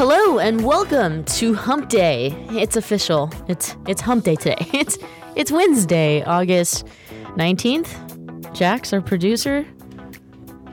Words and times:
Hello 0.00 0.38
and 0.38 0.64
welcome 0.64 1.24
to 1.24 1.52
Hump 1.52 1.90
Day. 1.90 2.28
It's 2.52 2.74
official. 2.74 3.30
It's 3.48 3.76
it's 3.86 4.00
Hump 4.00 4.24
Day 4.24 4.34
today. 4.34 4.66
It's 4.72 4.96
it's 5.36 5.52
Wednesday, 5.52 6.22
August 6.22 6.86
19th. 7.36 8.54
Jax, 8.54 8.94
our 8.94 9.02
producer. 9.02 9.66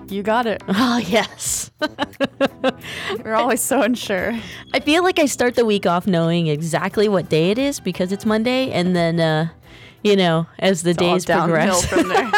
You 0.08 0.24
got 0.24 0.46
it. 0.46 0.64
Oh, 0.70 1.00
yes. 1.00 1.72
We're 3.26 3.34
always 3.34 3.60
so 3.60 3.82
unsure. 3.82 4.32
I 4.74 4.80
feel 4.80 5.04
like 5.04 5.20
I 5.20 5.26
start 5.26 5.56
the 5.56 5.66
week 5.66 5.86
off 5.86 6.08
knowing 6.08 6.48
exactly 6.48 7.10
what 7.10 7.28
day 7.28 7.52
it 7.52 7.58
is 7.58 7.82
because 7.82 8.14
it's 8.14 8.26
Monday 8.26 8.72
and 8.72 8.96
then 8.96 9.20
uh 9.20 9.50
you 10.04 10.16
know, 10.16 10.48
as 10.60 10.84
the 10.84 10.92
It's 10.92 11.00
days 11.00 11.26
progress. 11.26 11.86
from 11.86 12.08
there. 12.08 12.32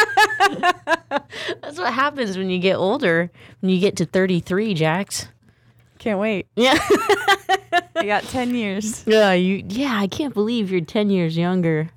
That's 1.61 1.77
what 1.77 1.93
happens 1.93 2.35
when 2.35 2.49
you 2.49 2.57
get 2.57 2.77
older. 2.77 3.29
When 3.59 3.69
you 3.69 3.79
get 3.79 3.95
to 3.97 4.07
33, 4.07 4.73
Jax. 4.73 5.27
Can't 5.99 6.19
wait. 6.19 6.47
Yeah. 6.55 6.77
I 7.95 8.05
got 8.05 8.23
10 8.23 8.55
years. 8.55 9.03
Yeah, 9.07 9.33
you 9.33 9.63
yeah, 9.67 9.99
I 9.99 10.07
can't 10.07 10.33
believe 10.33 10.71
you're 10.71 10.81
10 10.81 11.09
years 11.09 11.37
younger. 11.37 11.89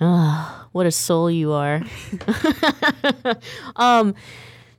Ah, 0.00 0.66
what 0.72 0.86
a 0.86 0.90
soul 0.90 1.30
you 1.30 1.52
are. 1.52 1.82
um 3.76 4.14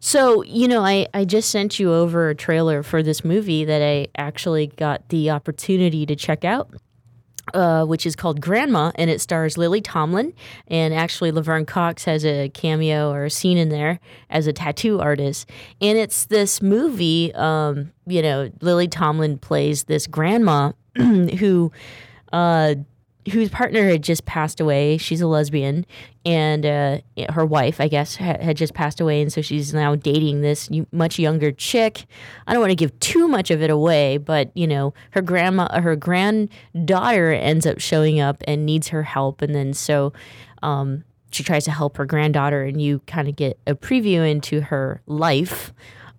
so, 0.04 0.42
you 0.44 0.68
know, 0.68 0.84
I, 0.84 1.08
I 1.14 1.26
just 1.26 1.52
sent 1.52 1.80
you 1.80 1.94
over 1.94 2.30
a 2.30 2.36
trailer 2.36 2.82
for 2.82 3.04
this 3.04 3.24
movie 3.24 3.64
that 3.66 3.84
I 3.84 4.08
actually 4.18 4.66
got 4.68 5.08
the 5.10 5.30
opportunity 5.30 6.08
to 6.08 6.16
check 6.16 6.44
out. 6.44 6.74
Uh, 7.54 7.86
which 7.86 8.06
is 8.06 8.16
called 8.16 8.40
Grandma, 8.40 8.92
and 8.96 9.10
it 9.10 9.20
stars 9.20 9.58
Lily 9.58 9.82
Tomlin. 9.82 10.34
And 10.68 10.94
actually, 10.94 11.32
Laverne 11.32 11.66
Cox 11.66 12.06
has 12.06 12.26
a 12.26 12.50
cameo 12.50 13.12
or 13.12 13.26
a 13.26 13.30
scene 13.30 13.58
in 13.58 13.70
there 13.70 14.00
as 14.30 14.48
a 14.48 14.54
tattoo 14.54 15.00
artist. 15.00 15.50
And 15.82 15.98
it's 15.98 16.26
this 16.26 16.62
movie, 16.62 17.34
um, 17.36 17.92
you 18.06 18.22
know, 18.22 18.52
Lily 18.62 18.88
Tomlin 18.88 19.38
plays 19.38 19.84
this 19.84 20.08
grandma 20.08 20.72
who 20.96 21.72
uh, 22.32 22.76
whose 23.32 23.50
partner 23.50 23.90
had 23.90 24.04
just 24.04 24.26
passed 24.26 24.60
away. 24.60 24.98
She's 24.98 25.22
a 25.22 25.28
lesbian, 25.28 25.86
and 26.26 26.66
uh, 26.66 26.98
her 27.30 27.46
wife, 27.46 27.80
I 27.80 27.88
guess, 27.88 28.16
ha- 28.16 28.38
had 28.40 28.58
just 28.58 28.74
passed 28.74 29.00
away, 29.00 29.22
and 29.22 29.32
so 29.32 29.42
she's 29.42 29.74
now 29.74 29.96
dating 29.96 30.42
this 30.42 30.70
much 30.92 31.20
younger 31.20 31.52
chick. 31.52 32.06
I 32.48 32.54
don't 32.54 32.62
want 32.62 32.72
to 32.72 32.76
give 32.76 32.98
too 33.00 33.28
much 33.28 33.52
of 33.52 33.62
it 33.62 33.70
away, 33.70 34.18
but 34.18 34.52
you 34.56 34.68
know, 34.68 34.94
her 35.12 35.22
grandma, 35.22 35.82
her 35.82 35.96
granddaughter 35.96 37.32
ends 37.32 37.66
up 37.66 37.80
showing 37.80 38.20
up 38.20 38.44
and 38.48 38.66
needs 38.66 38.90
her 38.90 39.04
help, 39.04 39.42
and 39.42 39.54
then 39.54 39.74
so. 39.74 40.14
Um, 40.64 41.04
she 41.32 41.44
tries 41.44 41.64
to 41.64 41.72
help 41.72 41.96
her 41.98 42.06
granddaughter, 42.06 42.64
and 42.64 42.82
you 42.82 43.00
kind 43.08 43.30
of 43.30 43.36
get 43.38 43.58
a 43.66 43.74
preview 43.74 44.30
into 44.30 44.62
her 44.62 45.02
life. 45.08 45.74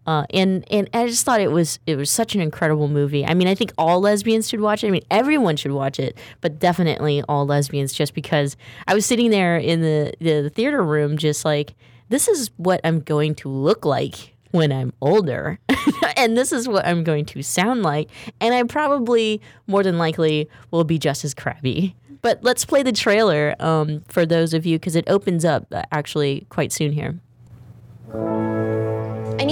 Uh, 0.06 0.24
and 0.30 0.64
and 0.70 0.90
I 0.92 1.06
just 1.06 1.24
thought 1.24 1.40
it 1.40 1.52
was 1.52 1.78
it 1.86 1.96
was 1.96 2.10
such 2.10 2.34
an 2.34 2.40
incredible 2.40 2.88
movie. 2.88 3.24
I 3.24 3.34
mean, 3.34 3.46
I 3.46 3.54
think 3.54 3.72
all 3.78 4.00
lesbians 4.00 4.48
should 4.48 4.60
watch 4.60 4.82
it. 4.82 4.88
I 4.88 4.90
mean, 4.90 5.04
everyone 5.10 5.56
should 5.56 5.72
watch 5.72 6.00
it, 6.00 6.18
but 6.40 6.58
definitely 6.58 7.22
all 7.28 7.46
lesbians, 7.46 7.92
just 7.92 8.14
because 8.14 8.56
I 8.88 8.94
was 8.94 9.06
sitting 9.06 9.30
there 9.30 9.56
in 9.56 9.80
the 9.80 10.12
the 10.20 10.50
theater 10.50 10.82
room, 10.82 11.16
just 11.16 11.44
like 11.44 11.74
this 12.08 12.26
is 12.26 12.50
what 12.56 12.80
I'm 12.84 13.00
going 13.00 13.34
to 13.36 13.48
look 13.48 13.84
like 13.84 14.34
when 14.50 14.72
I'm 14.72 14.92
older, 15.00 15.58
and 16.16 16.36
this 16.36 16.52
is 16.52 16.68
what 16.68 16.84
I'm 16.84 17.04
going 17.04 17.24
to 17.26 17.42
sound 17.42 17.84
like, 17.84 18.10
and 18.40 18.52
I 18.54 18.62
probably 18.64 19.40
more 19.68 19.82
than 19.84 19.98
likely 19.98 20.48
will 20.72 20.84
be 20.84 20.98
just 20.98 21.24
as 21.24 21.32
crabby. 21.32 21.94
But 22.22 22.42
let's 22.42 22.64
play 22.64 22.82
the 22.82 22.92
trailer 22.92 23.56
um, 23.60 24.02
for 24.08 24.26
those 24.26 24.52
of 24.54 24.66
you 24.66 24.78
because 24.78 24.94
it 24.94 25.04
opens 25.08 25.44
up 25.44 25.66
uh, 25.72 25.82
actually 25.90 26.46
quite 26.50 26.72
soon 26.72 26.92
here. 26.92 27.18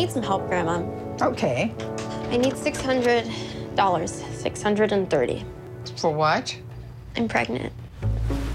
I 0.01 0.05
need 0.05 0.13
some 0.13 0.23
help, 0.23 0.49
Grandma. 0.49 0.79
Okay. 1.21 1.75
I 2.31 2.39
need 2.39 2.57
six 2.57 2.81
hundred 2.81 3.31
dollars. 3.75 4.25
Six 4.33 4.63
hundred 4.63 4.93
and 4.93 5.11
thirty. 5.11 5.45
For 5.99 6.11
what? 6.11 6.57
I'm 7.19 7.29
pregnant. 7.29 7.71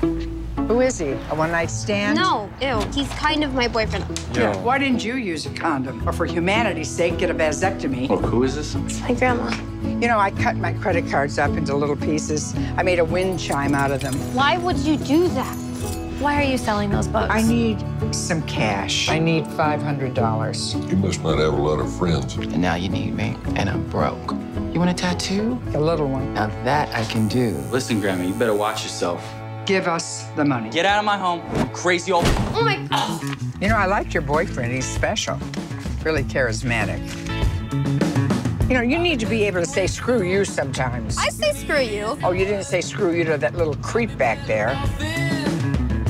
Who 0.01 0.81
is 0.81 0.97
he? 0.97 1.11
A 1.11 1.35
one 1.35 1.51
night 1.51 1.69
stand? 1.69 2.17
No, 2.17 2.49
ew. 2.59 2.83
He's 2.91 3.07
kind 3.09 3.43
of 3.43 3.53
my 3.53 3.67
boyfriend. 3.67 4.05
Yeah. 4.33 4.57
Why 4.63 4.79
didn't 4.79 5.05
you 5.05 5.17
use 5.17 5.45
a 5.45 5.51
condom? 5.53 6.09
Or 6.09 6.13
for 6.13 6.25
humanity's 6.25 6.89
sake, 6.89 7.19
get 7.19 7.29
a 7.29 7.35
vasectomy? 7.35 8.09
Oh, 8.09 8.17
who 8.17 8.43
is 8.43 8.55
this? 8.55 8.73
It's 8.73 8.99
my 9.01 9.13
grandma. 9.13 9.51
You 9.83 10.07
know, 10.07 10.17
I 10.17 10.31
cut 10.31 10.55
my 10.55 10.73
credit 10.73 11.07
cards 11.11 11.37
up 11.37 11.51
into 11.51 11.75
little 11.75 11.95
pieces. 11.95 12.55
I 12.75 12.81
made 12.81 12.97
a 12.97 13.05
wind 13.05 13.39
chime 13.39 13.75
out 13.75 13.91
of 13.91 14.01
them. 14.01 14.15
Why 14.33 14.57
would 14.57 14.77
you 14.79 14.97
do 14.97 15.27
that? 15.27 15.64
Why 16.19 16.41
are 16.41 16.45
you 16.45 16.57
selling 16.57 16.89
those 16.89 17.09
books? 17.09 17.27
I 17.29 17.41
need 17.41 17.83
some 18.15 18.41
cash. 18.43 19.09
I 19.09 19.19
need 19.19 19.43
$500. 19.43 20.89
You 20.89 20.95
must 20.95 21.21
not 21.21 21.37
have 21.39 21.53
a 21.53 21.61
lot 21.61 21.81
of 21.81 21.93
friends. 21.97 22.37
And 22.37 22.61
now 22.61 22.75
you 22.75 22.87
need 22.87 23.13
me, 23.13 23.35
and 23.57 23.69
I'm 23.69 23.85
broke. 23.89 24.31
You 24.73 24.79
want 24.79 24.89
a 24.89 24.93
tattoo? 24.93 25.61
A 25.73 25.79
little 25.79 26.07
one. 26.07 26.33
Now 26.33 26.47
that 26.63 26.87
I 26.95 27.03
can 27.11 27.27
do. 27.27 27.51
Listen, 27.69 27.99
Grandma, 27.99 28.23
you 28.23 28.33
better 28.33 28.55
watch 28.55 28.83
yourself. 28.83 29.21
Give 29.65 29.87
us 29.89 30.25
the 30.37 30.45
money. 30.45 30.69
Get 30.69 30.85
out 30.85 30.99
of 30.99 31.05
my 31.05 31.17
home, 31.17 31.41
you 31.57 31.65
crazy 31.73 32.13
old. 32.13 32.23
Oh 32.55 32.61
my 32.63 32.77
god. 32.87 33.21
You 33.61 33.67
know, 33.67 33.75
I 33.75 33.85
like 33.85 34.13
your 34.13 34.23
boyfriend. 34.23 34.71
He's 34.71 34.87
special. 34.87 35.37
Really 36.03 36.23
charismatic. 36.23 37.01
You 38.69 38.75
know, 38.75 38.81
you 38.81 38.99
need 38.99 39.19
to 39.19 39.25
be 39.25 39.43
able 39.43 39.59
to 39.59 39.65
say 39.65 39.85
screw 39.85 40.23
you 40.23 40.45
sometimes. 40.45 41.17
I 41.17 41.27
say 41.27 41.51
screw 41.51 41.81
you. 41.81 42.17
Oh, 42.23 42.31
you 42.31 42.45
didn't 42.45 42.63
say 42.63 42.79
screw 42.79 43.13
you 43.13 43.25
to 43.25 43.37
that 43.37 43.55
little 43.55 43.75
creep 43.75 44.17
back 44.17 44.45
there. 44.47 44.75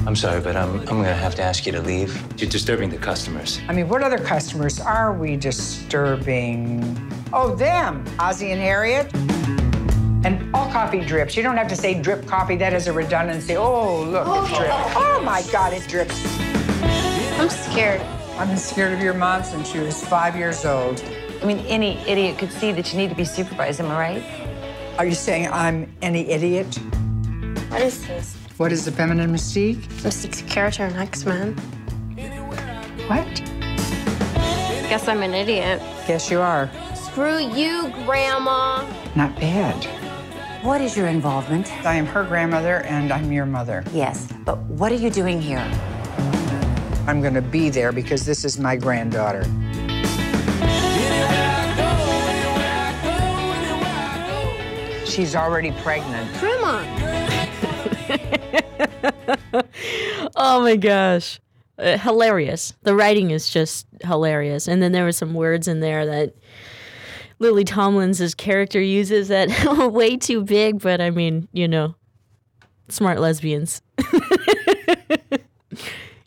I'm 0.07 0.15
sorry, 0.15 0.39
but 0.39 0.55
I'm, 0.55 0.79
I'm 0.81 0.85
gonna 0.85 1.15
have 1.15 1.33
to 1.35 1.41
ask 1.41 1.65
you 1.65 1.71
to 1.71 1.81
leave. 1.81 2.15
You're 2.39 2.49
disturbing 2.49 2.91
the 2.91 2.97
customers. 2.97 3.59
I 3.67 3.73
mean, 3.73 3.89
what 3.89 4.03
other 4.03 4.19
customers 4.19 4.79
are 4.79 5.11
we 5.13 5.35
disturbing? 5.35 7.11
Oh, 7.33 7.55
them, 7.55 8.05
Ozzie 8.19 8.51
and 8.51 8.61
Harriet. 8.61 9.11
And 10.23 10.53
all 10.55 10.71
coffee 10.71 11.01
drips. 11.01 11.35
You 11.35 11.41
don't 11.41 11.57
have 11.57 11.67
to 11.69 11.75
say 11.75 11.99
drip 11.99 12.27
coffee. 12.27 12.55
That 12.55 12.71
is 12.73 12.85
a 12.85 12.93
redundancy. 12.93 13.57
Oh, 13.57 14.03
look, 14.03 14.27
it 14.27 14.55
drips. 14.55 14.73
Oh, 14.73 15.17
oh 15.17 15.23
my 15.23 15.41
God, 15.51 15.73
it 15.73 15.87
drips. 15.87 16.23
I'm 17.39 17.49
scared. 17.49 18.01
I've 18.37 18.47
been 18.47 18.57
scared 18.57 18.93
of 18.93 18.99
your 18.99 19.15
mom 19.15 19.43
since 19.43 19.71
she 19.71 19.79
was 19.79 20.05
five 20.05 20.35
years 20.35 20.65
old. 20.65 21.03
I 21.41 21.45
mean, 21.45 21.59
any 21.65 21.97
idiot 22.07 22.37
could 22.37 22.51
see 22.51 22.71
that 22.73 22.91
you 22.93 22.99
need 22.99 23.09
to 23.09 23.15
be 23.15 23.25
supervised, 23.25 23.79
am 23.79 23.89
I 23.89 23.97
right? 23.97 24.23
Are 24.99 25.05
you 25.05 25.15
saying 25.15 25.47
I'm 25.47 25.91
any 26.03 26.29
idiot? 26.29 26.75
What 27.69 27.81
is 27.81 28.05
this? 28.05 28.44
What 28.57 28.71
is 28.71 28.85
the 28.85 28.91
feminine 28.91 29.33
mystique? 29.33 29.81
Mystique's 30.01 30.41
a 30.41 30.45
character 30.45 30.85
in 30.85 30.93
X-Men. 30.95 31.53
What? 33.07 33.27
Guess 34.87 35.09
I'm 35.09 35.21
an 35.23 35.33
idiot. 35.33 35.81
Guess 36.07 36.31
you 36.31 36.39
are. 36.39 36.69
Screw 36.95 37.37
you, 37.37 37.91
Grandma. 38.05 38.89
Not 39.13 39.35
bad. 39.35 39.75
What 40.63 40.79
is 40.79 40.95
your 40.95 41.07
involvement? 41.07 41.69
I 41.85 41.95
am 41.95 42.05
her 42.05 42.23
grandmother 42.23 42.77
and 42.83 43.11
I'm 43.11 43.29
your 43.29 43.45
mother. 43.45 43.83
Yes, 43.91 44.29
but 44.45 44.57
what 44.59 44.89
are 44.89 44.95
you 44.95 45.09
doing 45.09 45.41
here? 45.41 45.59
I'm 47.07 47.19
going 47.19 47.33
to 47.33 47.41
be 47.41 47.69
there 47.69 47.91
because 47.91 48.25
this 48.25 48.45
is 48.45 48.57
my 48.57 48.77
granddaughter. 48.77 49.43
She's 55.05 55.35
already 55.35 55.71
pregnant. 55.71 56.39
Grandma. 56.39 57.04
oh 60.35 60.61
my 60.61 60.75
gosh. 60.75 61.39
Uh, 61.77 61.97
hilarious. 61.97 62.73
The 62.83 62.95
writing 62.95 63.31
is 63.31 63.49
just 63.49 63.85
hilarious. 64.01 64.67
And 64.67 64.81
then 64.81 64.91
there 64.93 65.03
were 65.03 65.11
some 65.11 65.33
words 65.33 65.67
in 65.67 65.81
there 65.81 66.05
that 66.05 66.33
Lily 67.39 67.65
Tomlin's 67.65 68.33
character 68.35 68.81
uses 68.81 69.27
that 69.27 69.49
are 69.67 69.89
way 69.89 70.15
too 70.17 70.43
big, 70.43 70.79
but 70.79 71.01
I 71.01 71.09
mean, 71.09 71.47
you 71.51 71.67
know, 71.67 71.95
smart 72.89 73.19
lesbians. 73.19 73.81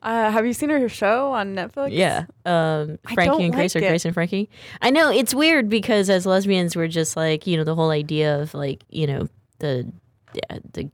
Uh, 0.01 0.31
have 0.31 0.47
you 0.47 0.55
seen 0.55 0.71
her 0.71 0.89
show 0.89 1.33
on 1.33 1.55
Netflix? 1.55 1.89
Yeah. 1.93 2.25
Um, 2.47 2.99
Frankie 3.13 3.45
and 3.45 3.53
Grace 3.53 3.75
like 3.75 3.85
or. 3.85 3.89
Grace 3.89 4.07
and 4.07 4.15
Frankie. 4.15 4.49
I 4.81 4.91
know 4.91 5.11
it's 5.11 5.35
weird 5.35 5.69
because 5.69 6.09
as 6.09 6.25
lesbians, 6.25 6.75
we're 6.77 6.89
just 6.89 7.17
like, 7.17 7.47
you 7.47 7.59
know, 7.59 7.65
the 7.65 7.75
whole 7.75 7.91
idea 7.91 8.41
of 8.41 8.55
like, 8.55 8.85
you 8.89 9.07
know, 9.07 9.29
the, 9.59 9.93
yeah, 10.33 10.59
the, 10.73 10.91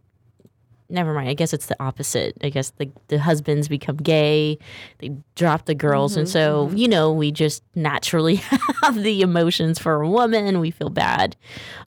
never 0.89 1.15
mind. 1.15 1.29
I 1.29 1.35
guess 1.35 1.53
it's 1.53 1.67
the 1.67 1.77
opposite. 1.83 2.37
I 2.43 2.51
guess 2.51 2.71
the, 2.79 2.91
the 3.09 3.19
husbands 3.19 3.69
become 3.69 3.97
gay, 3.97 4.59
they 4.99 5.13
drop 5.35 5.65
the 5.65 5.75
girls. 5.75 6.17
And 6.17 6.27
Mhm, 6.27 6.31
so, 6.31 6.71
you 6.75 6.87
know, 6.89 7.13
we 7.13 7.33
just 7.33 7.63
naturally 7.75 8.37
have 8.83 9.03
the 9.03 9.23
emotions 9.23 9.79
for 9.79 10.01
a 10.03 10.09
woman. 10.09 10.61
We 10.61 10.71
feel 10.71 10.91
bad. 10.91 11.37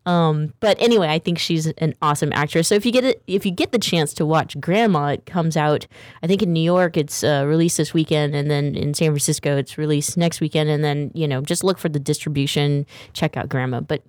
Um, 0.06 0.54
but 0.60 0.82
anyway, 0.82 1.08
I 1.10 1.20
think 1.20 1.38
she's 1.38 1.68
an 1.68 1.94
awesome 2.02 2.32
actress. 2.34 2.68
So 2.68 2.76
if 2.76 2.86
you 2.86 2.92
get 2.92 3.04
it, 3.04 3.22
if 3.28 3.46
you 3.46 3.52
get 3.52 3.72
the 3.72 3.80
chance 3.80 4.14
to 4.16 4.26
watch 4.26 4.60
Grandma, 4.60 5.10
it 5.10 5.26
comes 5.28 5.56
out. 5.56 5.86
I 6.24 6.28
think 6.28 6.42
in 6.42 6.52
New 6.52 6.62
York 6.64 6.98
it's 6.98 7.24
uh, 7.24 7.44
released 7.48 7.78
this 7.78 7.94
weekend, 7.94 8.34
and 8.36 8.50
then 8.50 8.76
in 8.76 8.94
San 8.94 9.10
Francisco 9.12 9.58
it's 9.58 9.78
released 9.78 10.18
next 10.18 10.42
weekend. 10.42 10.70
And 10.70 10.84
then 10.84 11.12
you 11.14 11.28
know 11.28 11.42
just 11.42 11.64
look 11.64 11.78
for 11.78 11.90
the 11.90 12.00
distribution. 12.00 12.86
Check 13.14 13.38
out 13.38 13.48
Grandma. 13.48 13.82
But 13.82 14.02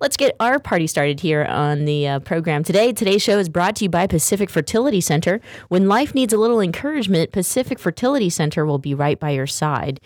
let's 0.00 0.16
get 0.16 0.34
our 0.40 0.58
party 0.58 0.86
started 0.86 1.20
here 1.20 1.44
on 1.44 1.84
the 1.84 2.08
uh, 2.08 2.18
program 2.20 2.64
today. 2.64 2.92
Today's 2.92 3.22
show 3.22 3.38
is 3.38 3.48
brought 3.48 3.76
to 3.76 3.84
you 3.84 3.90
by 3.90 4.06
Pacific 4.06 4.23
Fertility 4.50 5.00
Center. 5.00 5.40
When 5.68 5.88
life 5.88 6.14
needs 6.14 6.32
a 6.32 6.38
little 6.38 6.60
encouragement, 6.60 7.32
Pacific 7.32 7.78
Fertility 7.78 8.30
Center 8.30 8.64
will 8.64 8.78
be 8.78 8.94
right 8.94 9.18
by 9.18 9.30
your 9.30 9.46
side. 9.46 10.00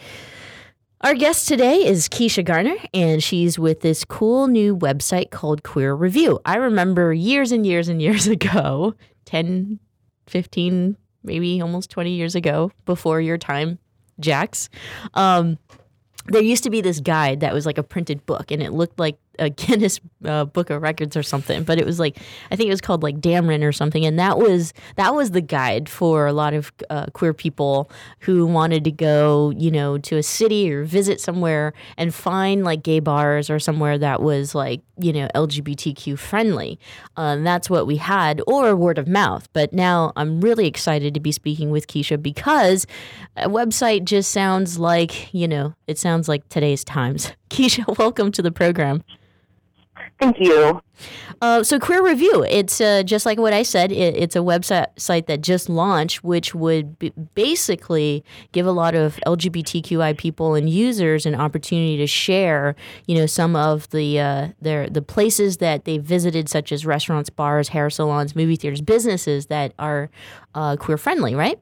Our 1.01 1.15
guest 1.15 1.47
today 1.47 1.87
is 1.87 2.09
Keisha 2.09 2.45
Garner, 2.45 2.75
and 2.93 3.23
she's 3.23 3.57
with 3.57 3.83
this 3.83 4.05
cool 4.05 4.49
new 4.49 4.77
website 4.77 5.31
called 5.31 5.63
Queer 5.63 5.95
Review. 5.95 6.41
I 6.45 6.57
remember 6.57 7.13
years 7.13 7.53
and 7.53 7.65
years 7.65 7.89
and 7.89 8.03
years 8.03 8.27
ago, 8.37 8.95
10, 9.27 9.79
15, 10.27 10.97
maybe 11.23 11.61
almost 11.61 11.91
20 11.91 12.11
years 12.11 12.35
ago, 12.35 12.73
before 12.85 13.21
your 13.21 13.39
time, 13.39 13.79
Jax, 14.19 14.69
um, 15.15 15.57
there 16.27 16.43
used 16.43 16.65
to 16.65 16.71
be 16.71 16.81
this 16.81 16.99
guide 16.99 17.41
that 17.41 17.55
was 17.55 17.65
like 17.65 17.79
a 17.79 17.85
printed 17.85 18.27
book, 18.27 18.51
and 18.51 18.61
it 18.61 18.73
looked 18.73 18.99
like 18.99 19.19
a 19.39 19.51
Guinness 19.51 20.01
uh, 20.25 20.45
Book 20.45 20.71
of 20.71 20.83
Records 20.83 21.17
or 21.17 21.23
something. 21.23 21.63
But 21.63 21.79
it 21.79 21.87
was 21.87 21.99
like 21.99 22.19
I 22.51 22.57
think 22.57 22.69
it 22.69 22.73
was 22.73 22.81
called 22.81 23.03
like 23.03 23.21
Damron 23.21 23.63
or 23.65 23.73
something, 23.73 24.05
and 24.05 24.19
that 24.19 24.39
was 24.39 24.73
that 24.97 25.15
was 25.15 25.31
the 25.33 25.41
guide 25.41 25.89
for 25.89 26.27
a 26.27 26.33
lot 26.33 26.55
of 26.55 26.73
uh, 26.91 27.07
queer 27.13 27.35
people 27.35 27.91
who 28.21 28.47
wanted 28.47 28.85
to 28.85 28.91
go, 28.91 29.51
you 29.57 29.71
know, 29.71 29.99
to 29.99 30.17
a 30.17 30.23
city 30.23 30.73
or 30.73 30.85
visit 30.85 31.21
somewhere 31.21 31.73
and 31.97 32.15
find 32.15 32.65
like 32.65 32.83
gay 32.83 33.01
bars 33.01 33.51
or 33.51 33.59
somewhere 33.59 33.99
that 33.99 34.23
was 34.23 34.55
like 34.55 34.81
you 34.99 35.13
know 35.13 35.29
LGBTQ 35.35 36.19
friendly. 36.19 36.79
Um, 37.17 37.45
that's 37.45 37.71
what 37.71 37.87
we 37.87 37.97
had, 37.97 38.41
or 38.47 38.75
word 38.77 38.99
of 38.99 39.09
mouth. 39.09 39.49
But 39.53 39.73
now 39.73 40.13
I'm 40.17 40.41
really 40.41 40.67
excited 40.67 41.15
to 41.15 41.21
be 41.21 41.33
speaking 41.33 41.71
with 41.71 41.87
Keisha 41.87 42.21
because 42.21 42.87
a 43.37 43.49
website 43.49 44.05
just 44.05 44.31
sounds 44.33 44.79
like 44.79 45.33
you 45.33 45.49
know 45.49 45.75
it 45.87 45.99
sounds 45.99 46.29
like 46.29 46.49
today's 46.49 46.85
times. 46.85 47.33
Keisha, 47.51 47.99
welcome 47.99 48.33
to 48.33 48.43
the 48.43 48.53
program. 48.53 49.03
Thank 50.19 50.41
you. 50.41 50.81
Uh, 51.41 51.63
so, 51.63 51.79
Queer 51.79 52.05
Review, 52.05 52.45
it's 52.49 52.81
uh, 52.81 53.05
just 53.05 53.25
like 53.25 53.39
what 53.39 53.53
I 53.53 53.63
said, 53.63 53.93
it, 53.93 54.17
it's 54.17 54.35
a 54.35 54.41
website 54.41 54.87
site 54.99 55.29
that 55.29 55.43
just 55.43 55.69
launched, 55.69 56.25
which 56.25 56.57
would 56.57 56.99
b- 56.99 57.13
basically 57.35 58.25
give 58.51 58.67
a 58.67 58.73
lot 58.73 58.97
of 58.97 59.21
LGBTQI 59.25 60.19
people 60.19 60.57
and 60.57 60.69
users 60.69 61.25
an 61.25 61.37
opportunity 61.37 61.97
to 61.99 62.09
share, 62.09 62.75
you 63.07 63.15
know, 63.15 63.27
some 63.27 63.55
of 63.55 63.89
the 63.91 64.19
uh, 64.19 64.49
their 64.61 64.91
the 64.91 65.03
places 65.03 65.59
that 65.59 65.85
they 65.85 65.99
visited, 65.99 66.49
such 66.49 66.73
as 66.73 66.85
restaurants, 66.85 67.31
bars, 67.31 67.69
hair 67.69 67.89
salons, 67.89 68.35
movie 68.35 68.57
theaters, 68.57 68.81
businesses 68.81 69.47
that 69.47 69.73
are 69.79 70.11
uh, 70.57 70.75
queer 70.75 70.99
friendly, 70.99 71.37
right? 71.37 71.61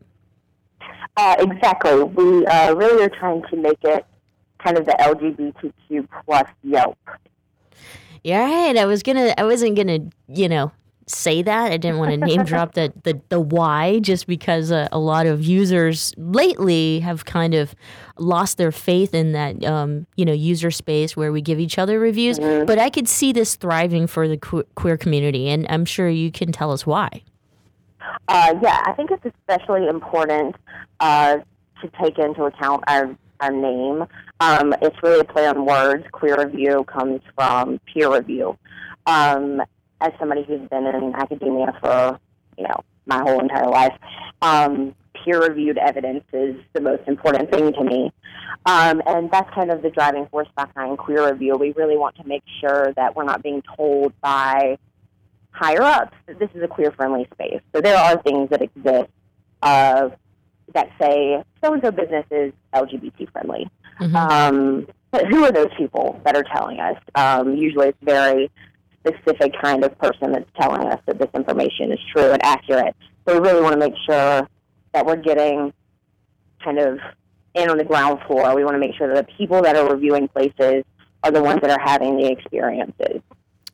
Uh, 1.19 1.37
exactly. 1.39 2.03
We 2.03 2.47
uh, 2.47 2.75
really 2.75 3.05
are 3.05 3.11
trying 3.11 3.43
to 3.51 3.57
make 3.57 3.79
it 3.83 4.07
kind 4.65 4.79
of 4.79 4.87
the 4.87 4.93
LGBTQ 4.93 6.09
plus 6.25 6.49
Yelp. 6.63 6.99
Yeah, 8.27 8.45
right. 8.45 8.77
I 8.77 8.87
was 8.87 9.05
gonna. 9.05 9.33
I 9.39 9.45
wasn't 9.45 9.77
gonna. 9.77 10.01
You 10.27 10.49
know, 10.49 10.73
say 11.07 11.43
that. 11.43 11.71
I 11.71 11.77
didn't 11.77 11.99
want 11.99 12.11
to 12.11 12.17
name 12.17 12.43
drop 12.45 12.75
the 12.75 12.93
the 13.05 13.21
the 13.29 13.39
why, 13.39 14.01
just 14.01 14.27
because 14.27 14.73
uh, 14.73 14.89
a 14.91 14.99
lot 14.99 15.27
of 15.27 15.45
users 15.45 16.13
lately 16.17 16.99
have 16.99 17.25
kind 17.25 17.55
of 17.55 17.77
lost 18.19 18.59
their 18.59 18.73
faith 18.73 19.15
in 19.15 19.31
that 19.31 19.65
um, 19.65 20.09
you 20.17 20.25
know 20.25 20.33
user 20.33 20.73
space 20.73 21.17
where 21.17 21.31
we 21.31 21.41
give 21.41 21.61
each 21.61 21.79
other 21.79 22.01
reviews. 22.01 22.41
But 22.41 22.81
I 22.81 22.91
could 22.91 23.07
see 23.07 23.33
this 23.33 23.55
thriving 23.55 24.09
for 24.09 24.27
the 24.27 24.39
que- 24.39 24.65
queer 24.75 24.97
community, 24.97 25.49
and 25.49 25.65
I'm 25.71 25.85
sure 25.85 26.09
you 26.09 26.33
can 26.33 26.51
tell 26.51 26.73
us 26.73 26.85
why. 26.85 27.23
Uh, 28.27 28.55
yeah, 28.61 28.83
I 28.87 28.93
think 28.95 29.13
it's 29.13 29.25
especially 29.25 29.87
important 29.87 30.57
uh, 30.99 31.39
to 31.81 31.91
take 32.03 32.19
into 32.19 32.43
account 32.43 32.83
our 32.89 33.17
our 33.41 33.53
name. 33.53 34.07
Um, 34.41 34.75
it's 34.83 34.97
really 35.03 35.21
a 35.21 35.25
play 35.25 35.47
on 35.47 35.65
words. 35.65 36.05
Queer 36.13 36.45
review 36.45 36.85
comes 36.85 37.21
from 37.35 37.81
peer 37.93 38.13
review. 38.13 38.59
Um, 39.07 39.63
as 40.01 40.13
somebody 40.19 40.43
who's 40.43 40.69
been 40.69 40.87
in 40.87 41.15
academia 41.15 41.77
for 41.81 42.21
you 42.59 42.65
know 42.65 42.85
my 43.07 43.19
whole 43.19 43.41
entire 43.41 43.69
life, 43.69 43.95
um, 44.43 44.95
peer 45.25 45.41
reviewed 45.41 45.79
evidence 45.79 46.25
is 46.33 46.57
the 46.73 46.81
most 46.81 47.03
important 47.07 47.51
thing 47.51 47.73
to 47.73 47.85
me. 47.85 48.13
Um, 48.67 49.01
and 49.07 49.31
that's 49.31 49.53
kind 49.55 49.71
of 49.71 49.83
the 49.83 49.91
driving 49.91 50.27
force 50.27 50.49
behind 50.57 50.99
queer 50.99 51.31
review. 51.31 51.57
We 51.57 51.73
really 51.73 51.97
want 51.97 52.17
to 52.17 52.27
make 52.27 52.43
sure 52.61 52.93
that 52.97 53.15
we're 53.15 53.25
not 53.25 53.43
being 53.43 53.63
told 53.77 54.13
by 54.21 54.79
higher 55.51 55.83
ups 55.83 56.17
that 56.27 56.39
this 56.39 56.51
is 56.55 56.63
a 56.63 56.69
queer 56.69 56.93
friendly 56.93 57.29
space. 57.33 57.61
So 57.75 57.81
there 57.81 57.97
are 57.97 58.21
things 58.23 58.51
that 58.51 58.63
exist 58.63 59.11
uh, 59.63 60.11
that 60.75 60.91
say 61.01 61.43
so 61.63 61.73
and 61.73 61.83
so 61.83 61.91
business 61.91 62.25
is 62.31 62.53
LGBT 62.75 63.31
friendly. 63.33 63.69
Um, 64.15 64.87
but 65.11 65.27
who 65.27 65.45
are 65.45 65.53
those 65.53 65.73
people 65.79 66.21
that 66.25 66.37
are 66.37 66.45
telling 66.55 66.81
us? 66.81 66.97
Um, 67.15 67.55
usually 67.57 67.89
it's 67.89 67.99
very 68.03 68.51
specific 69.07 69.55
kind 69.63 69.85
of 69.85 69.97
person 69.99 70.33
that's 70.33 70.51
telling 70.61 70.87
us 70.89 71.01
that 71.07 71.19
this 71.19 71.31
information 71.35 71.93
is 71.93 71.99
true 72.13 72.31
and 72.31 72.45
accurate. 72.45 72.95
So 73.27 73.41
we 73.41 73.49
really 73.49 73.63
want 73.63 73.73
to 73.73 73.79
make 73.79 73.95
sure 74.09 74.49
that 74.93 75.07
we're 75.07 75.17
getting 75.17 75.73
kind 76.63 76.79
of 76.79 76.99
in 77.55 77.71
on 77.71 77.79
the 77.79 77.85
ground 77.85 78.21
floor. 78.27 78.55
We 78.55 78.65
want 78.65 78.75
to 78.75 78.79
make 78.79 78.95
sure 78.97 79.13
that 79.13 79.27
the 79.27 79.33
people 79.35 79.63
that 79.63 79.77
are 79.77 79.89
reviewing 79.89 80.29
places 80.29 80.85
are 81.23 81.31
the 81.31 81.43
ones 81.43 81.61
that 81.63 81.71
are 81.71 81.83
having 81.83 82.17
the 82.19 82.31
experiences. 82.31 83.23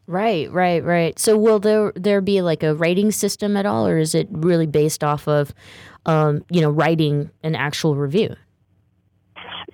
Right, 0.06 0.50
right, 0.50 0.82
right. 0.84 1.18
So 1.18 1.36
will 1.38 1.58
there 1.58 1.92
there 1.94 2.20
be 2.20 2.42
like 2.42 2.62
a 2.62 2.74
rating 2.74 3.12
system 3.12 3.56
at 3.56 3.66
all, 3.66 3.86
or 3.86 3.98
is 3.98 4.14
it 4.14 4.28
really 4.30 4.66
based 4.66 5.04
off 5.04 5.28
of, 5.28 5.54
um, 6.06 6.44
you 6.50 6.60
know, 6.60 6.70
writing 6.70 7.30
an 7.42 7.54
actual 7.54 7.96
review? 7.96 8.34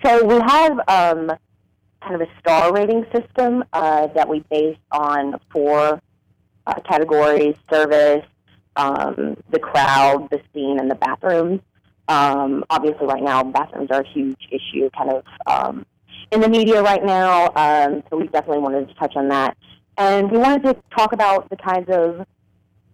So 0.05 0.25
we 0.25 0.35
have 0.35 0.79
um, 0.88 1.33
kind 2.02 2.14
of 2.14 2.21
a 2.21 2.29
star 2.41 2.73
rating 2.73 3.05
system 3.14 3.64
uh, 3.73 4.07
that 4.09 4.29
we 4.29 4.41
base 4.50 4.79
on 4.93 5.38
four 5.50 6.00
uh, 6.67 6.75
categories: 6.88 7.57
service, 7.71 8.25
um, 8.76 9.37
the 9.50 9.59
crowd, 9.59 10.29
the 10.31 10.41
scene, 10.52 10.79
and 10.79 10.91
the 10.91 10.95
bathrooms. 10.95 11.61
Um, 12.09 12.64
obviously, 12.71 13.07
right 13.07 13.23
now, 13.23 13.43
bathrooms 13.43 13.91
are 13.91 14.00
a 14.00 14.09
huge 14.09 14.49
issue, 14.50 14.88
kind 14.97 15.11
of 15.11 15.25
um, 15.47 15.87
in 16.31 16.41
the 16.41 16.49
media 16.49 16.83
right 16.83 17.05
now. 17.05 17.52
Um, 17.55 18.02
so 18.09 18.17
we 18.17 18.29
definitely 18.29 18.62
wanted 18.62 18.88
to 18.88 18.95
touch 18.95 19.17
on 19.17 19.29
that, 19.29 19.57
and 19.97 20.31
we 20.31 20.38
wanted 20.38 20.62
to 20.64 20.76
talk 20.97 21.12
about 21.12 21.50
the 21.50 21.57
kinds 21.57 21.88
of 21.91 22.26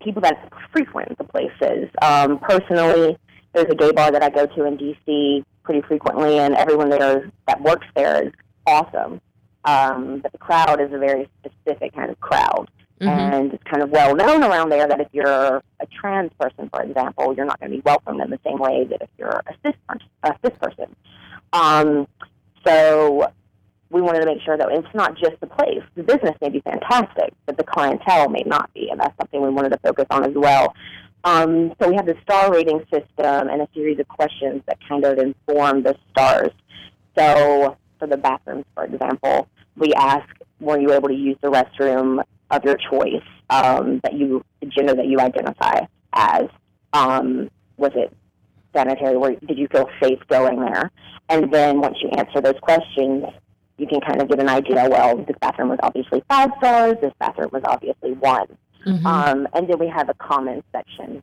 people 0.03 0.23
that 0.23 0.51
frequent 0.73 1.17
the 1.19 1.25
places. 1.25 1.89
Um, 2.03 2.39
personally, 2.39 3.19
there's 3.55 3.71
a 3.71 3.75
gay 3.75 3.93
bar 3.93 4.11
that 4.11 4.23
I 4.23 4.31
go 4.31 4.47
to 4.47 4.65
in 4.65 4.77
DC 4.77 5.45
pretty 5.63 5.81
frequently, 5.83 6.39
and 6.39 6.55
everyone 6.55 6.91
there 6.91 7.31
that 7.47 7.61
works 7.63 7.87
there 7.95 8.25
is 8.27 8.33
awesome. 8.67 9.21
Um, 9.65 10.19
but 10.19 10.33
the 10.33 10.39
crowd 10.39 10.81
is 10.81 10.93
a 10.93 10.99
very 10.99 11.29
specific 11.41 11.95
kind 11.95 12.11
of 12.11 12.21
crowd, 12.21 12.69
Mhm. 13.01 13.09
and 13.09 13.55
it's 13.55 13.63
kind 13.65 13.83
of 13.83 13.91
well 13.91 14.15
known 14.15 14.43
around 14.45 14.69
there 14.69 14.87
that 14.87 15.01
if 15.01 15.09
you're 15.13 15.63
a 15.81 15.87
trans 15.99 16.31
person, 16.39 16.69
for 16.69 16.83
example, 16.83 17.35
you're 17.35 17.47
not 17.47 17.59
going 17.61 17.71
to 17.71 17.77
be 17.79 17.83
welcomed 17.85 18.21
in 18.21 18.29
the 18.31 18.39
same 18.45 18.59
way 18.59 18.85
that 18.85 19.01
if 19.01 19.09
you're 19.17 19.41
a 19.47 19.55
cis, 19.65 19.75
a 20.23 20.35
cis 20.45 20.59
person. 20.61 20.95
Um, 21.55 22.07
so 22.67 23.31
we 23.91 24.01
wanted 24.03 24.21
to 24.21 24.27
make 24.27 24.43
sure 24.43 24.57
that 24.57 24.69
it's 24.71 24.93
not 24.95 25.17
just 25.17 25.39
the 25.41 25.47
place. 25.47 25.83
The 25.95 26.03
business 26.03 26.35
may 26.41 26.49
be 26.51 26.61
fantastic, 26.61 27.33
but 27.47 27.57
the 27.57 27.65
clientele 27.65 28.29
may 28.29 28.43
not 28.45 28.73
be, 28.75 28.91
and 28.91 28.99
that's 29.01 29.17
something 29.17 29.41
we 29.41 29.51
wanted 29.51 29.71
to 29.71 29.79
focus 29.79 30.07
on 30.11 30.25
as 30.25 30.35
well. 30.35 30.75
Um, 31.25 31.73
so 31.81 31.89
we 31.89 31.97
have 31.97 32.07
the 32.07 32.17
star 32.23 32.53
rating 32.53 32.81
system 32.93 33.49
and 33.49 33.63
a 33.63 33.69
series 33.75 33.99
of 33.99 34.07
questions 34.09 34.63
that 34.67 34.79
kind 34.87 35.05
of 35.05 35.19
inform 35.19 35.83
the 35.83 35.97
stars. 36.11 36.51
So 37.17 37.77
for 37.99 38.07
the 38.07 38.19
bathrooms, 38.19 38.67
for 38.75 38.85
example, 38.85 39.49
we 39.77 39.95
ask, 39.95 40.29
were 40.61 40.79
you 40.79 40.93
able 40.93 41.09
to 41.09 41.15
use 41.15 41.37
the 41.41 41.49
restroom 41.51 42.23
of 42.51 42.65
your 42.65 42.77
choice, 42.77 43.25
um, 43.51 44.01
that 44.03 44.13
you, 44.15 44.45
the 44.61 44.67
gender 44.67 44.95
that 44.95 45.07
you 45.07 45.19
identify 45.19 45.87
as? 46.13 46.45
Um, 46.93 47.51
was 47.77 47.93
it 47.95 48.15
sanitary? 48.75 49.17
Were, 49.17 49.35
did 49.35 49.59
you 49.59 49.67
feel 49.69 49.89
safe 50.03 50.21
going 50.29 50.61
there? 50.61 50.91
And 51.29 51.53
then 51.53 51.81
once 51.81 51.97
you 52.03 52.11
answer 52.11 52.41
those 52.41 52.61
questions, 52.61 53.25
you 53.79 53.87
can 53.87 54.01
kind 54.01 54.21
of 54.21 54.29
get 54.29 54.41
an 54.41 54.49
idea. 54.49 54.89
Well, 54.89 55.17
this 55.17 55.37
bathroom 55.41 55.71
was 55.71 55.79
obviously 55.83 56.23
five 56.29 56.51
stars. 56.59 56.97
This 57.01 57.13
bathroom 57.19 57.51
was 57.53 57.63
obviously 57.65 58.13
one. 58.13 58.47
Um, 59.07 59.49
and 59.55 59.69
then 59.69 59.79
we 59.79 59.89
have 59.89 60.09
a 60.09 60.15
comments 60.15 60.67
section. 60.73 61.23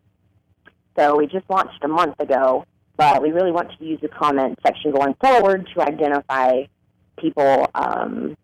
So 0.97 1.15
we 1.17 1.27
just 1.27 1.49
launched 1.49 1.83
a 1.83 1.87
month 1.87 2.19
ago 2.19 2.65
but 3.01 3.19
we 3.19 3.31
really 3.31 3.51
want 3.51 3.71
to 3.75 3.83
use 3.83 3.99
the 3.99 4.07
comment 4.07 4.59
section 4.63 4.91
going 4.91 5.15
forward 5.15 5.67
to 5.73 5.81
identify 5.81 6.63
people 7.17 7.67
um, 7.73 8.37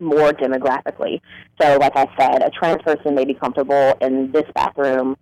more 0.00 0.32
demographically. 0.32 1.20
So, 1.60 1.76
like 1.78 1.92
I 1.94 2.06
said, 2.18 2.42
a 2.42 2.48
trans 2.48 2.80
person 2.80 3.14
may 3.14 3.26
be 3.26 3.34
comfortable 3.34 3.94
in 4.00 4.32
this 4.32 4.44
bathroom 4.54 5.16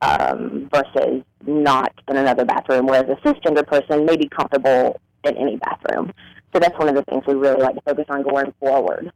um, 0.00 0.70
versus 0.72 1.24
not 1.46 1.92
in 2.08 2.16
another 2.16 2.46
bathroom, 2.46 2.86
whereas 2.86 3.04
a 3.10 3.16
cisgender 3.16 3.66
person 3.66 4.06
may 4.06 4.16
be 4.16 4.30
comfortable 4.30 4.98
in 5.24 5.36
any 5.36 5.56
bathroom. 5.56 6.10
So 6.54 6.58
that's 6.58 6.78
one 6.78 6.88
of 6.88 6.94
the 6.94 7.04
things 7.04 7.22
we 7.26 7.34
really 7.34 7.60
like 7.60 7.74
to 7.74 7.82
focus 7.82 8.06
on 8.08 8.22
going 8.22 8.54
forward. 8.60 9.12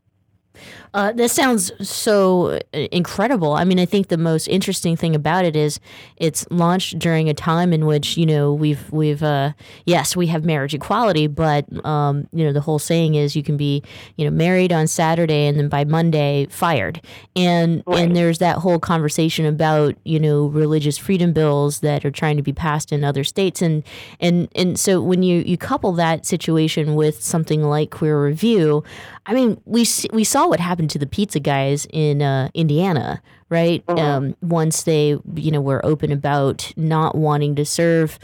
Uh, 0.93 1.13
that 1.13 1.31
sounds 1.31 1.71
so 1.89 2.59
uh, 2.75 2.79
incredible. 2.91 3.53
I 3.53 3.65
mean, 3.65 3.79
I 3.79 3.85
think 3.85 4.09
the 4.09 4.19
most 4.19 4.49
interesting 4.49 4.97
thing 4.97 5.15
about 5.15 5.45
it 5.45 5.55
is 5.55 5.79
it's 6.17 6.47
launched 6.51 6.99
during 6.99 7.29
a 7.29 7.35
time 7.35 7.73
in 7.73 7.87
which 7.87 8.17
you 8.17 8.27
know 8.27 8.53
we've 8.53 8.91
we've 8.91 9.23
uh, 9.23 9.53
yes 9.85 10.17
we 10.17 10.27
have 10.27 10.45
marriage 10.45 10.75
equality, 10.75 11.29
but 11.29 11.65
um, 11.87 12.27
you 12.33 12.45
know 12.45 12.53
the 12.53 12.61
whole 12.61 12.81
saying 12.81 13.15
is 13.15 13.37
you 13.37 13.43
can 13.43 13.57
be 13.57 13.83
you 14.17 14.25
know 14.25 14.31
married 14.31 14.73
on 14.73 14.87
Saturday 14.87 15.47
and 15.47 15.59
then 15.59 15.69
by 15.69 15.85
Monday 15.85 16.47
fired, 16.51 17.01
and 17.37 17.85
right. 17.87 18.01
and 18.01 18.17
there's 18.17 18.39
that 18.39 18.57
whole 18.59 18.81
conversation 18.81 19.47
about 19.47 19.95
you 20.05 20.19
know 20.19 20.47
religious 20.47 20.99
freedom 20.99 21.33
bills 21.33 21.81
that 21.81 22.05
are 22.05 22.11
trying 22.11 22.37
to 22.37 22.43
be 22.43 22.53
passed 22.53 22.91
in 22.91 23.05
other 23.05 23.23
states, 23.23 23.63
and 23.63 23.85
and 24.19 24.49
and 24.57 24.79
so 24.79 25.01
when 25.01 25.23
you 25.23 25.43
you 25.47 25.57
couple 25.57 25.93
that 25.93 26.27
situation 26.27 26.97
with 26.97 27.23
something 27.23 27.63
like 27.63 27.91
Queer 27.91 28.25
Review, 28.25 28.83
I 29.27 29.35
mean 29.35 29.61
we 29.65 29.87
we 30.13 30.25
saw 30.25 30.49
what 30.49 30.61
happened 30.61 30.91
to 30.91 30.99
the 30.99 31.07
pizza 31.07 31.41
guys 31.41 31.87
in 31.91 32.23
uh, 32.23 32.49
Indiana, 32.55 33.23
right? 33.49 33.85
Mm-hmm. 33.87 33.99
Um, 33.99 34.37
once 34.41 34.85
they, 34.85 35.19
you 35.35 35.51
know, 35.51 35.61
were 35.61 35.85
open 35.85 36.13
about 36.13 36.73
not 36.77 37.15
wanting 37.15 37.57
to 37.57 37.65
serve, 37.65 38.19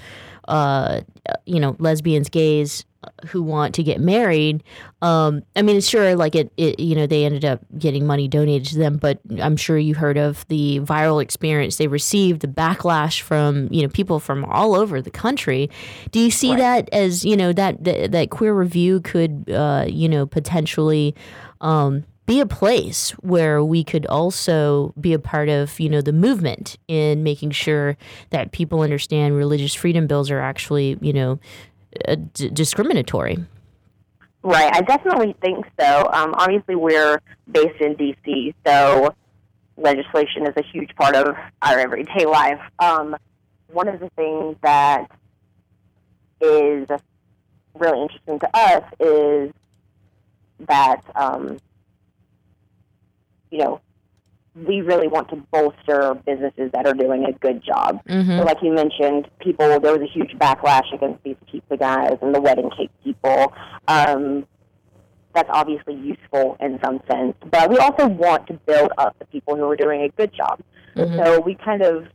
uh, 0.49 1.01
you 1.45 1.61
know, 1.61 1.77
lesbians, 1.79 2.29
gays 2.29 2.85
who 3.27 3.43
want 3.43 3.75
to 3.75 3.83
get 3.83 4.01
married. 4.01 4.65
Um, 5.03 5.43
I 5.55 5.63
mean, 5.63 5.81
sure, 5.81 6.17
like 6.17 6.35
it, 6.35 6.53
it, 6.57 6.81
you 6.81 6.95
know, 6.97 7.07
they 7.07 7.25
ended 7.25 7.45
up 7.45 7.61
getting 7.79 8.07
money 8.07 8.27
donated 8.27 8.67
to 8.69 8.79
them, 8.79 8.97
but 8.97 9.21
I'm 9.41 9.57
sure 9.57 9.79
you 9.79 9.95
heard 9.95 10.19
of 10.19 10.47
the 10.49 10.81
viral 10.81 11.23
experience 11.23 11.77
they 11.77 11.87
received, 11.87 12.41
the 12.41 12.49
backlash 12.49 13.21
from, 13.21 13.69
you 13.71 13.83
know, 13.83 13.89
people 13.89 14.19
from 14.19 14.45
all 14.47 14.75
over 14.75 15.01
the 15.01 15.11
country. 15.11 15.71
Do 16.11 16.19
you 16.19 16.31
see 16.31 16.51
right. 16.51 16.59
that 16.59 16.89
as, 16.93 17.25
you 17.25 17.37
know, 17.37 17.53
that, 17.53 17.85
that, 17.85 18.13
that 18.13 18.31
queer 18.31 18.55
review 18.55 19.01
could, 19.01 19.51
uh, 19.51 19.87
you 19.89 20.09
know, 20.09 20.27
potentially, 20.27 21.15
um, 21.61 22.05
be 22.27 22.41
a 22.41 22.47
place 22.47 23.13
where 23.21 23.65
we 23.65 23.85
could 23.85 24.05
also 24.07 24.93
be 25.01 25.13
a 25.13 25.19
part 25.19 25.49
of, 25.49 25.79
you 25.79 25.89
know, 25.89 26.01
the 26.01 26.13
movement 26.13 26.77
in 26.89 27.23
making 27.23 27.53
sure 27.53 27.97
that 28.31 28.53
people 28.53 28.81
understand 28.81 29.37
religious 29.37 29.75
freedom 29.75 30.07
bills 30.07 30.31
are 30.31 30.41
actually, 30.41 30.99
you 31.01 31.13
know, 31.13 31.39
uh, 32.09 32.17
d- 32.35 32.51
discriminatory. 32.51 33.39
Right, 34.43 34.75
I 34.75 34.81
definitely 34.83 35.35
think 35.41 35.67
so. 35.79 36.09
Um, 36.13 36.35
obviously, 36.37 36.75
we're 36.75 37.21
based 37.51 37.81
in 37.81 37.95
D.C., 37.95 38.55
so 38.65 39.15
legislation 39.77 40.47
is 40.47 40.55
a 40.57 40.63
huge 40.63 40.95
part 40.97 41.17
of 41.17 41.35
our 41.63 41.79
everyday 41.79 42.27
life. 42.27 42.61
Um, 42.79 43.17
one 43.69 43.89
of 43.89 44.01
the 44.01 44.09
things 44.11 44.57
that 44.63 45.11
is 46.41 46.89
really 47.75 48.03
interesting 48.03 48.39
to 48.39 48.57
us 48.57 48.85
is 49.01 49.53
that 50.61 51.03
um, 51.15 51.59
you 53.51 53.59
know, 53.59 53.81
we 54.55 54.81
really 54.81 55.07
want 55.07 55.29
to 55.29 55.37
bolster 55.53 56.15
businesses 56.25 56.71
that 56.73 56.87
are 56.87 56.95
doing 56.95 57.27
a 57.27 57.33
good 57.33 57.63
job. 57.63 58.03
Mm-hmm. 58.09 58.39
So, 58.39 58.45
like 58.45 58.59
you 58.63 58.73
mentioned, 58.73 59.29
people 59.41 59.81
there 59.81 59.93
was 59.93 60.01
a 60.01 60.13
huge 60.13 60.33
backlash 60.39 60.93
against 60.95 61.23
these 61.25 61.37
pizza 61.51 61.77
guys 61.77 62.17
and 62.23 62.35
the 62.35 62.41
wedding 62.41 62.71
cake 62.77 62.91
people. 63.05 63.53
Um, 63.87 64.47
that's 65.35 65.51
obviously 65.53 65.95
useful 65.95 66.57
in 66.61 66.81
some 66.83 67.01
sense, 67.11 67.35
but 67.51 67.69
we 67.69 67.77
also 67.77 68.07
want 68.07 68.47
to 68.47 68.55
build 68.55 68.91
up 68.97 69.19
the 69.19 69.27
people 69.27 69.55
who 69.55 69.69
are 69.69 69.77
doing 69.77 70.03
a 70.03 70.09
good 70.09 70.33
job. 70.33 70.61
Mm-hmm. 70.97 71.17
So 71.17 71.41
we 71.41 71.55
kind 71.57 71.83
of 71.83 72.07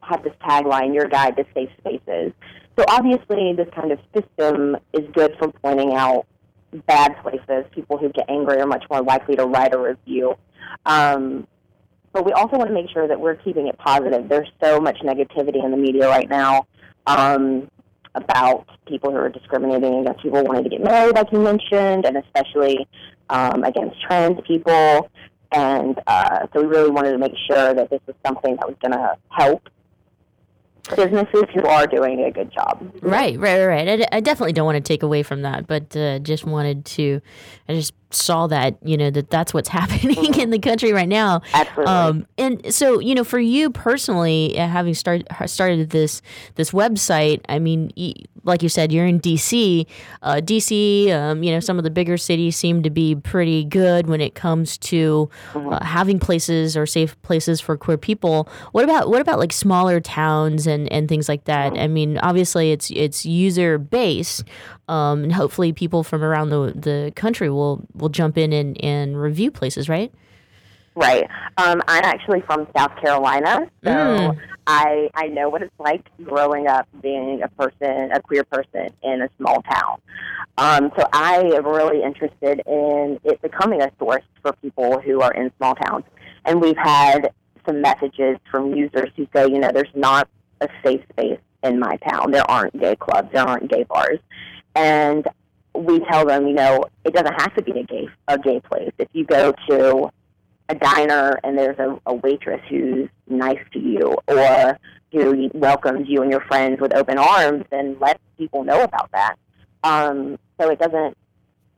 have 0.00 0.24
this 0.24 0.32
tagline: 0.42 0.94
"Your 0.94 1.06
guide 1.06 1.36
to 1.36 1.44
safe 1.54 1.68
spaces." 1.78 2.32
So 2.78 2.86
obviously, 2.88 3.52
this 3.52 3.68
kind 3.74 3.92
of 3.92 3.98
system 4.14 4.78
is 4.94 5.02
good 5.12 5.34
for 5.38 5.52
pointing 5.62 5.94
out 5.94 6.26
bad 6.86 7.14
places. 7.22 7.66
People 7.72 7.98
who 7.98 8.08
get 8.08 8.30
angry 8.30 8.58
are 8.58 8.66
much 8.66 8.84
more 8.90 9.02
likely 9.02 9.36
to 9.36 9.44
write 9.44 9.74
a 9.74 9.78
review. 9.78 10.36
Um, 10.86 11.46
but 12.12 12.26
we 12.26 12.32
also 12.32 12.56
want 12.56 12.68
to 12.68 12.74
make 12.74 12.90
sure 12.90 13.08
that 13.08 13.18
we're 13.18 13.36
keeping 13.36 13.68
it 13.68 13.78
positive. 13.78 14.28
There's 14.28 14.48
so 14.62 14.80
much 14.80 14.98
negativity 14.98 15.64
in 15.64 15.70
the 15.70 15.76
media 15.76 16.08
right 16.08 16.28
now 16.28 16.66
um, 17.06 17.70
about 18.14 18.66
people 18.86 19.10
who 19.10 19.16
are 19.16 19.30
discriminating 19.30 20.00
against 20.00 20.22
people 20.22 20.44
wanting 20.44 20.64
to 20.64 20.70
get 20.70 20.82
married, 20.82 21.14
like 21.14 21.32
you 21.32 21.40
mentioned, 21.40 22.04
and 22.04 22.18
especially 22.18 22.86
um, 23.30 23.64
against 23.64 24.00
trans 24.02 24.38
people. 24.46 25.10
And 25.52 26.00
uh, 26.06 26.46
so 26.52 26.60
we 26.60 26.66
really 26.66 26.90
wanted 26.90 27.12
to 27.12 27.18
make 27.18 27.34
sure 27.50 27.74
that 27.74 27.90
this 27.90 28.00
was 28.06 28.16
something 28.24 28.56
that 28.56 28.66
was 28.66 28.76
going 28.80 28.92
to 28.92 29.16
help 29.30 29.68
businesses 30.96 31.44
who 31.54 31.64
are 31.66 31.86
doing 31.86 32.24
a 32.24 32.30
good 32.30 32.52
job. 32.52 32.92
Right, 33.00 33.38
right, 33.38 33.64
right. 33.64 34.06
I, 34.12 34.20
definitely 34.20 34.52
don't 34.52 34.66
want 34.66 34.76
to 34.76 34.80
take 34.80 35.02
away 35.02 35.22
from 35.22 35.42
that, 35.42 35.66
but 35.66 35.96
uh, 35.96 36.18
just 36.18 36.44
wanted 36.44 36.84
to, 36.86 37.20
I 37.68 37.74
just 37.74 37.94
saw 38.14 38.46
that 38.46 38.76
you 38.82 38.96
know 38.96 39.10
that 39.10 39.30
that's 39.30 39.52
what's 39.54 39.68
happening 39.80 40.16
mm-hmm. 40.16 40.40
in 40.40 40.50
the 40.50 40.58
country 40.58 40.92
right 40.92 41.08
now. 41.08 41.42
Absolutely. 41.54 41.92
Um, 41.92 42.26
and 42.38 42.74
so 42.74 42.98
you 42.98 43.14
know, 43.14 43.24
for 43.24 43.38
you 43.38 43.70
personally, 43.70 44.58
uh, 44.58 44.66
having 44.68 44.94
started 44.94 45.26
started 45.46 45.90
this 45.90 46.22
this 46.54 46.70
website, 46.70 47.40
I 47.48 47.58
mean, 47.58 47.92
like 48.44 48.62
you 48.62 48.68
said, 48.68 48.92
you're 48.92 49.06
in 49.06 49.20
DC. 49.20 49.86
Uh, 50.22 50.34
DC, 50.36 51.12
um, 51.12 51.42
you 51.42 51.50
know, 51.52 51.60
some 51.60 51.78
of 51.78 51.84
the 51.84 51.90
bigger 51.90 52.16
cities 52.16 52.56
seem 52.56 52.82
to 52.82 52.90
be 52.90 53.14
pretty 53.14 53.64
good 53.64 54.06
when 54.06 54.20
it 54.20 54.34
comes 54.34 54.78
to 54.78 55.30
mm-hmm. 55.52 55.72
uh, 55.72 55.84
having 55.84 56.18
places 56.18 56.76
or 56.76 56.86
safe 56.86 57.20
places 57.22 57.60
for 57.60 57.76
queer 57.76 57.98
people. 57.98 58.48
What 58.72 58.84
about 58.84 59.08
what 59.08 59.20
about 59.20 59.38
like 59.38 59.52
smaller 59.52 60.00
towns 60.00 60.66
and 60.66 60.90
and 60.92 61.08
things 61.08 61.28
like 61.28 61.44
that? 61.44 61.72
Mm-hmm. 61.72 61.82
I 61.82 61.88
mean, 61.88 62.18
obviously, 62.18 62.72
it's 62.72 62.90
it's 62.90 63.24
user 63.24 63.78
based, 63.78 64.44
um, 64.88 65.24
and 65.24 65.32
hopefully, 65.32 65.72
people 65.72 66.02
from 66.02 66.22
around 66.22 66.50
the 66.50 66.72
the 66.74 67.12
country 67.14 67.48
will 67.50 67.86
will 67.94 68.08
jump 68.08 68.36
in 68.36 68.52
and, 68.52 68.82
and 68.82 69.20
review 69.20 69.50
places, 69.50 69.88
right? 69.88 70.12
Right. 70.94 71.24
Um, 71.56 71.82
I'm 71.88 72.04
actually 72.04 72.42
from 72.42 72.66
South 72.76 72.94
Carolina, 73.00 73.70
so 73.82 73.90
mm. 73.90 74.38
I 74.66 75.08
I 75.14 75.28
know 75.28 75.48
what 75.48 75.62
it's 75.62 75.72
like 75.78 76.06
growing 76.22 76.66
up 76.66 76.86
being 77.00 77.42
a 77.42 77.48
person, 77.48 78.10
a 78.12 78.20
queer 78.20 78.44
person 78.44 78.88
in 79.02 79.22
a 79.22 79.28
small 79.38 79.62
town. 79.62 80.00
Um, 80.58 80.92
so 80.98 81.06
I 81.12 81.40
am 81.54 81.66
really 81.66 82.02
interested 82.02 82.62
in 82.66 83.18
it 83.24 83.40
becoming 83.40 83.80
a 83.80 83.90
source 83.98 84.24
for 84.42 84.52
people 84.54 85.00
who 85.00 85.20
are 85.22 85.32
in 85.32 85.50
small 85.56 85.74
towns. 85.74 86.04
And 86.44 86.60
we've 86.60 86.76
had 86.76 87.32
some 87.66 87.80
messages 87.80 88.36
from 88.50 88.74
users 88.74 89.10
who 89.16 89.26
say, 89.34 89.46
you 89.46 89.58
know, 89.58 89.70
there's 89.72 89.88
not 89.94 90.28
a 90.60 90.68
safe 90.84 91.00
space 91.12 91.40
in 91.62 91.78
my 91.78 91.96
town. 92.08 92.32
There 92.32 92.48
aren't 92.50 92.78
gay 92.78 92.96
clubs. 92.96 93.30
There 93.32 93.46
aren't 93.46 93.70
gay 93.70 93.84
bars. 93.84 94.18
And 94.74 95.26
we 95.74 96.00
tell 96.00 96.26
them, 96.26 96.46
you 96.46 96.54
know, 96.54 96.84
it 97.04 97.14
doesn't 97.14 97.40
have 97.40 97.54
to 97.54 97.62
be 97.62 97.72
a 97.72 97.84
gay 97.84 98.08
a 98.28 98.38
gay 98.38 98.60
place. 98.60 98.92
If 98.98 99.08
you 99.12 99.24
go 99.24 99.52
to 99.68 100.10
a 100.68 100.74
diner 100.74 101.38
and 101.44 101.58
there's 101.58 101.78
a, 101.78 101.98
a 102.06 102.14
waitress 102.14 102.60
who's 102.68 103.08
nice 103.26 103.60
to 103.72 103.78
you 103.78 104.16
or 104.28 104.78
who 105.12 105.50
welcomes 105.54 106.08
you 106.08 106.22
and 106.22 106.30
your 106.30 106.40
friends 106.42 106.80
with 106.80 106.94
open 106.94 107.18
arms, 107.18 107.64
then 107.70 107.96
let 108.00 108.20
people 108.38 108.64
know 108.64 108.82
about 108.82 109.10
that. 109.12 109.36
Um, 109.84 110.38
so 110.60 110.70
it 110.70 110.78
doesn't 110.78 111.16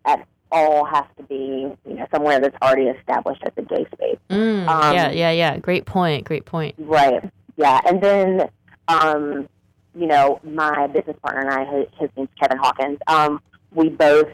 at 0.04 0.26
all 0.52 0.84
have 0.84 1.14
to 1.16 1.22
be, 1.24 1.72
you 1.86 1.94
know, 1.94 2.06
somewhere 2.12 2.38
that's 2.38 2.56
already 2.62 2.84
established 2.84 3.42
as 3.44 3.52
a 3.56 3.62
gay 3.62 3.86
space. 3.92 4.18
Mm, 4.30 4.68
um, 4.68 4.94
yeah, 4.94 5.10
yeah, 5.10 5.30
yeah. 5.30 5.58
Great 5.58 5.86
point. 5.86 6.24
Great 6.24 6.44
point. 6.44 6.74
Right. 6.78 7.28
Yeah, 7.56 7.80
and 7.86 8.00
then, 8.00 8.48
um, 8.88 9.48
you 9.94 10.06
know, 10.06 10.40
my 10.42 10.86
business 10.88 11.16
partner 11.22 11.42
and 11.42 11.50
I, 11.50 11.86
his, 11.98 12.10
name's 12.16 12.28
Kevin 12.40 12.58
Hawkins. 12.58 12.98
Um, 13.06 13.40
we 13.72 13.88
both 13.88 14.28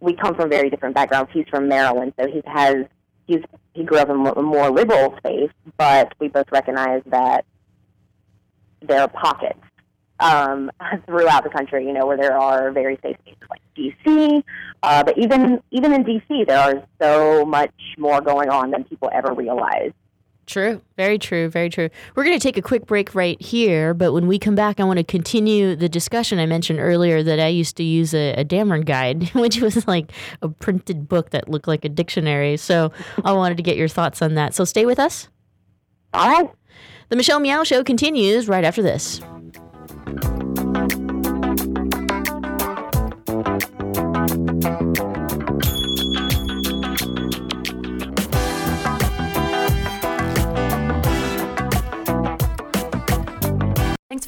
we 0.00 0.14
come 0.14 0.34
from 0.34 0.50
very 0.50 0.68
different 0.68 0.94
backgrounds. 0.94 1.30
He's 1.32 1.46
from 1.48 1.68
Maryland, 1.68 2.12
so 2.18 2.26
he 2.26 2.42
has 2.46 2.86
he's 3.26 3.42
he 3.74 3.84
grew 3.84 3.98
up 3.98 4.08
in 4.08 4.26
a 4.26 4.42
more 4.42 4.70
liberal 4.70 5.14
space, 5.18 5.50
but 5.76 6.12
we 6.18 6.28
both 6.28 6.46
recognize 6.50 7.02
that 7.06 7.44
there 8.80 9.00
are 9.00 9.08
pockets 9.08 9.60
um, 10.20 10.70
throughout 11.06 11.44
the 11.44 11.50
country, 11.50 11.86
you 11.86 11.92
know, 11.92 12.06
where 12.06 12.16
there 12.16 12.36
are 12.36 12.70
very 12.72 12.98
safe 13.02 13.16
spaces 13.22 13.42
like 13.48 13.60
DC. 13.76 14.42
Uh, 14.82 15.04
but 15.04 15.16
even 15.18 15.62
even 15.70 15.92
in 15.92 16.04
DC, 16.04 16.46
there 16.46 16.58
are 16.58 16.82
so 17.00 17.44
much 17.44 17.74
more 17.98 18.20
going 18.20 18.48
on 18.48 18.70
than 18.70 18.84
people 18.84 19.10
ever 19.12 19.32
realize. 19.32 19.92
True. 20.46 20.82
Very 20.96 21.18
true. 21.18 21.48
Very 21.48 21.70
true. 21.70 21.88
We're 22.14 22.24
going 22.24 22.38
to 22.38 22.42
take 22.42 22.56
a 22.56 22.62
quick 22.62 22.86
break 22.86 23.14
right 23.14 23.40
here, 23.40 23.94
but 23.94 24.12
when 24.12 24.26
we 24.26 24.38
come 24.38 24.54
back, 24.54 24.80
I 24.80 24.84
want 24.84 24.98
to 24.98 25.04
continue 25.04 25.76
the 25.76 25.88
discussion. 25.88 26.38
I 26.40 26.46
mentioned 26.46 26.80
earlier 26.80 27.22
that 27.22 27.38
I 27.38 27.46
used 27.46 27.76
to 27.76 27.84
use 27.84 28.12
a, 28.12 28.34
a 28.34 28.44
Damron 28.44 28.84
guide, 28.84 29.28
which 29.34 29.60
was 29.60 29.86
like 29.86 30.10
a 30.42 30.48
printed 30.48 31.08
book 31.08 31.30
that 31.30 31.48
looked 31.48 31.68
like 31.68 31.84
a 31.84 31.88
dictionary. 31.88 32.56
So 32.56 32.92
I 33.24 33.32
wanted 33.32 33.56
to 33.58 33.62
get 33.62 33.76
your 33.76 33.88
thoughts 33.88 34.20
on 34.20 34.34
that. 34.34 34.54
So 34.54 34.64
stay 34.64 34.84
with 34.84 34.98
us. 34.98 35.28
All 36.12 36.28
right. 36.28 36.50
The 37.08 37.16
Michelle 37.16 37.40
Meow 37.40 37.62
Show 37.62 37.84
continues 37.84 38.48
right 38.48 38.64
after 38.64 38.82
this. 38.82 39.20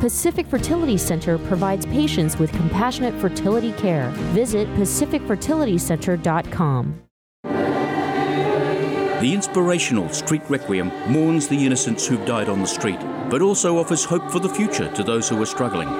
Pacific 0.00 0.46
Fertility 0.46 0.96
Center 0.96 1.36
provides 1.36 1.84
patients 1.86 2.38
with 2.38 2.50
compassionate 2.52 3.14
fertility 3.20 3.72
care. 3.72 4.08
Visit 4.32 4.66
pacificfertilitycenter.com. 4.74 7.02
The 9.20 9.34
inspirational 9.34 10.08
Street 10.08 10.40
Requiem 10.48 10.90
mourns 11.06 11.46
the 11.46 11.66
innocents 11.66 12.06
who've 12.06 12.24
died 12.24 12.48
on 12.48 12.60
the 12.60 12.66
street, 12.66 12.98
but 13.28 13.42
also 13.42 13.76
offers 13.76 14.02
hope 14.02 14.32
for 14.32 14.40
the 14.40 14.48
future 14.48 14.90
to 14.94 15.04
those 15.04 15.28
who 15.28 15.42
are 15.42 15.46
struggling. 15.46 15.90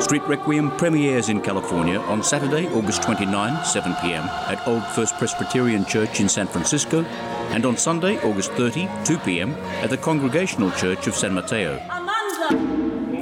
Street 0.00 0.22
Requiem 0.28 0.70
premieres 0.76 1.28
in 1.28 1.40
California 1.40 1.98
on 1.98 2.22
Saturday, 2.22 2.68
August 2.68 3.02
29, 3.02 3.64
7 3.64 3.96
p.m. 4.00 4.22
at 4.46 4.64
Old 4.68 4.84
First 4.84 5.18
Presbyterian 5.18 5.84
Church 5.84 6.20
in 6.20 6.28
San 6.28 6.46
Francisco, 6.46 7.02
and 7.50 7.66
on 7.66 7.76
Sunday, 7.76 8.20
August 8.20 8.52
30, 8.52 8.88
2 9.04 9.18
p.m. 9.18 9.52
at 9.82 9.90
the 9.90 9.96
Congregational 9.96 10.70
Church 10.72 11.08
of 11.08 11.16
San 11.16 11.34
Mateo. 11.34 11.80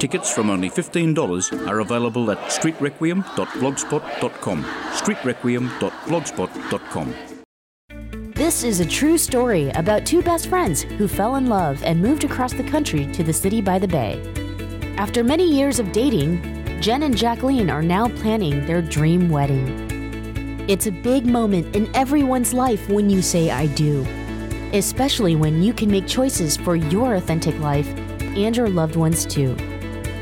Tickets 0.03 0.29
from 0.29 0.49
only 0.49 0.69
$15 0.69 1.65
are 1.65 1.79
available 1.79 2.29
at 2.29 2.37
streetrequiem.blogspot.com. 2.49 4.63
streetrequiem.blogspot.com. 4.63 7.15
This 8.35 8.65
is 8.65 8.81
a 8.81 8.85
true 8.85 9.17
story 9.17 9.69
about 9.69 10.05
two 10.05 10.21
best 10.21 10.47
friends 10.47 10.81
who 10.81 11.07
fell 11.07 11.37
in 11.37 11.47
love 11.47 11.81
and 11.83 12.01
moved 12.01 12.25
across 12.25 12.51
the 12.51 12.65
country 12.65 13.09
to 13.13 13.23
the 13.23 13.31
city 13.31 13.61
by 13.61 13.79
the 13.79 13.87
bay. 13.87 14.21
After 14.97 15.23
many 15.23 15.49
years 15.49 15.79
of 15.79 15.93
dating, 15.93 16.81
Jen 16.81 17.03
and 17.03 17.15
Jacqueline 17.15 17.69
are 17.69 17.81
now 17.81 18.09
planning 18.09 18.65
their 18.65 18.81
dream 18.81 19.29
wedding. 19.29 20.65
It's 20.67 20.87
a 20.87 20.91
big 20.91 21.25
moment 21.25 21.77
in 21.77 21.89
everyone's 21.95 22.53
life 22.53 22.89
when 22.89 23.09
you 23.09 23.21
say 23.21 23.51
I 23.51 23.67
do, 23.67 24.05
especially 24.73 25.37
when 25.37 25.63
you 25.63 25.71
can 25.71 25.89
make 25.89 26.07
choices 26.07 26.57
for 26.57 26.75
your 26.75 27.15
authentic 27.15 27.57
life 27.59 27.87
and 28.35 28.57
your 28.57 28.67
loved 28.67 28.97
ones 28.97 29.25
too. 29.25 29.55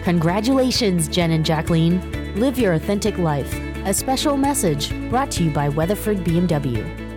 Congratulations, 0.03 1.07
Jen 1.07 1.31
and 1.31 1.45
Jacqueline. 1.45 2.39
Live 2.39 2.57
your 2.57 2.73
authentic 2.73 3.19
life. 3.19 3.53
A 3.85 3.93
special 3.93 4.35
message 4.35 4.89
brought 5.09 5.29
to 5.31 5.43
you 5.43 5.51
by 5.51 5.69
Weatherford 5.69 6.17
BMW. 6.19 7.11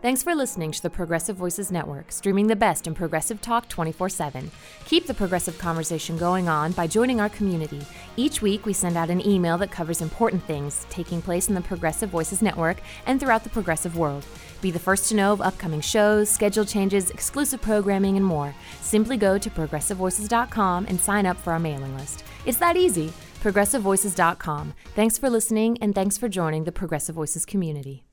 Thanks 0.00 0.22
for 0.22 0.34
listening 0.34 0.72
to 0.72 0.82
the 0.82 0.88
Progressive 0.88 1.36
Voices 1.36 1.72
Network, 1.72 2.12
streaming 2.12 2.46
the 2.46 2.54
best 2.54 2.86
in 2.86 2.94
progressive 2.94 3.40
talk 3.42 3.68
24 3.68 4.08
7. 4.08 4.50
Keep 4.84 5.06
the 5.06 5.14
progressive 5.14 5.58
conversation 5.58 6.16
going 6.16 6.48
on 6.48 6.72
by 6.72 6.86
joining 6.86 7.20
our 7.20 7.28
community. 7.28 7.80
Each 8.16 8.40
week, 8.40 8.64
we 8.64 8.72
send 8.72 8.96
out 8.96 9.10
an 9.10 9.26
email 9.26 9.58
that 9.58 9.70
covers 9.70 10.00
important 10.00 10.44
things 10.44 10.86
taking 10.90 11.20
place 11.20 11.48
in 11.48 11.54
the 11.54 11.60
Progressive 11.60 12.08
Voices 12.08 12.40
Network 12.40 12.78
and 13.06 13.18
throughout 13.18 13.42
the 13.42 13.50
progressive 13.50 13.98
world. 13.98 14.24
Be 14.60 14.70
the 14.70 14.78
first 14.78 15.08
to 15.08 15.14
know 15.14 15.32
of 15.32 15.40
upcoming 15.40 15.80
shows, 15.80 16.28
schedule 16.28 16.64
changes, 16.64 17.10
exclusive 17.10 17.62
programming, 17.62 18.16
and 18.16 18.24
more. 18.24 18.54
Simply 18.80 19.16
go 19.16 19.38
to 19.38 19.50
progressivevoices.com 19.50 20.86
and 20.88 21.00
sign 21.00 21.26
up 21.26 21.36
for 21.36 21.52
our 21.52 21.58
mailing 21.58 21.96
list. 21.96 22.24
It's 22.44 22.58
that 22.58 22.76
easy. 22.76 23.12
ProgressiveVoices.com. 23.42 24.74
Thanks 24.94 25.18
for 25.18 25.30
listening 25.30 25.78
and 25.80 25.94
thanks 25.94 26.18
for 26.18 26.28
joining 26.28 26.64
the 26.64 26.72
Progressive 26.72 27.14
Voices 27.14 27.44
community. 27.44 28.04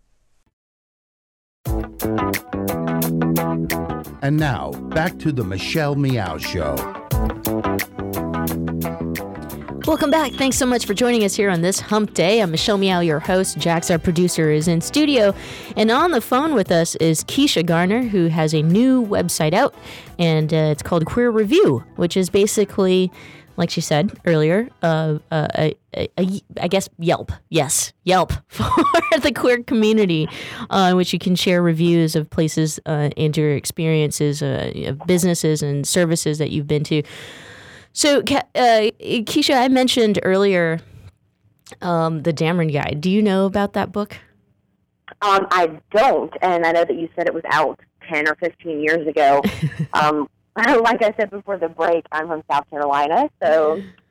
And 4.22 4.38
now, 4.38 4.72
back 4.72 5.18
to 5.20 5.32
the 5.32 5.44
Michelle 5.44 5.96
Meow 5.96 6.38
Show. 6.38 6.76
Welcome 9.86 10.12
back. 10.12 10.32
Thanks 10.32 10.56
so 10.56 10.66
much 10.66 10.86
for 10.86 10.94
joining 10.94 11.26
us 11.26 11.36
here 11.36 11.50
on 11.50 11.60
this 11.60 11.82
hump 11.82 12.14
day. 12.14 12.40
I'm 12.40 12.52
Michelle 12.52 12.78
Meow, 12.78 13.02
your 13.02 13.20
host. 13.20 13.58
Jax, 13.58 13.92
our 13.92 14.00
producer, 14.00 14.50
is 14.50 14.70
in 14.70 14.80
studio. 14.80 15.36
And 15.76 15.92
on 15.92 16.12
the 16.12 16.22
phone 16.22 16.56
with 16.56 16.72
us 16.72 16.96
is 16.96 17.26
Keisha 17.26 17.66
Garner, 17.66 18.02
who 18.02 18.28
has 18.28 18.54
a 18.54 18.62
new 18.62 19.06
website 19.06 19.54
out, 19.54 19.76
and 20.18 20.54
uh, 20.54 20.72
it's 20.72 20.84
called 20.84 21.06
Queer 21.06 21.32
Review, 21.32 21.84
which 21.98 22.16
is 22.16 22.30
basically 22.30 23.12
like 23.58 23.70
she 23.70 23.82
said 23.82 24.18
earlier, 24.26 24.68
uh, 24.82 25.20
uh, 25.32 25.48
a, 25.56 25.76
a, 25.96 26.10
a, 26.18 26.42
I 26.62 26.68
guess 26.68 26.90
Yelp. 26.98 27.32
Yes, 27.50 27.94
Yelp 28.04 28.34
for 28.48 28.70
the 29.20 29.32
queer 29.32 29.62
community, 29.64 30.28
uh, 30.70 30.88
in 30.92 30.98
which 30.98 31.14
you 31.14 31.20
can 31.20 31.36
share 31.36 31.62
reviews 31.62 32.16
of 32.16 32.30
places 32.30 32.80
uh, 32.86 33.10
and 33.16 33.36
your 33.36 33.54
experiences, 33.54 34.42
uh, 34.42 34.96
businesses 35.06 35.62
and 35.62 35.88
services 35.88 36.38
that 36.40 36.52
you've 36.52 36.68
been 36.68 36.84
to. 36.86 37.04
So, 37.94 38.20
uh, 38.20 38.90
Keisha, 39.00 39.56
I 39.56 39.68
mentioned 39.68 40.20
earlier 40.24 40.80
um, 41.82 42.24
the 42.24 42.34
Damron 42.34 42.74
Guide. 42.74 43.00
Do 43.00 43.10
you 43.10 43.22
know 43.22 43.46
about 43.46 43.74
that 43.74 43.92
book? 43.92 44.18
Um, 45.22 45.48
I 45.52 45.80
don't, 45.92 46.34
and 46.42 46.66
I 46.66 46.72
know 46.72 46.86
that 46.86 46.96
you 46.96 47.08
said 47.16 47.28
it 47.28 47.34
was 47.34 47.44
out 47.52 47.80
ten 48.10 48.28
or 48.28 48.36
fifteen 48.36 48.82
years 48.82 49.08
ago. 49.08 49.42
um, 49.94 50.28
like 50.56 51.02
I 51.02 51.14
said 51.18 51.30
before 51.30 51.58
the 51.58 51.70
break, 51.70 52.06
I'm 52.12 52.28
from 52.28 52.44
South 52.50 52.70
Carolina, 52.70 53.30
so 53.42 53.82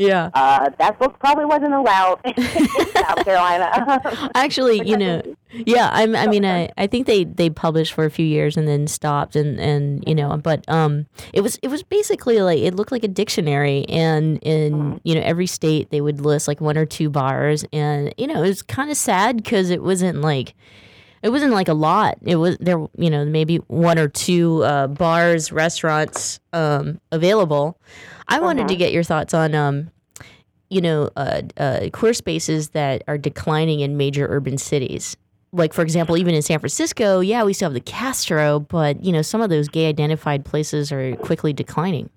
yeah, 0.00 0.30
uh, 0.34 0.70
that 0.78 0.98
book 0.98 1.18
probably 1.18 1.44
wasn't 1.44 1.74
allowed 1.74 2.20
in 2.24 2.42
South 2.42 3.16
Carolina. 3.24 4.30
Actually, 4.34 4.86
you 4.88 4.96
know, 4.96 5.22
yeah, 5.52 5.90
I'm, 5.92 6.16
I 6.16 6.26
mean, 6.26 6.44
I, 6.44 6.70
I 6.78 6.86
think 6.86 7.06
they, 7.06 7.24
they 7.24 7.50
published 7.50 7.92
for 7.92 8.04
a 8.04 8.10
few 8.10 8.24
years 8.26 8.56
and 8.56 8.66
then 8.66 8.86
stopped, 8.86 9.36
and, 9.36 9.60
and 9.60 10.02
you 10.06 10.14
know, 10.14 10.36
but 10.36 10.64
um, 10.68 11.06
it 11.32 11.42
was 11.42 11.58
it 11.62 11.68
was 11.68 11.82
basically 11.82 12.40
like 12.40 12.58
it 12.58 12.74
looked 12.74 12.92
like 12.92 13.04
a 13.04 13.08
dictionary, 13.08 13.84
and 13.88 14.38
in 14.42 14.70
Mm-hmm. 14.70 14.96
you 15.04 15.14
know 15.14 15.20
every 15.22 15.46
state 15.46 15.90
they 15.90 16.00
would 16.00 16.20
list 16.20 16.46
like 16.48 16.60
one 16.60 16.78
or 16.78 16.86
two 16.86 17.10
bars, 17.10 17.64
and 17.72 18.14
you 18.16 18.26
know 18.26 18.42
it 18.42 18.48
was 18.48 18.62
kind 18.62 18.90
of 18.90 18.96
sad 18.96 19.36
because 19.36 19.70
it 19.70 19.82
wasn't 19.82 20.20
like 20.20 20.54
it 21.22 21.28
wasn't 21.30 21.52
like 21.52 21.68
a 21.68 21.74
lot. 21.74 22.18
It 22.22 22.36
was 22.36 22.56
there, 22.60 22.78
you 22.96 23.10
know, 23.10 23.24
maybe 23.24 23.56
one 23.68 23.98
or 23.98 24.08
two 24.08 24.62
uh, 24.64 24.86
bars, 24.86 25.52
restaurants 25.52 26.40
um, 26.52 27.00
available. 27.12 27.78
I 28.28 28.40
wanted 28.40 28.68
to 28.68 28.74
Mhm. 28.74 28.78
get 28.78 28.92
your 28.92 29.02
thoughts 29.02 29.34
on, 29.34 29.54
um, 29.54 29.90
you 30.70 30.80
know, 30.80 31.10
uh, 31.16 31.42
uh, 31.56 31.80
queer 31.92 32.14
spaces 32.14 32.70
that 32.70 33.02
are 33.08 33.18
declining 33.18 33.80
in 33.80 33.96
major 33.96 34.26
urban 34.30 34.56
cities. 34.56 35.16
Like, 35.52 35.72
for 35.72 35.82
example, 35.82 36.16
even 36.16 36.34
in 36.34 36.42
San 36.42 36.60
Francisco, 36.60 37.18
yeah, 37.20 37.42
we 37.42 37.52
still 37.52 37.66
have 37.66 37.74
the 37.74 37.80
Castro, 37.80 38.60
but 38.60 39.04
you 39.04 39.10
know, 39.12 39.20
some 39.22 39.40
of 39.40 39.50
those 39.50 39.68
gay 39.68 39.88
identified 39.88 40.44
places 40.44 40.92
are 40.92 41.16
quickly 41.16 41.52
declining. 41.52 42.08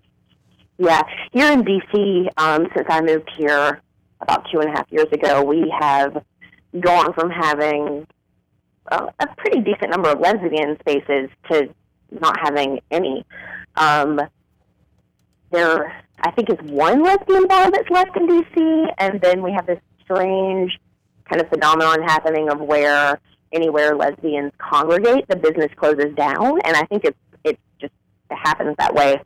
Yeah, 0.78 1.02
here 1.32 1.52
in 1.52 1.64
DC, 1.64 2.28
um, 2.38 2.68
since 2.76 2.88
I 2.90 3.02
moved 3.02 3.30
here 3.38 3.82
about 4.22 4.48
two 4.52 4.60
and 4.60 4.70
a 4.70 4.72
half 4.72 4.86
years 4.92 5.08
ago, 5.12 5.44
we 5.44 5.74
have 5.80 6.24
gone 6.80 7.14
from 7.14 7.30
having 7.32 8.06
a, 8.88 9.28
pretty 9.38 9.62
decent 9.62 9.92
number 9.92 10.10
of 10.10 10.20
lesbian 10.20 10.78
spaces 10.80 11.30
to 11.50 11.70
not 12.12 12.40
having 12.40 12.80
any. 12.92 13.26
Um, 13.76 14.20
there, 15.52 16.04
I 16.20 16.32
think, 16.32 16.50
is 16.50 16.58
one 16.70 17.04
lesbian 17.04 17.48
bar 17.48 17.72
that's 17.72 17.90
left 17.90 18.16
in 18.18 18.28
DC, 18.28 18.94
and 18.98 19.22
then 19.22 19.42
we 19.42 19.52
have 19.52 19.66
this 19.66 19.80
strange 20.04 20.80
kind 21.30 21.42
of 21.42 21.50
phenomenon 21.50 22.02
happening 22.04 22.50
of 22.50 22.60
where 22.60 23.20
anywhere 23.52 23.96
lesbians 23.96 24.52
congregate, 24.58 25.28
the 25.28 25.36
business 25.36 25.72
closes 25.76 26.14
down, 26.16 26.60
and 26.62 26.76
I 26.76 26.84
think 26.86 27.06
it's 27.06 27.18
it 27.44 27.60
just 27.80 27.94
it 28.30 28.36
happens 28.36 28.76
that 28.80 28.94
way. 28.94 29.22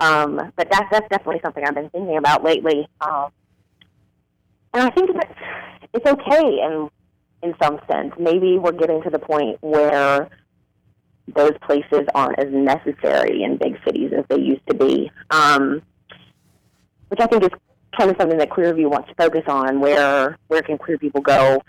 Um, 0.00 0.52
but 0.56 0.70
that's 0.70 0.86
that's 0.90 1.08
definitely 1.08 1.40
something 1.42 1.64
I've 1.64 1.74
been 1.74 1.90
thinking 1.90 2.16
about 2.16 2.44
lately. 2.44 2.88
Um, 3.00 3.30
and 4.72 4.84
I 4.84 4.90
think 4.90 5.12
that 5.14 5.34
it's 5.92 6.06
okay 6.06 6.60
in 6.62 6.88
in 7.42 7.54
some 7.62 7.78
sense. 7.90 8.12
Maybe 8.18 8.58
we're 8.58 8.72
getting 8.72 9.02
to 9.02 9.10
the 9.10 9.18
point 9.18 9.58
where 9.60 10.28
those 11.34 11.52
places 11.62 12.06
aren't 12.14 12.38
as 12.38 12.48
necessary 12.50 13.42
in 13.42 13.56
big 13.56 13.78
cities 13.84 14.12
as 14.16 14.24
they 14.28 14.40
used 14.40 14.66
to 14.68 14.74
be. 14.74 15.10
Um, 15.30 15.82
which 17.08 17.20
I 17.20 17.26
think 17.26 17.42
is 17.42 17.50
kind 17.98 18.10
of 18.10 18.16
something 18.18 18.38
that 18.38 18.50
Queer 18.50 18.70
Review 18.70 18.88
wants 18.88 19.08
to 19.08 19.14
focus 19.14 19.42
on. 19.46 19.80
Where 19.80 20.38
where 20.48 20.62
can 20.62 20.78
queer 20.78 20.98
people 20.98 21.20
go 21.20 21.60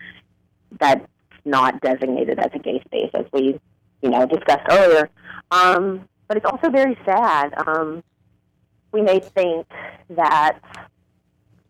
that's 0.79 1.05
not 1.45 1.81
designated 1.81 2.39
as 2.39 2.51
a 2.53 2.59
gay 2.59 2.81
space, 2.85 3.09
as 3.13 3.25
we, 3.33 3.59
you 4.01 4.09
know, 4.09 4.25
discussed 4.25 4.65
earlier. 4.69 5.09
Um, 5.49 6.07
but 6.27 6.37
it's 6.37 6.45
also 6.45 6.69
very 6.69 6.97
sad. 7.05 7.53
Um, 7.67 8.03
we 8.91 9.01
may 9.01 9.19
think 9.19 9.67
that 10.11 10.59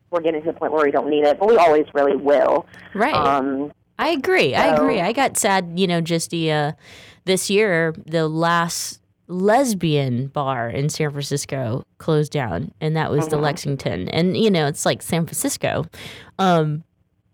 we're 0.09 0.21
getting 0.21 0.41
to 0.41 0.51
the 0.51 0.53
point 0.53 0.73
where 0.73 0.85
we 0.85 0.91
don't 0.91 1.09
need 1.09 1.23
it, 1.23 1.39
but 1.39 1.47
we 1.47 1.57
always 1.57 1.85
really 1.93 2.15
will. 2.15 2.67
Right. 2.93 3.13
Um, 3.13 3.71
I 4.01 4.09
agree. 4.09 4.55
I 4.55 4.67
agree. 4.75 4.99
I 4.99 5.13
got 5.13 5.37
sad, 5.37 5.73
you 5.75 5.87
know, 5.87 6.01
just 6.01 6.31
the 6.31 6.51
uh, 6.51 6.71
this 7.25 7.49
year, 7.49 7.93
the 8.05 8.27
last 8.27 8.99
lesbian 9.27 10.27
bar 10.27 10.69
in 10.69 10.89
San 10.89 11.09
Francisco 11.11 11.85
closed 11.99 12.31
down, 12.31 12.71
and 12.81 12.95
that 12.97 13.11
was 13.11 13.27
the 13.29 13.37
Mhm. 13.37 13.41
Lexington. 13.43 14.09
And 14.09 14.35
you 14.35 14.49
know, 14.51 14.67
it's 14.67 14.85
like 14.85 15.01
San 15.01 15.25
Francisco. 15.25 15.85
Um, 16.39 16.83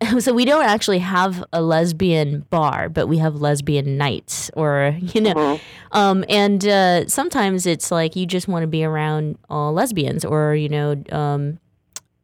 so 0.19 0.31
we 0.33 0.45
don't 0.45 0.65
actually 0.65 0.99
have 0.99 1.43
a 1.51 1.61
lesbian 1.61 2.45
bar, 2.51 2.87
but 2.89 3.07
we 3.07 3.17
have 3.17 3.41
lesbian 3.41 3.97
nights, 3.97 4.51
or 4.55 4.95
you 5.13 5.21
know, 5.21 5.59
um, 5.91 6.23
and 6.29 6.67
uh, 6.67 7.07
sometimes 7.07 7.65
it's 7.65 7.89
like 7.91 8.15
you 8.15 8.25
just 8.25 8.47
want 8.47 8.63
to 8.63 8.67
be 8.67 8.83
around 8.83 9.37
all 9.49 9.73
lesbians, 9.73 10.23
or 10.25 10.53
you 10.53 10.69
know. 10.69 11.01
Um, 11.11 11.59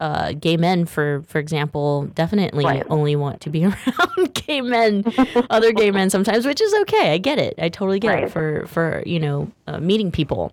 uh, 0.03 0.33
gay 0.33 0.57
men, 0.57 0.85
for 0.85 1.23
for 1.27 1.39
example, 1.39 2.03
definitely 2.13 2.65
Right. 2.65 2.83
only 2.89 3.15
want 3.15 3.39
to 3.41 3.49
be 3.49 3.63
around 3.69 4.33
gay 4.33 4.59
men, 4.61 5.03
other 5.49 5.71
gay 5.71 5.91
men 5.91 6.09
sometimes, 6.09 6.45
which 6.45 6.59
is 6.61 6.73
okay. 6.81 7.13
I 7.13 7.17
get 7.17 7.39
it. 7.39 7.53
I 7.57 7.69
totally 7.69 7.99
get 7.99 8.23
it 8.23 8.31
for 8.31 8.65
for 8.67 9.01
you 9.05 9.19
know 9.19 9.49
uh, 9.67 9.79
meeting 9.79 10.11
people. 10.11 10.51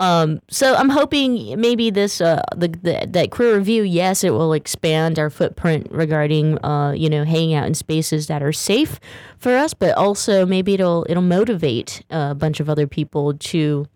Um, 0.00 0.40
so 0.50 0.74
I'm 0.74 0.88
hoping 0.90 1.58
maybe 1.60 1.88
this 1.88 2.20
uh, 2.20 2.42
the, 2.54 2.68
the 2.68 3.06
that 3.08 3.30
queer 3.30 3.56
review, 3.56 3.84
yes, 3.84 4.24
it 4.24 4.30
will 4.30 4.52
expand 4.52 5.18
our 5.20 5.30
footprint 5.30 5.86
regarding 5.90 6.58
uh, 6.64 6.92
you 6.92 7.08
know 7.08 7.24
hanging 7.24 7.54
out 7.54 7.66
in 7.66 7.74
spaces 7.74 8.26
that 8.26 8.42
are 8.42 8.52
safe 8.52 8.98
for 9.38 9.56
us, 9.56 9.72
but 9.72 9.96
also 9.96 10.44
maybe 10.44 10.74
it'll 10.74 11.06
it'll 11.08 11.22
motivate 11.22 12.02
a 12.10 12.34
bunch 12.34 12.60
of 12.60 12.68
other 12.68 12.86
people 12.88 13.34
to 13.34 13.86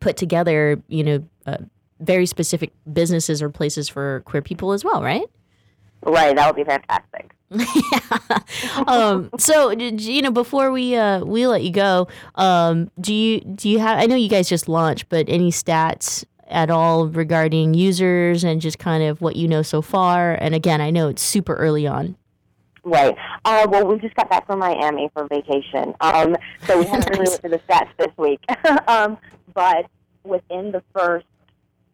put 0.00 0.16
together 0.18 0.80
you 0.88 1.02
know 1.02 1.18
uh, 1.46 1.56
very 2.00 2.26
specific 2.26 2.72
businesses 2.92 3.42
or 3.42 3.50
places 3.50 3.88
for 3.88 4.22
queer 4.26 4.42
people 4.42 4.72
as 4.72 4.84
well, 4.84 5.02
right? 5.02 5.24
right, 6.02 6.36
that 6.36 6.46
would 6.46 6.56
be 6.56 6.64
fantastic. 6.64 7.32
um, 8.88 9.30
so 9.38 9.70
you 9.70 10.20
know 10.20 10.32
before 10.32 10.72
we 10.72 10.96
uh, 10.96 11.24
we 11.24 11.46
let 11.46 11.62
you 11.62 11.70
go, 11.70 12.08
um, 12.34 12.90
do 13.00 13.14
you 13.14 13.40
do 13.40 13.68
you 13.68 13.78
have? 13.78 13.98
I 13.98 14.06
know 14.06 14.16
you 14.16 14.28
guys 14.28 14.48
just 14.48 14.68
launched, 14.68 15.08
but 15.08 15.26
any 15.28 15.50
stats 15.50 16.24
at 16.48 16.70
all 16.70 17.08
regarding 17.08 17.74
users 17.74 18.44
and 18.44 18.60
just 18.60 18.78
kind 18.78 19.02
of 19.02 19.20
what 19.20 19.36
you 19.36 19.46
know 19.46 19.62
so 19.62 19.80
far? 19.80 20.34
And 20.34 20.54
again, 20.54 20.80
I 20.80 20.90
know 20.90 21.08
it's 21.08 21.22
super 21.22 21.54
early 21.54 21.86
on. 21.86 22.16
Right. 22.82 23.16
Uh, 23.44 23.66
well, 23.68 23.86
we 23.86 23.98
just 23.98 24.14
got 24.14 24.30
back 24.30 24.46
from 24.46 24.60
Miami 24.60 25.10
for 25.12 25.26
vacation, 25.26 25.94
um, 26.00 26.36
so 26.66 26.78
we 26.78 26.84
haven't 26.84 27.10
really 27.10 27.30
looked 27.30 27.44
at 27.44 27.50
the 27.50 27.58
stats 27.58 27.88
this 27.98 28.16
week. 28.16 28.40
um, 28.88 29.18
but 29.54 29.86
within 30.24 30.70
the 30.70 30.82
first 30.94 31.26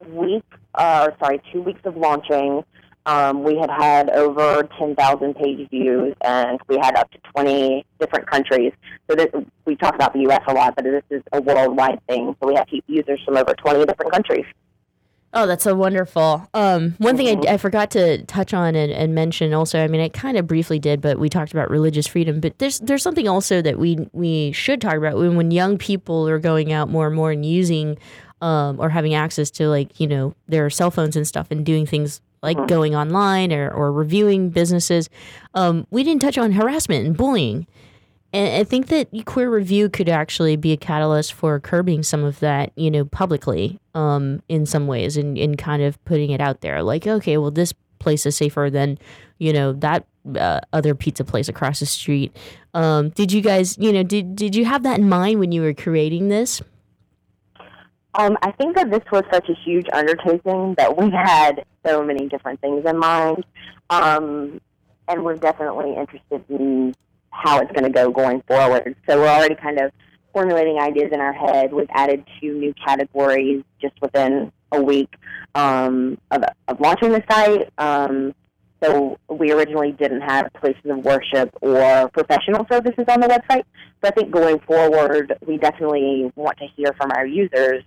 week, 0.08 0.44
uh, 0.74 1.08
or 1.08 1.16
sorry, 1.18 1.42
two 1.52 1.62
weeks 1.62 1.80
of 1.84 1.96
launching, 1.96 2.64
um, 3.04 3.42
we 3.42 3.56
had 3.56 3.70
had 3.70 4.10
over 4.10 4.68
10,000 4.78 5.34
page 5.34 5.68
views, 5.70 6.14
and 6.24 6.60
we 6.68 6.78
had 6.80 6.96
up 6.96 7.10
to 7.12 7.18
20 7.34 7.84
different 7.98 8.30
countries. 8.30 8.72
So 9.10 9.16
this, 9.16 9.28
we 9.64 9.76
talk 9.76 9.94
about 9.94 10.12
the 10.12 10.20
U.S. 10.20 10.42
a 10.46 10.52
lot, 10.52 10.76
but 10.76 10.84
this 10.84 11.02
is 11.10 11.22
a 11.32 11.40
worldwide 11.40 12.00
thing. 12.06 12.36
So 12.40 12.48
we 12.48 12.54
have 12.54 12.66
users 12.86 13.20
from 13.24 13.36
over 13.36 13.54
20 13.54 13.84
different 13.86 14.12
countries. 14.12 14.46
Oh, 15.34 15.46
that's 15.46 15.64
so 15.64 15.74
wonderful. 15.74 16.46
Um, 16.52 16.94
one 16.98 17.16
thing 17.16 17.46
I, 17.46 17.54
I 17.54 17.56
forgot 17.56 17.90
to 17.92 18.22
touch 18.26 18.52
on 18.52 18.74
and, 18.74 18.92
and 18.92 19.14
mention 19.14 19.54
also, 19.54 19.82
I 19.82 19.88
mean, 19.88 20.02
I 20.02 20.10
kind 20.10 20.36
of 20.36 20.46
briefly 20.46 20.78
did, 20.78 21.00
but 21.00 21.18
we 21.18 21.30
talked 21.30 21.52
about 21.52 21.70
religious 21.70 22.06
freedom. 22.06 22.38
But 22.38 22.58
there's 22.58 22.80
there's 22.80 23.02
something 23.02 23.26
also 23.26 23.62
that 23.62 23.78
we 23.78 24.10
we 24.12 24.52
should 24.52 24.82
talk 24.82 24.96
about 24.96 25.16
when 25.16 25.34
when 25.36 25.50
young 25.50 25.78
people 25.78 26.28
are 26.28 26.38
going 26.38 26.70
out 26.70 26.90
more 26.90 27.06
and 27.06 27.16
more 27.16 27.30
and 27.30 27.46
using 27.46 27.96
um, 28.42 28.78
or 28.78 28.90
having 28.90 29.14
access 29.14 29.50
to 29.52 29.68
like 29.68 29.98
you 29.98 30.06
know 30.06 30.34
their 30.48 30.68
cell 30.68 30.90
phones 30.90 31.16
and 31.16 31.26
stuff 31.26 31.46
and 31.50 31.64
doing 31.64 31.86
things 31.86 32.20
like 32.42 32.66
going 32.66 32.94
online 32.94 33.52
or, 33.52 33.70
or 33.70 33.92
reviewing 33.92 34.50
businesses. 34.50 35.08
Um, 35.54 35.86
we 35.90 36.02
didn't 36.02 36.20
touch 36.20 36.36
on 36.36 36.52
harassment 36.52 37.06
and 37.06 37.16
bullying. 37.16 37.66
And 38.32 38.60
I 38.60 38.64
think 38.64 38.86
that 38.88 39.08
Queer 39.26 39.50
Review 39.50 39.88
could 39.88 40.08
actually 40.08 40.56
be 40.56 40.72
a 40.72 40.76
catalyst 40.76 41.34
for 41.34 41.60
curbing 41.60 42.02
some 42.02 42.24
of 42.24 42.40
that, 42.40 42.72
you 42.76 42.90
know, 42.90 43.04
publicly 43.04 43.78
um, 43.94 44.42
in 44.48 44.66
some 44.66 44.86
ways 44.86 45.16
and, 45.16 45.36
and 45.38 45.56
kind 45.56 45.82
of 45.82 46.02
putting 46.04 46.30
it 46.30 46.40
out 46.40 46.62
there. 46.62 46.82
Like, 46.82 47.06
okay, 47.06 47.36
well, 47.36 47.50
this 47.50 47.74
place 47.98 48.24
is 48.26 48.34
safer 48.34 48.70
than, 48.70 48.98
you 49.38 49.52
know, 49.52 49.74
that 49.74 50.06
uh, 50.34 50.60
other 50.72 50.94
pizza 50.94 51.24
place 51.24 51.48
across 51.48 51.80
the 51.80 51.86
street. 51.86 52.34
Um, 52.74 53.10
did 53.10 53.32
you 53.32 53.42
guys, 53.42 53.76
you 53.78 53.92
know, 53.92 54.02
did, 54.02 54.34
did 54.34 54.56
you 54.56 54.64
have 54.64 54.82
that 54.84 54.98
in 54.98 55.08
mind 55.08 55.38
when 55.38 55.52
you 55.52 55.60
were 55.60 55.74
creating 55.74 56.28
this? 56.28 56.62
Um, 58.14 58.36
I 58.42 58.50
think 58.52 58.76
that 58.76 58.90
this 58.90 59.02
was 59.10 59.24
such 59.32 59.48
a 59.48 59.54
huge 59.64 59.86
undertaking 59.92 60.74
that 60.76 60.96
we 60.96 61.10
had 61.10 61.64
so 61.84 62.04
many 62.04 62.28
different 62.28 62.60
things 62.60 62.84
in 62.84 62.98
mind, 62.98 63.44
um, 63.88 64.60
and 65.08 65.24
we're 65.24 65.36
definitely 65.36 65.94
interested 65.96 66.44
in 66.50 66.94
how 67.30 67.60
it's 67.60 67.72
going 67.72 67.84
to 67.84 67.90
go 67.90 68.10
going 68.10 68.42
forward. 68.46 68.94
So 69.08 69.18
we're 69.18 69.28
already 69.28 69.54
kind 69.54 69.80
of 69.80 69.92
formulating 70.34 70.78
ideas 70.78 71.10
in 71.12 71.20
our 71.20 71.32
head. 71.32 71.72
We've 71.72 71.88
added 71.90 72.24
two 72.40 72.58
new 72.58 72.74
categories 72.86 73.64
just 73.80 73.94
within 74.02 74.52
a 74.72 74.82
week 74.82 75.14
um, 75.54 76.18
of, 76.30 76.44
of 76.68 76.80
launching 76.80 77.12
the 77.12 77.24
site. 77.30 77.70
Um, 77.78 78.34
so 78.82 79.18
we 79.28 79.52
originally 79.52 79.92
didn't 79.92 80.22
have 80.22 80.52
places 80.54 80.82
of 80.86 80.98
worship 80.98 81.50
or 81.62 82.10
professional 82.10 82.66
services 82.70 83.04
on 83.08 83.20
the 83.20 83.28
website. 83.28 83.64
So 84.02 84.08
I 84.08 84.10
think 84.10 84.32
going 84.32 84.58
forward, 84.60 85.38
we 85.46 85.56
definitely 85.56 86.30
want 86.34 86.58
to 86.58 86.66
hear 86.76 86.92
from 86.94 87.12
our 87.12 87.24
users 87.24 87.84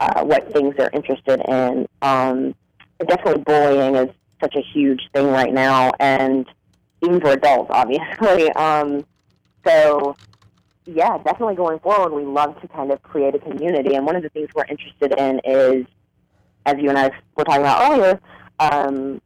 uh, 0.00 0.24
what 0.24 0.52
things 0.52 0.74
they're 0.76 0.90
interested 0.92 1.40
in. 1.48 1.86
Um, 2.02 2.54
definitely 3.00 3.42
bullying 3.42 3.96
is 3.96 4.08
such 4.40 4.54
a 4.56 4.60
huge 4.60 5.08
thing 5.14 5.28
right 5.28 5.52
now, 5.52 5.90
and 6.00 6.46
even 7.02 7.20
for 7.20 7.30
adults, 7.30 7.70
obviously. 7.74 8.50
Um, 8.52 9.04
so, 9.66 10.16
yeah, 10.84 11.18
definitely 11.18 11.56
going 11.56 11.78
forward, 11.80 12.12
we 12.12 12.24
love 12.24 12.60
to 12.60 12.68
kind 12.68 12.90
of 12.92 13.02
create 13.02 13.34
a 13.34 13.38
community. 13.38 13.94
And 13.94 14.06
one 14.06 14.16
of 14.16 14.22
the 14.22 14.28
things 14.30 14.48
we're 14.54 14.66
interested 14.66 15.14
in 15.18 15.40
is, 15.44 15.86
as 16.64 16.76
you 16.78 16.88
and 16.88 16.98
I 16.98 17.10
were 17.36 17.44
talking 17.44 17.62
about 17.62 17.90
earlier, 17.90 18.20
um, 18.58 19.20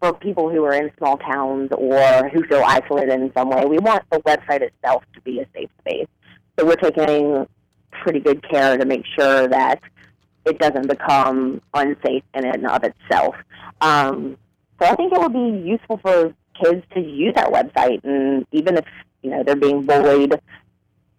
for 0.00 0.14
people 0.14 0.48
who 0.48 0.64
are 0.64 0.72
in 0.72 0.90
small 0.96 1.18
towns 1.18 1.70
or 1.72 2.28
who 2.30 2.42
feel 2.44 2.62
isolated 2.66 3.20
in 3.20 3.32
some 3.34 3.50
way, 3.50 3.66
we 3.66 3.78
want 3.78 4.02
the 4.10 4.18
website 4.20 4.62
itself 4.62 5.04
to 5.14 5.20
be 5.20 5.40
a 5.40 5.46
safe 5.54 5.68
space. 5.80 6.08
So 6.58 6.66
we're 6.66 6.76
taking 6.76 7.46
pretty 7.90 8.20
good 8.20 8.46
care 8.48 8.76
to 8.76 8.84
make 8.84 9.04
sure 9.18 9.48
that 9.48 9.80
it 10.46 10.58
doesn't 10.58 10.88
become 10.88 11.60
unsafe 11.74 12.24
in 12.34 12.46
and 12.46 12.66
of 12.66 12.82
itself. 12.84 13.34
Um, 13.80 14.36
so 14.80 14.86
I 14.86 14.94
think 14.94 15.12
it 15.12 15.20
would 15.20 15.32
be 15.32 15.68
useful 15.68 15.98
for 15.98 16.34
kids 16.62 16.84
to 16.94 17.00
use 17.00 17.34
our 17.36 17.50
website, 17.50 18.02
and 18.04 18.46
even 18.52 18.76
if 18.76 18.84
you 19.22 19.30
know 19.30 19.42
they're 19.42 19.56
being 19.56 19.84
bullied 19.84 20.34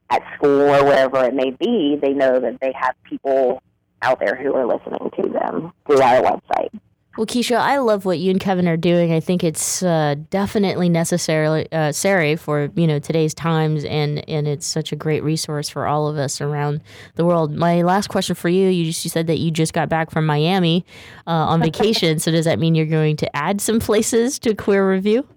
at 0.10 0.22
school 0.36 0.62
or 0.62 0.84
wherever 0.84 1.24
it 1.24 1.34
may 1.34 1.52
be, 1.52 1.98
they 2.02 2.14
know 2.14 2.40
that 2.40 2.60
they 2.60 2.74
have 2.76 2.96
people 3.04 3.62
out 4.02 4.20
there 4.20 4.36
who 4.36 4.54
are 4.56 4.66
listening 4.66 5.10
to 5.16 5.30
them 5.30 5.72
through 5.86 6.02
our 6.02 6.22
website. 6.22 6.72
Well, 7.18 7.28
Keisha, 7.28 7.58
I 7.58 7.78
love 7.80 8.06
what 8.06 8.20
you 8.20 8.32
and 8.32 8.40
Kevin 8.40 8.70
are 8.70 8.78
doing. 8.78 9.12
I 9.12 9.20
think 9.20 9.44
it's 9.44 9.84
uh, 9.84 10.16
definitely 10.30 10.88
necessarily 10.88 11.70
uh, 11.74 11.92
necessary 11.92 12.38
for 12.38 12.70
you 12.76 12.88
know 12.88 13.00
today's 13.00 13.34
times, 13.34 13.84
and 13.84 14.28
and 14.30 14.48
it's 14.48 14.66
such 14.66 14.94
a 14.94 14.96
great 14.96 15.22
resource 15.22 15.68
for 15.68 15.88
all 15.88 16.08
of 16.08 16.18
us 16.18 16.40
around 16.40 16.82
the 17.16 17.26
world. 17.26 17.54
My 17.54 17.82
last 17.82 18.08
question 18.08 18.34
for 18.34 18.48
you: 18.48 18.70
you 18.70 18.86
just 18.86 19.04
you 19.04 19.10
said 19.10 19.28
that 19.28 19.40
you 19.40 19.52
just 19.52 19.74
got 19.74 19.90
back 19.90 20.10
from 20.10 20.26
Miami 20.26 20.86
uh, 21.28 21.32
on 21.32 21.62
vacation. 21.70 22.18
so 22.20 22.32
does 22.32 22.46
that 22.46 22.60
mean 22.60 22.76
you're 22.76 22.86
going 22.86 23.18
to 23.18 23.36
add 23.36 23.60
some 23.60 23.80
places 23.80 24.40
to 24.40 24.56
Queer 24.56 24.90
Review? 24.90 25.28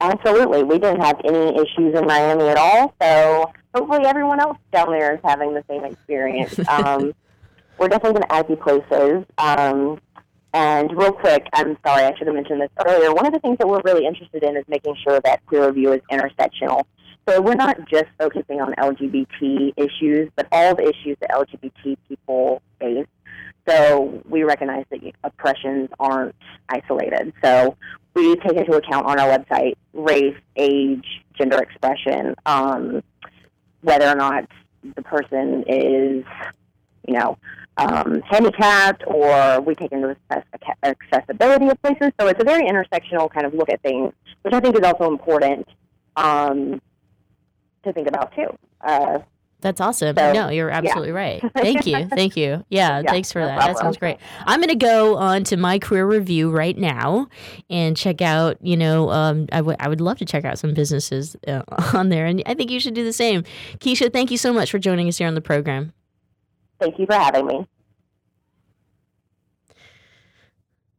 Absolutely. 0.00 0.64
We 0.64 0.78
didn't 0.78 1.02
have 1.02 1.20
any 1.24 1.54
issues 1.56 1.94
in 1.94 2.06
Miami 2.06 2.48
at 2.48 2.56
all, 2.56 2.94
so 3.00 3.52
hopefully 3.74 4.06
everyone 4.06 4.40
else 4.40 4.58
down 4.72 4.90
there 4.90 5.14
is 5.14 5.20
having 5.22 5.52
the 5.52 5.64
same 5.68 5.84
experience. 5.84 6.58
Um, 6.68 7.14
we're 7.78 7.88
definitely 7.88 8.20
going 8.20 8.28
to 8.28 8.32
add 8.32 8.48
new 8.48 8.56
places. 8.56 9.24
Um, 9.38 10.00
and 10.54 10.96
real 10.96 11.10
quick, 11.10 11.46
I'm 11.52 11.76
sorry, 11.84 12.04
I 12.04 12.14
should 12.16 12.28
have 12.28 12.34
mentioned 12.36 12.60
this 12.60 12.70
earlier. 12.86 13.12
One 13.12 13.26
of 13.26 13.32
the 13.32 13.40
things 13.40 13.58
that 13.58 13.66
we're 13.66 13.82
really 13.84 14.06
interested 14.06 14.44
in 14.44 14.56
is 14.56 14.64
making 14.68 14.94
sure 15.02 15.20
that 15.24 15.44
queer 15.46 15.66
review 15.66 15.92
is 15.92 16.00
intersectional. 16.12 16.84
So 17.28 17.40
we're 17.40 17.56
not 17.56 17.76
just 17.88 18.06
focusing 18.18 18.60
on 18.60 18.72
LGBT 18.74 19.72
issues, 19.76 20.30
but 20.36 20.46
all 20.52 20.76
the 20.76 20.84
issues 20.84 21.16
that 21.20 21.30
LGBT 21.30 21.96
people 22.08 22.62
face. 22.78 23.06
So 23.66 24.22
we 24.28 24.44
recognize 24.44 24.84
that 24.90 25.00
oppressions 25.24 25.88
aren't 25.98 26.36
isolated. 26.68 27.32
So 27.42 27.76
we 28.14 28.36
take 28.36 28.56
into 28.56 28.76
account 28.76 29.06
on 29.06 29.18
our 29.18 29.36
website 29.36 29.74
race, 29.92 30.36
age, 30.54 31.24
gender 31.36 31.60
expression, 31.60 32.36
um, 32.46 33.02
whether 33.80 34.06
or 34.06 34.14
not 34.14 34.48
the 34.94 35.02
person 35.02 35.64
is, 35.66 36.24
you 37.08 37.14
know, 37.14 37.38
um, 37.76 38.22
handicapped, 38.22 39.02
or 39.06 39.60
we 39.60 39.74
take 39.74 39.92
into 39.92 40.16
access- 40.30 40.64
accessibility 40.82 41.68
of 41.68 41.80
places. 41.82 42.12
So 42.20 42.28
it's 42.28 42.40
a 42.40 42.44
very 42.44 42.68
intersectional 42.68 43.30
kind 43.30 43.46
of 43.46 43.54
look 43.54 43.68
at 43.68 43.82
things, 43.82 44.12
which 44.42 44.54
I 44.54 44.60
think 44.60 44.76
is 44.76 44.82
also 44.84 45.10
important 45.10 45.66
um, 46.16 46.80
to 47.82 47.92
think 47.92 48.08
about 48.08 48.34
too. 48.34 48.46
Uh, 48.80 49.18
That's 49.60 49.80
awesome. 49.80 50.16
So, 50.16 50.32
no, 50.32 50.50
you're 50.50 50.68
yeah. 50.68 50.76
absolutely 50.76 51.12
right. 51.12 51.42
Thank 51.56 51.86
you. 51.86 52.06
Thank 52.08 52.36
you. 52.36 52.64
Yeah, 52.68 53.00
Yeah, 53.00 53.10
thanks 53.10 53.32
for 53.32 53.40
no 53.40 53.46
that. 53.46 53.58
That 53.60 53.78
sounds 53.78 53.96
great. 53.96 54.18
I'm 54.46 54.60
going 54.60 54.68
to 54.68 54.76
go 54.76 55.16
on 55.16 55.42
to 55.44 55.56
my 55.56 55.78
Queer 55.78 56.06
Review 56.06 56.50
right 56.50 56.76
now 56.76 57.28
and 57.68 57.96
check 57.96 58.20
out, 58.22 58.58
you 58.64 58.76
know, 58.76 59.10
um, 59.10 59.46
I 59.50 59.60
would 59.60 59.76
would 59.88 60.00
love 60.00 60.18
to 60.18 60.24
check 60.24 60.44
out 60.44 60.58
some 60.58 60.74
businesses 60.74 61.36
uh, 61.48 61.62
on 61.94 62.10
there. 62.10 62.26
And 62.26 62.42
I 62.46 62.54
think 62.54 62.70
you 62.70 62.78
should 62.78 62.94
do 62.94 63.04
the 63.04 63.12
same. 63.12 63.42
Keisha, 63.78 64.12
thank 64.12 64.30
you 64.30 64.38
so 64.38 64.52
much 64.52 64.70
for 64.70 64.78
joining 64.78 65.08
us 65.08 65.18
here 65.18 65.26
on 65.26 65.34
the 65.34 65.40
program. 65.40 65.92
Thank 66.84 66.98
you 66.98 67.06
for 67.06 67.14
having 67.14 67.46
me. 67.46 67.66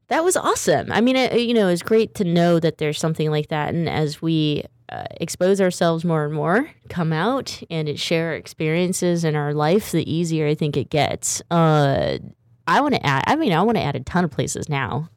That 0.08 0.24
was 0.24 0.38
awesome. 0.38 0.91
I 0.91 1.02
mean, 1.02 1.15
it, 1.15 1.39
you 1.41 1.54
know, 1.54 1.67
it's 1.67 1.82
great 1.82 2.13
to 2.15 2.24
know 2.24 2.60
that 2.60 2.78
there's 2.78 3.00
something 3.00 3.32
like 3.32 3.48
that. 3.50 3.74
And 3.74 3.89
as 3.89 4.21
we 4.21 4.63
uh, 4.89 5.06
expose 5.19 5.60
ourselves 5.60 6.06
more 6.06 6.26
and 6.26 6.34
more, 6.34 6.69
come 6.89 7.12
out 7.12 7.62
and 7.71 8.00
share 8.00 8.28
our 8.30 8.36
experiences 8.36 9.24
in 9.24 9.36
our 9.36 9.54
life, 9.54 9.91
the 9.91 10.10
easier 10.12 10.48
I 10.48 10.54
think 10.54 10.78
it 10.78 10.89
gets. 10.91 11.41
Uh, 11.50 12.19
I 12.67 12.82
want 12.82 12.93
to 12.95 13.06
add, 13.06 13.24
I 13.26 13.36
mean, 13.36 13.52
I 13.52 13.63
want 13.63 13.78
to 13.78 13.84
add 13.84 13.95
a 13.95 14.00
ton 14.02 14.24
of 14.24 14.32
places 14.32 14.69
now. 14.69 15.10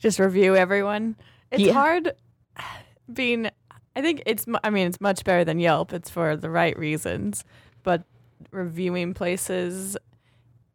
Just 0.00 0.18
review 0.18 0.56
everyone. 0.56 1.14
It's 1.52 1.62
Yeah. 1.62 1.72
hard 1.72 2.12
being. 3.12 3.48
I 3.94 4.02
think 4.02 4.22
it's. 4.26 4.44
I 4.62 4.68
mean, 4.70 4.88
it's 4.88 5.00
much 5.00 5.24
better 5.24 5.42
than 5.44 5.58
Yelp. 5.58 5.92
It's 5.92 6.10
for 6.10 6.36
the 6.36 6.50
right 6.50 6.76
reasons, 6.78 7.44
but 7.82 8.02
reviewing 8.50 9.14
places 9.14 9.96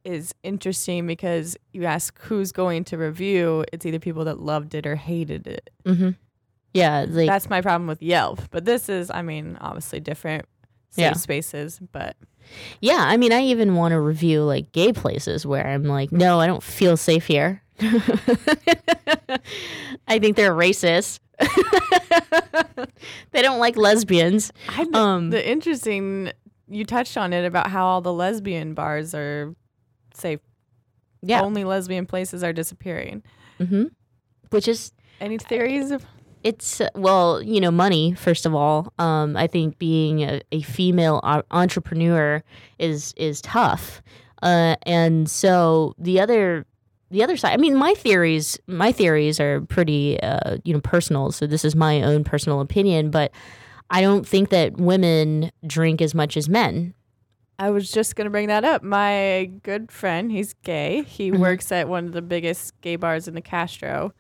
is 0.04 0.34
interesting 0.43 1.06
because 1.06 1.56
you 1.74 1.86
ask 1.86 2.19
who's 2.21 2.52
going 2.52 2.84
to 2.86 2.97
review. 2.97 3.63
It's 3.71 3.86
either 3.86 4.00
people 4.00 4.26
that 4.26 4.39
loved 4.39 4.74
it 4.74 4.88
or 4.88 4.95
hated 4.95 5.45
it. 5.47 5.69
Mm-hmm. 5.86 6.10
Yeah. 6.74 7.06
Like, 7.08 7.28
That's 7.28 7.50
my 7.50 7.62
problem 7.62 7.88
with 7.88 8.02
Yelp. 8.02 8.41
But 8.50 8.65
this 8.65 8.89
is, 8.89 9.12
I 9.12 9.21
mean, 9.21 9.58
obviously 9.62 10.00
different 10.00 10.45
safe 10.89 11.04
Yeah. 11.04 11.13
spaces, 11.13 11.80
but 11.91 12.15
yeah. 12.80 12.97
I 13.00 13.17
mean, 13.17 13.32
I 13.32 13.41
even 13.43 13.76
want 13.76 13.91
to 13.91 14.00
review 14.00 14.43
like 14.43 14.71
gay 14.71 14.91
places 14.91 15.45
where 15.45 15.65
I'm 15.67 15.84
like, 15.84 16.12
no, 16.12 16.39
I 16.39 16.47
don't 16.47 16.63
feel 16.63 16.97
safe 16.97 17.28
here. 17.28 17.62
I 20.08 20.19
think 20.19 20.36
they're 20.36 20.54
racist. 20.54 21.19
they 23.32 23.41
don't 23.41 23.60
like 23.60 23.78
lesbians. 23.78 24.52
I, 24.69 24.86
Um, 24.93 25.30
the 25.30 25.47
interesting 25.50 26.32
you 26.71 26.86
touched 26.86 27.17
on 27.17 27.34
it 27.34 27.45
about 27.45 27.67
how 27.67 27.86
all 27.86 28.01
the 28.01 28.13
lesbian 28.13 28.73
bars 28.73 29.13
are 29.13 29.53
safe. 30.13 30.39
Yeah. 31.21 31.41
Only 31.41 31.63
lesbian 31.63 32.05
places 32.05 32.43
are 32.43 32.53
disappearing. 32.53 33.23
Mm-hmm. 33.60 33.86
Which 34.49 34.67
is 34.67 34.91
Any 35.19 35.38
theories? 35.38 35.91
Of, 35.91 36.05
it's 36.43 36.81
uh, 36.81 36.89
well, 36.95 37.41
you 37.41 37.62
know, 37.62 37.71
money 37.71 38.13
first 38.13 38.45
of 38.45 38.55
all. 38.55 38.91
Um, 38.97 39.38
I 39.38 39.47
think 39.47 39.77
being 39.77 40.23
a, 40.23 40.41
a 40.51 40.62
female 40.62 41.21
entrepreneur 41.51 42.43
is 42.79 43.13
is 43.17 43.41
tough, 43.41 44.01
uh, 44.41 44.75
and 44.84 45.29
so 45.29 45.93
the 45.99 46.19
other 46.19 46.65
the 47.12 47.23
other 47.23 47.38
side. 47.38 47.53
I 47.53 47.57
mean, 47.57 47.75
my 47.75 47.93
theories 47.93 48.57
my 48.67 48.91
theories 48.91 49.39
are 49.39 49.62
pretty 49.62 50.19
uh, 50.21 50.57
you 50.63 50.73
know 50.73 50.81
personal. 50.81 51.31
So 51.31 51.45
this 51.45 51.63
is 51.63 51.75
my 51.75 52.01
own 52.01 52.23
personal 52.23 52.62
opinion, 52.62 53.12
but 53.12 53.31
I 53.91 54.01
don't 54.01 54.27
think 54.27 54.49
that 54.49 54.77
women 54.77 55.51
drink 55.67 56.01
as 56.01 56.15
much 56.15 56.38
as 56.38 56.47
men. 56.49 56.93
I 57.60 57.69
was 57.69 57.91
just 57.91 58.15
gonna 58.15 58.30
bring 58.32 58.47
that 58.47 58.63
up. 58.63 58.82
My 58.82 59.51
good 59.63 59.91
friend, 59.91 60.32
he's 60.32 60.54
gay. 60.63 61.04
He 61.04 61.30
Mhm. 61.32 61.38
works 61.39 61.71
at 61.71 61.88
one 61.88 62.06
of 62.08 62.13
the 62.13 62.21
biggest 62.23 62.80
gay 62.82 62.95
bars 62.95 63.27
in 63.27 63.36
the 63.36 63.41
Castro, 63.41 64.13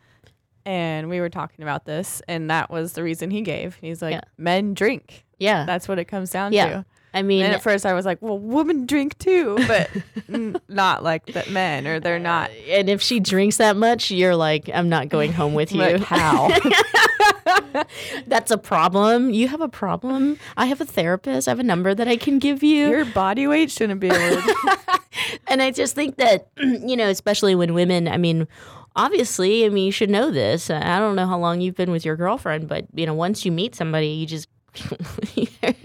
and 0.65 1.09
we 1.09 1.19
were 1.19 1.29
talking 1.29 1.63
about 1.63 1.85
this, 1.85 2.21
and 2.27 2.51
that 2.51 2.69
was 2.69 2.93
the 2.93 3.01
reason 3.01 3.31
he 3.31 3.41
gave. 3.41 3.77
He's 3.81 4.01
like, 4.01 4.13
Yeah. 4.13 4.21
men 4.37 4.73
drink. 4.75 5.25
Yeah, 5.39 5.65
That's 5.65 5.87
what 5.87 5.97
it 5.97 6.05
comes 6.05 6.29
down 6.29 6.53
Yeah. 6.53 6.69
to. 6.69 6.85
I 7.15 7.23
mean, 7.23 7.43
and 7.43 7.53
at 7.53 7.61
first 7.63 7.85
I 7.85 7.93
was 7.93 8.05
like, 8.05 8.19
well, 8.21 8.37
women 8.37 8.85
drink 8.85 9.17
too, 9.17 9.57
but 9.67 9.89
n- 10.31 10.55
not 10.69 11.03
like 11.03 11.25
that 11.33 11.49
men 11.49 11.85
or 11.87 11.99
they're 11.99 12.19
not. 12.19 12.51
and 12.69 12.87
if 12.89 13.01
she 13.01 13.19
drinks 13.19 13.57
that 13.57 13.75
much, 13.75 14.11
you're 14.11 14.35
like, 14.35 14.69
I'm 14.73 14.87
not 14.87 15.09
going 15.09 15.33
home 15.33 15.53
with 15.55 15.71
you. 15.73 15.79
Like, 15.81 16.01
how? 16.03 16.47
That's 18.27 18.51
a 18.51 18.57
problem. 18.57 19.29
You 19.31 19.47
have 19.47 19.61
a 19.61 19.69
problem. 19.69 20.37
I 20.57 20.65
have 20.67 20.81
a 20.81 20.85
therapist. 20.85 21.47
I 21.47 21.51
have 21.51 21.59
a 21.59 21.63
number 21.63 21.93
that 21.93 22.07
I 22.07 22.17
can 22.17 22.39
give 22.39 22.63
you. 22.63 22.89
Your 22.89 23.05
body 23.05 23.47
weight 23.47 23.71
shouldn't 23.71 23.99
be 23.99 24.09
and 25.47 25.61
I 25.61 25.71
just 25.71 25.95
think 25.95 26.17
that, 26.17 26.49
you 26.57 26.95
know, 26.95 27.09
especially 27.09 27.55
when 27.55 27.73
women, 27.73 28.07
I 28.07 28.17
mean, 28.17 28.47
obviously, 28.95 29.65
I 29.65 29.69
mean, 29.69 29.85
you 29.85 29.91
should 29.91 30.09
know 30.09 30.31
this. 30.31 30.69
I 30.69 30.99
don't 30.99 31.15
know 31.15 31.27
how 31.27 31.37
long 31.37 31.61
you've 31.61 31.75
been 31.75 31.91
with 31.91 32.05
your 32.05 32.15
girlfriend, 32.15 32.67
but, 32.67 32.85
you 32.93 33.05
know, 33.05 33.13
once 33.13 33.45
you 33.45 33.51
meet 33.51 33.75
somebody, 33.75 34.07
you 34.07 34.25
just. 34.25 34.47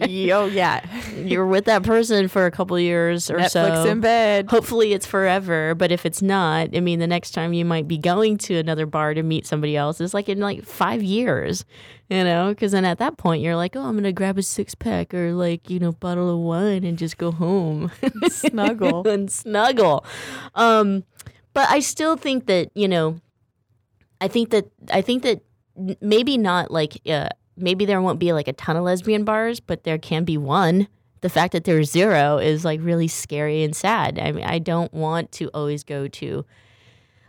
Yo, 0.06 0.46
yeah. 0.46 0.84
You're 1.16 1.46
with 1.46 1.64
that 1.64 1.82
person 1.82 2.28
for 2.28 2.46
a 2.46 2.50
couple 2.50 2.78
years 2.78 3.30
or 3.30 3.42
so. 3.48 3.68
Netflix 3.68 3.90
in 3.90 4.00
bed. 4.00 4.50
Hopefully 4.50 4.92
it's 4.92 5.06
forever, 5.06 5.74
but 5.74 5.90
if 5.90 6.06
it's 6.06 6.22
not, 6.22 6.74
I 6.74 6.80
mean, 6.80 7.00
the 7.00 7.06
next 7.06 7.32
time 7.32 7.52
you 7.52 7.64
might 7.64 7.88
be 7.88 7.98
going 7.98 8.38
to 8.38 8.56
another 8.56 8.86
bar 8.86 9.14
to 9.14 9.22
meet 9.22 9.46
somebody 9.46 9.76
else 9.76 10.00
is 10.00 10.14
like 10.14 10.28
in 10.28 10.38
like 10.38 10.64
five 10.64 11.02
years, 11.02 11.64
you 12.08 12.22
know? 12.22 12.50
Because 12.50 12.72
then 12.72 12.84
at 12.84 12.98
that 12.98 13.16
point 13.16 13.42
you're 13.42 13.56
like, 13.56 13.74
oh, 13.74 13.82
I'm 13.82 13.96
gonna 13.96 14.12
grab 14.12 14.38
a 14.38 14.42
six 14.42 14.74
pack 14.74 15.12
or 15.12 15.32
like 15.32 15.68
you 15.68 15.80
know 15.80 15.92
bottle 15.92 16.30
of 16.30 16.38
wine 16.38 16.84
and 16.84 16.96
just 16.96 17.18
go 17.18 17.32
home, 17.32 17.90
Snuggle. 18.28 19.06
and 19.08 19.30
snuggle. 19.30 20.04
Um, 20.54 21.04
but 21.54 21.68
I 21.70 21.80
still 21.80 22.16
think 22.16 22.46
that 22.46 22.70
you 22.74 22.86
know, 22.86 23.20
I 24.20 24.28
think 24.28 24.50
that 24.50 24.70
I 24.92 25.02
think 25.02 25.24
that 25.24 25.42
maybe 26.00 26.38
not 26.38 26.70
like 26.70 27.00
uh, 27.08 27.30
maybe 27.56 27.84
there 27.84 28.00
won't 28.00 28.18
be 28.18 28.32
like 28.32 28.48
a 28.48 28.52
ton 28.52 28.76
of 28.76 28.84
lesbian 28.84 29.24
bars, 29.24 29.60
but 29.60 29.84
there 29.84 29.98
can 29.98 30.24
be 30.24 30.36
one. 30.38 30.88
The 31.22 31.28
fact 31.28 31.52
that 31.52 31.64
there's 31.64 31.90
zero 31.90 32.38
is 32.38 32.64
like 32.64 32.80
really 32.82 33.08
scary 33.08 33.62
and 33.62 33.74
sad. 33.74 34.18
I 34.18 34.32
mean, 34.32 34.44
I 34.44 34.58
don't 34.58 34.92
want 34.92 35.32
to 35.32 35.48
always 35.48 35.82
go 35.82 36.06
to. 36.08 36.44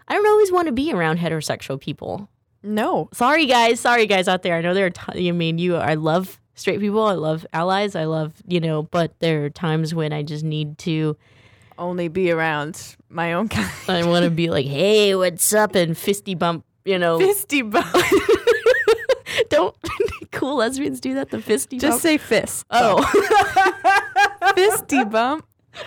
I 0.07 0.13
don't 0.13 0.27
always 0.27 0.51
want 0.51 0.67
to 0.67 0.71
be 0.71 0.93
around 0.93 1.19
heterosexual 1.19 1.79
people. 1.79 2.29
No. 2.63 3.09
Sorry, 3.13 3.45
guys. 3.45 3.79
Sorry, 3.79 4.05
guys 4.05 4.27
out 4.27 4.43
there. 4.43 4.55
I 4.55 4.61
know 4.61 4.73
there 4.73 4.87
are. 4.87 4.89
T- 4.89 5.29
I 5.29 5.31
mean, 5.31 5.57
you. 5.57 5.75
I 5.77 5.93
love 5.95 6.39
straight 6.55 6.79
people. 6.79 7.03
I 7.03 7.13
love 7.13 7.45
allies. 7.53 7.95
I 7.95 8.05
love 8.05 8.33
you 8.47 8.59
know. 8.59 8.83
But 8.83 9.17
there 9.19 9.45
are 9.45 9.49
times 9.49 9.93
when 9.95 10.13
I 10.13 10.23
just 10.23 10.43
need 10.43 10.77
to. 10.79 11.17
Only 11.79 12.07
be 12.07 12.31
around 12.31 12.95
my 13.09 13.33
own 13.33 13.47
kind. 13.49 13.69
I 13.87 14.03
want 14.05 14.25
to 14.25 14.31
be 14.31 14.49
like, 14.49 14.65
hey, 14.65 15.15
what's 15.15 15.53
up, 15.53 15.75
and 15.75 15.95
fisty 15.95 16.37
bump. 16.37 16.65
You 16.85 16.97
know, 16.97 17.19
Fisty 17.19 17.61
bump. 17.61 17.85
don't 19.49 19.75
cool 20.31 20.55
lesbians 20.57 20.99
do 20.99 21.15
that? 21.15 21.29
The 21.29 21.37
fisty 21.37 21.79
Just 21.79 21.93
bump? 21.95 22.01
say 22.01 22.17
fist. 22.17 22.65
Oh. 22.71 23.01
fisty 24.55 25.03
bump. 25.09 25.45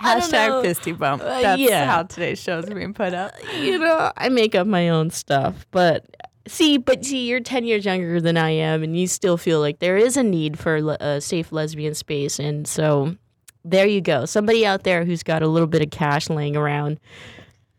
I 0.00 0.18
don't 0.18 0.32
know. 0.32 0.38
Hashtag 0.38 0.62
fisty 0.62 0.92
bump. 0.98 1.22
Uh, 1.22 1.40
That's 1.42 1.60
yeah. 1.60 1.84
how 1.86 2.04
today's 2.04 2.38
shows 2.38 2.64
being 2.66 2.94
put 2.94 3.12
up. 3.12 3.32
you 3.60 3.78
know, 3.78 4.12
I 4.16 4.28
make 4.30 4.54
up 4.54 4.66
my 4.66 4.88
own 4.88 5.10
stuff. 5.10 5.66
But 5.70 6.06
see, 6.46 6.78
but 6.78 7.04
see, 7.04 7.28
you're 7.28 7.40
10 7.40 7.64
years 7.64 7.84
younger 7.84 8.20
than 8.20 8.36
I 8.36 8.50
am, 8.50 8.82
and 8.82 8.96
you 8.98 9.06
still 9.06 9.36
feel 9.36 9.60
like 9.60 9.78
there 9.80 9.96
is 9.96 10.16
a 10.16 10.22
need 10.22 10.58
for 10.58 10.80
le- 10.82 10.96
a 11.00 11.20
safe 11.20 11.52
lesbian 11.52 11.94
space. 11.94 12.38
And 12.38 12.66
so 12.66 13.16
there 13.64 13.86
you 13.86 14.00
go. 14.00 14.24
Somebody 14.24 14.64
out 14.64 14.84
there 14.84 15.04
who's 15.04 15.22
got 15.22 15.42
a 15.42 15.48
little 15.48 15.68
bit 15.68 15.82
of 15.82 15.90
cash 15.90 16.30
laying 16.30 16.56
around. 16.56 16.98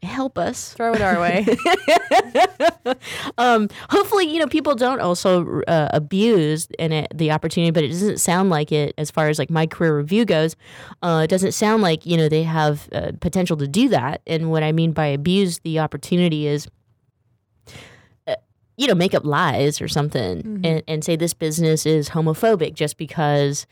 Help 0.04 0.38
us. 0.40 0.74
Throw 0.74 0.94
it 0.96 1.02
our 1.02 1.20
way. 1.22 1.46
um, 3.38 3.70
hopefully, 3.90 4.26
you 4.26 4.40
know, 4.40 4.48
people 4.48 4.74
don't 4.74 5.00
also 5.00 5.62
uh, 5.68 5.90
abuse 5.94 6.68
and 6.80 6.92
it, 6.92 7.08
the 7.14 7.32
opportunity, 7.32 7.70
but 7.72 7.84
it 7.84 7.90
doesn't 7.90 8.20
sound 8.20 8.50
like 8.50 8.72
it 8.72 8.96
as 8.98 9.12
far 9.12 9.30
as 9.30 9.38
like 9.38 9.52
my 9.52 9.68
Queer 9.68 9.96
Review 9.96 10.26
goes. 10.26 10.56
Uh, 11.04 11.22
it 11.24 11.30
doesn't 11.30 11.52
sound 11.52 11.84
like, 11.84 12.06
you 12.06 12.18
know, 12.18 12.28
they 12.30 12.44
have 12.44 12.90
uh, 12.94 13.12
potential 13.20 13.56
to 13.58 13.68
do 13.68 13.90
that. 13.90 14.22
And 14.26 14.50
what 14.50 14.64
I 14.64 14.72
mean 14.72 14.92
by 14.92 15.06
abuse 15.06 15.60
the 15.60 15.78
opportunity 15.80 16.48
is, 16.48 16.68
uh, 18.28 18.36
you 18.78 18.88
know, 18.88 18.96
make 18.96 19.14
up 19.14 19.24
lies 19.24 19.82
or 19.82 19.88
something 19.88 20.42
Mhm. 20.42 20.66
and, 20.66 20.84
and 20.88 21.04
say 21.04 21.16
this 21.16 21.36
business 21.36 21.86
is 21.86 22.10
homophobic 22.10 22.74
just 22.74 22.98
because 22.98 23.68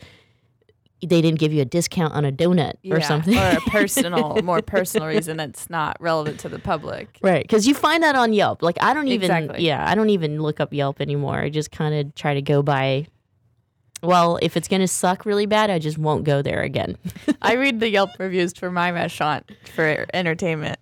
they 1.02 1.22
didn't 1.22 1.40
give 1.40 1.54
you 1.54 1.62
a 1.62 1.66
discount 1.66 2.14
on 2.14 2.26
a 2.26 2.32
donut 2.32 2.74
or 2.90 3.02
something. 3.02 3.38
or 3.38 3.58
a 3.58 3.62
personal, 3.70 4.42
more 4.44 4.62
personal 4.62 5.08
reason 5.16 5.38
that's 5.38 5.70
not 5.70 5.98
relevant 6.00 6.40
to 6.42 6.50
the 6.50 6.60
public. 6.60 7.18
Right, 7.22 7.44
because 7.44 7.68
you 7.68 7.74
find 7.74 8.04
that 8.04 8.16
on 8.16 8.34
Yelp. 8.34 8.62
Like 8.62 8.78
I 8.82 8.94
don't 8.94 9.08
even, 9.08 9.32
Exactly. 9.32 9.66
yeah, 9.66 9.90
I 9.90 9.96
don't 9.96 10.10
even 10.10 10.42
look 10.42 10.60
up 10.60 10.74
Yelp 10.74 11.00
anymore. 11.00 11.40
I 11.40 11.50
just 11.50 11.72
kind 11.72 11.96
of 11.96 12.16
try 12.16 12.34
to 12.34 12.42
go 12.42 12.62
by. 12.62 13.08
Well, 14.02 14.40
if 14.42 14.56
it's 14.56 14.68
gonna 14.68 14.88
suck 14.88 15.26
really 15.26 15.46
bad, 15.46 15.70
I 15.70 15.80
just 15.80 15.98
won't 15.98 16.24
go 16.24 16.42
there 16.42 16.62
again. 16.62 16.98
I 17.42 17.56
read 17.56 17.80
the 17.80 17.90
Yelp 17.90 18.12
reviews 18.20 18.54
for 18.54 18.72
my 18.72 18.92
restaurant 18.92 19.50
for 19.76 20.06
entertainment. 20.14 20.80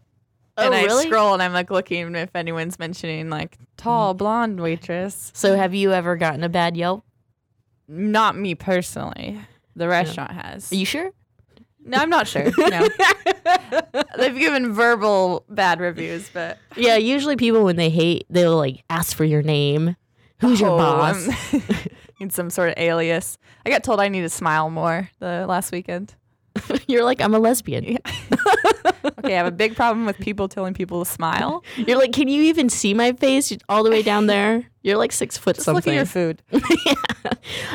Oh, 0.60 0.66
and 0.66 0.74
I 0.74 0.84
really? 0.84 1.06
scroll 1.06 1.34
and 1.34 1.44
I'm 1.44 1.54
like 1.54 1.70
looking 1.70 2.16
if 2.16 2.36
anyone's 2.36 2.80
mentioning 2.80 3.30
like 3.30 3.58
tall 3.78 4.16
mm. 4.16 4.18
blonde 4.18 4.60
waitress. 4.60 5.32
So, 5.36 5.56
have 5.56 5.76
you 5.76 5.94
ever 5.94 6.16
gotten 6.16 6.44
a 6.44 6.50
bad 6.50 6.76
Yelp? 6.76 7.04
Not 7.88 8.36
me 8.36 8.56
personally. 8.56 9.40
The 9.78 9.88
restaurant 9.88 10.32
has. 10.32 10.72
Are 10.72 10.76
you 10.76 10.86
sure? 10.86 11.12
No, 11.86 11.98
I'm 12.00 12.10
not 12.10 12.28
sure. 12.28 12.52
No. 12.58 12.88
They've 14.18 14.38
given 14.38 14.74
verbal 14.74 15.46
bad 15.50 15.80
reviews, 15.80 16.30
but 16.34 16.58
Yeah, 16.76 16.98
usually 16.98 17.36
people 17.38 17.64
when 17.64 17.76
they 17.78 17.90
hate, 17.90 18.26
they'll 18.30 18.58
like 18.58 18.84
ask 18.90 19.16
for 19.16 19.24
your 19.24 19.42
name, 19.42 19.96
Who's 20.40 20.60
your 20.60 20.72
Oh, 20.72 20.80
um, 20.80 21.28
boss? 21.28 21.54
Need 22.20 22.34
some 22.34 22.50
sort 22.50 22.70
of 22.70 22.76
alias. 22.78 23.38
I 23.66 23.70
got 23.70 23.84
told 23.84 24.00
I 24.02 24.08
need 24.10 24.22
to 24.22 24.30
smile 24.30 24.70
more 24.72 25.10
the 25.20 25.46
last 25.48 25.72
weekend. 25.72 26.16
You're 26.88 27.04
like, 27.04 27.22
I'm 27.22 27.34
a 27.34 27.40
lesbian. 27.40 27.86
okay, 29.20 29.34
I 29.34 29.38
have 29.38 29.48
a 29.48 29.52
big 29.52 29.76
problem 29.76 30.06
with 30.06 30.18
people 30.20 30.48
telling 30.48 30.74
people 30.74 31.04
to 31.04 31.10
smile. 31.10 31.64
You're 31.76 31.98
like, 31.98 32.14
can 32.14 32.28
you 32.28 32.44
even 32.44 32.70
see 32.70 32.94
my 32.94 33.14
face 33.14 33.56
all 33.70 33.84
the 33.84 33.90
way 33.90 34.02
down 34.02 34.28
there? 34.28 34.66
You're 34.82 34.98
like 34.98 35.12
six 35.12 35.38
foot 35.38 35.56
Just 35.56 35.66
something. 35.66 35.94
look 35.96 36.08
at 36.08 36.16
your 36.16 36.32
food. 36.32 36.42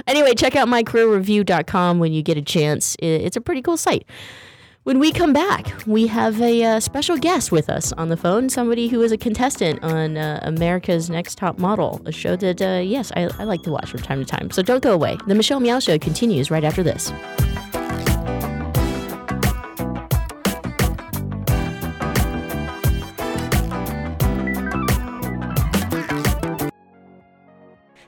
Anyway, 0.07 0.35
check 0.35 0.57
out 0.57 0.69
myqueerreview.com 0.69 1.99
when 1.99 2.13
you 2.13 2.23
get 2.23 2.37
a 2.37 2.43
chance. 2.43 2.97
It's 3.01 3.37
a 3.37 3.41
pretty 3.41 3.63
cool 3.63 3.77
site. 3.77 4.07
When 4.85 4.99
we 4.99 5.13
come 5.13 5.33
back, 5.33 5.73
we 5.87 6.09
have 6.09 6.41
a 6.41 6.65
uh, 6.65 6.81
special 6.81 7.17
guest 7.17 7.53
with 7.53 7.71
us 7.71 7.93
on 7.93 8.09
the 8.09 8.17
phone, 8.17 8.49
somebody 8.49 8.89
who 8.89 9.01
is 9.03 9.13
a 9.13 9.17
contestant 9.17 9.83
on 9.85 10.17
uh, 10.17 10.41
America's 10.43 11.09
Next 11.09 11.39
Top 11.39 11.57
Model, 11.57 12.03
a 12.05 12.11
show 12.11 12.35
that, 12.35 12.61
uh, 12.61 12.81
yes, 12.85 13.13
I, 13.15 13.31
I 13.39 13.45
like 13.45 13.63
to 13.63 13.71
watch 13.71 13.89
from 13.91 14.01
time 14.01 14.19
to 14.19 14.25
time. 14.25 14.51
So 14.51 14.61
don't 14.61 14.83
go 14.83 14.93
away. 14.93 15.19
The 15.29 15.37
Michelle 15.37 15.61
Meow 15.61 15.79
Show 15.79 15.99
continues 15.99 16.51
right 16.51 16.65
after 16.65 16.83
this. 16.83 17.13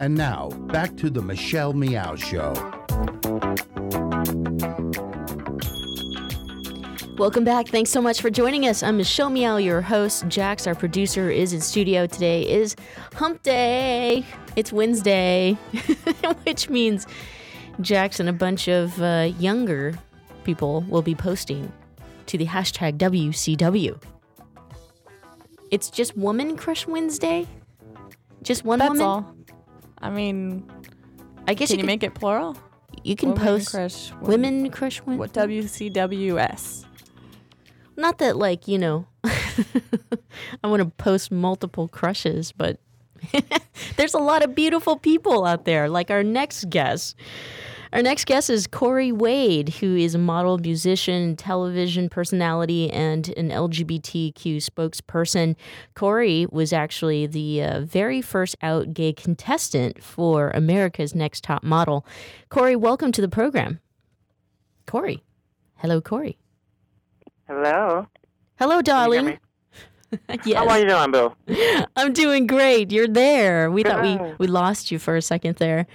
And 0.00 0.14
now, 0.14 0.50
back 0.68 0.96
to 0.98 1.10
the 1.10 1.20
Michelle 1.20 1.72
Meow 1.72 2.14
Show. 2.14 2.52
Welcome 7.16 7.42
back. 7.42 7.66
Thanks 7.66 7.90
so 7.90 8.00
much 8.00 8.20
for 8.20 8.30
joining 8.30 8.68
us. 8.68 8.84
I'm 8.84 8.96
Michelle 8.96 9.28
Meow, 9.28 9.56
your 9.56 9.80
host. 9.80 10.28
Jax, 10.28 10.68
our 10.68 10.76
producer, 10.76 11.30
is 11.30 11.52
in 11.52 11.60
studio. 11.60 12.06
Today 12.06 12.48
is 12.48 12.76
hump 13.14 13.42
day. 13.42 14.24
It's 14.54 14.72
Wednesday, 14.72 15.54
which 16.44 16.70
means 16.70 17.04
Jax 17.80 18.20
and 18.20 18.28
a 18.28 18.32
bunch 18.32 18.68
of 18.68 19.02
uh, 19.02 19.32
younger 19.40 19.98
people 20.44 20.82
will 20.88 21.02
be 21.02 21.16
posting 21.16 21.72
to 22.26 22.38
the 22.38 22.46
hashtag 22.46 22.98
WCW. 22.98 24.00
It's 25.72 25.90
just 25.90 26.16
Woman 26.16 26.56
Crush 26.56 26.86
Wednesday? 26.86 27.48
Just 28.44 28.64
one 28.64 28.78
That's 28.78 28.90
woman? 28.90 29.04
all. 29.04 29.37
I 30.00 30.10
mean, 30.10 30.70
I 31.46 31.54
guess 31.54 31.70
can 31.70 31.78
you 31.78 31.82
you, 31.82 31.86
make 31.86 32.02
it 32.02 32.14
plural? 32.14 32.56
You 33.04 33.16
can 33.16 33.30
Women 33.30 33.44
post 33.44 33.70
crush 33.70 34.12
Women 34.20 34.70
Crush 34.70 35.02
Wednesday. 35.02 35.18
What 35.18 35.32
WCWS? 35.32 36.84
Not 37.96 38.18
that, 38.18 38.36
like, 38.36 38.68
you 38.68 38.78
know, 38.78 39.06
I 39.24 40.68
want 40.68 40.82
to 40.82 40.90
post 41.02 41.32
multiple 41.32 41.88
crushes, 41.88 42.52
but 42.52 42.78
there's 43.96 44.14
a 44.14 44.18
lot 44.18 44.44
of 44.44 44.54
beautiful 44.54 44.96
people 44.96 45.44
out 45.44 45.64
there, 45.64 45.88
like 45.88 46.10
our 46.10 46.22
next 46.22 46.70
guest. 46.70 47.16
Our 47.92 48.02
next 48.02 48.26
guest 48.26 48.50
is 48.50 48.66
Cory 48.66 49.12
Wade, 49.12 49.70
who 49.70 49.96
is 49.96 50.14
a 50.14 50.18
model, 50.18 50.58
musician, 50.58 51.36
television 51.36 52.10
personality, 52.10 52.90
and 52.90 53.28
an 53.36 53.48
LGBTQ 53.48 54.56
spokesperson. 54.58 55.56
Cory 55.94 56.46
was 56.50 56.74
actually 56.74 57.26
the 57.26 57.62
uh, 57.62 57.80
very 57.80 58.20
first 58.20 58.56
out 58.60 58.92
gay 58.92 59.14
contestant 59.14 60.02
for 60.02 60.50
America's 60.50 61.14
Next 61.14 61.42
Top 61.44 61.62
Model. 61.62 62.04
Cory, 62.50 62.76
welcome 62.76 63.10
to 63.12 63.22
the 63.22 63.28
program. 63.28 63.80
Cory. 64.86 65.24
Hello, 65.76 66.02
Cory. 66.02 66.36
Hello. 67.46 68.06
Hello, 68.58 68.82
darling. 68.82 69.38
yes. 70.44 70.56
How 70.56 70.68
are 70.68 70.78
you 70.78 70.86
doing, 70.88 71.10
Bill? 71.10 71.36
I'm 71.96 72.12
doing 72.12 72.46
great. 72.46 72.90
You're 72.90 73.08
there. 73.08 73.70
We 73.70 73.82
thought 73.82 74.02
we, 74.02 74.18
we 74.38 74.46
lost 74.46 74.90
you 74.90 74.98
for 74.98 75.16
a 75.16 75.22
second 75.22 75.56
there. 75.56 75.86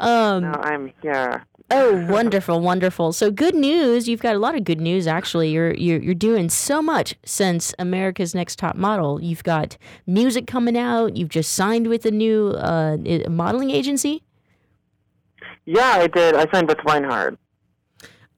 Um, 0.00 0.42
No, 0.42 0.52
I'm 0.52 0.92
here. 1.02 1.44
oh, 1.70 2.06
wonderful, 2.10 2.60
wonderful. 2.60 3.12
So 3.12 3.30
good 3.30 3.54
news. 3.54 4.08
You've 4.08 4.22
got 4.22 4.34
a 4.34 4.38
lot 4.38 4.56
of 4.56 4.64
good 4.64 4.80
news. 4.80 5.06
Actually, 5.06 5.50
you're 5.50 5.72
you're 5.74 6.00
you're 6.00 6.14
doing 6.14 6.48
so 6.50 6.82
much 6.82 7.14
since 7.24 7.72
America's 7.78 8.34
Next 8.34 8.58
Top 8.58 8.74
Model. 8.76 9.22
You've 9.22 9.44
got 9.44 9.76
music 10.06 10.46
coming 10.48 10.76
out. 10.76 11.16
You've 11.16 11.28
just 11.28 11.52
signed 11.54 11.86
with 11.86 12.04
a 12.06 12.10
new 12.10 12.48
uh, 12.50 12.96
modeling 13.28 13.70
agency. 13.70 14.24
Yeah, 15.64 15.92
I 15.98 16.06
did. 16.08 16.34
I 16.34 16.50
signed 16.50 16.68
with 16.68 16.78
Reinhardt. 16.84 17.38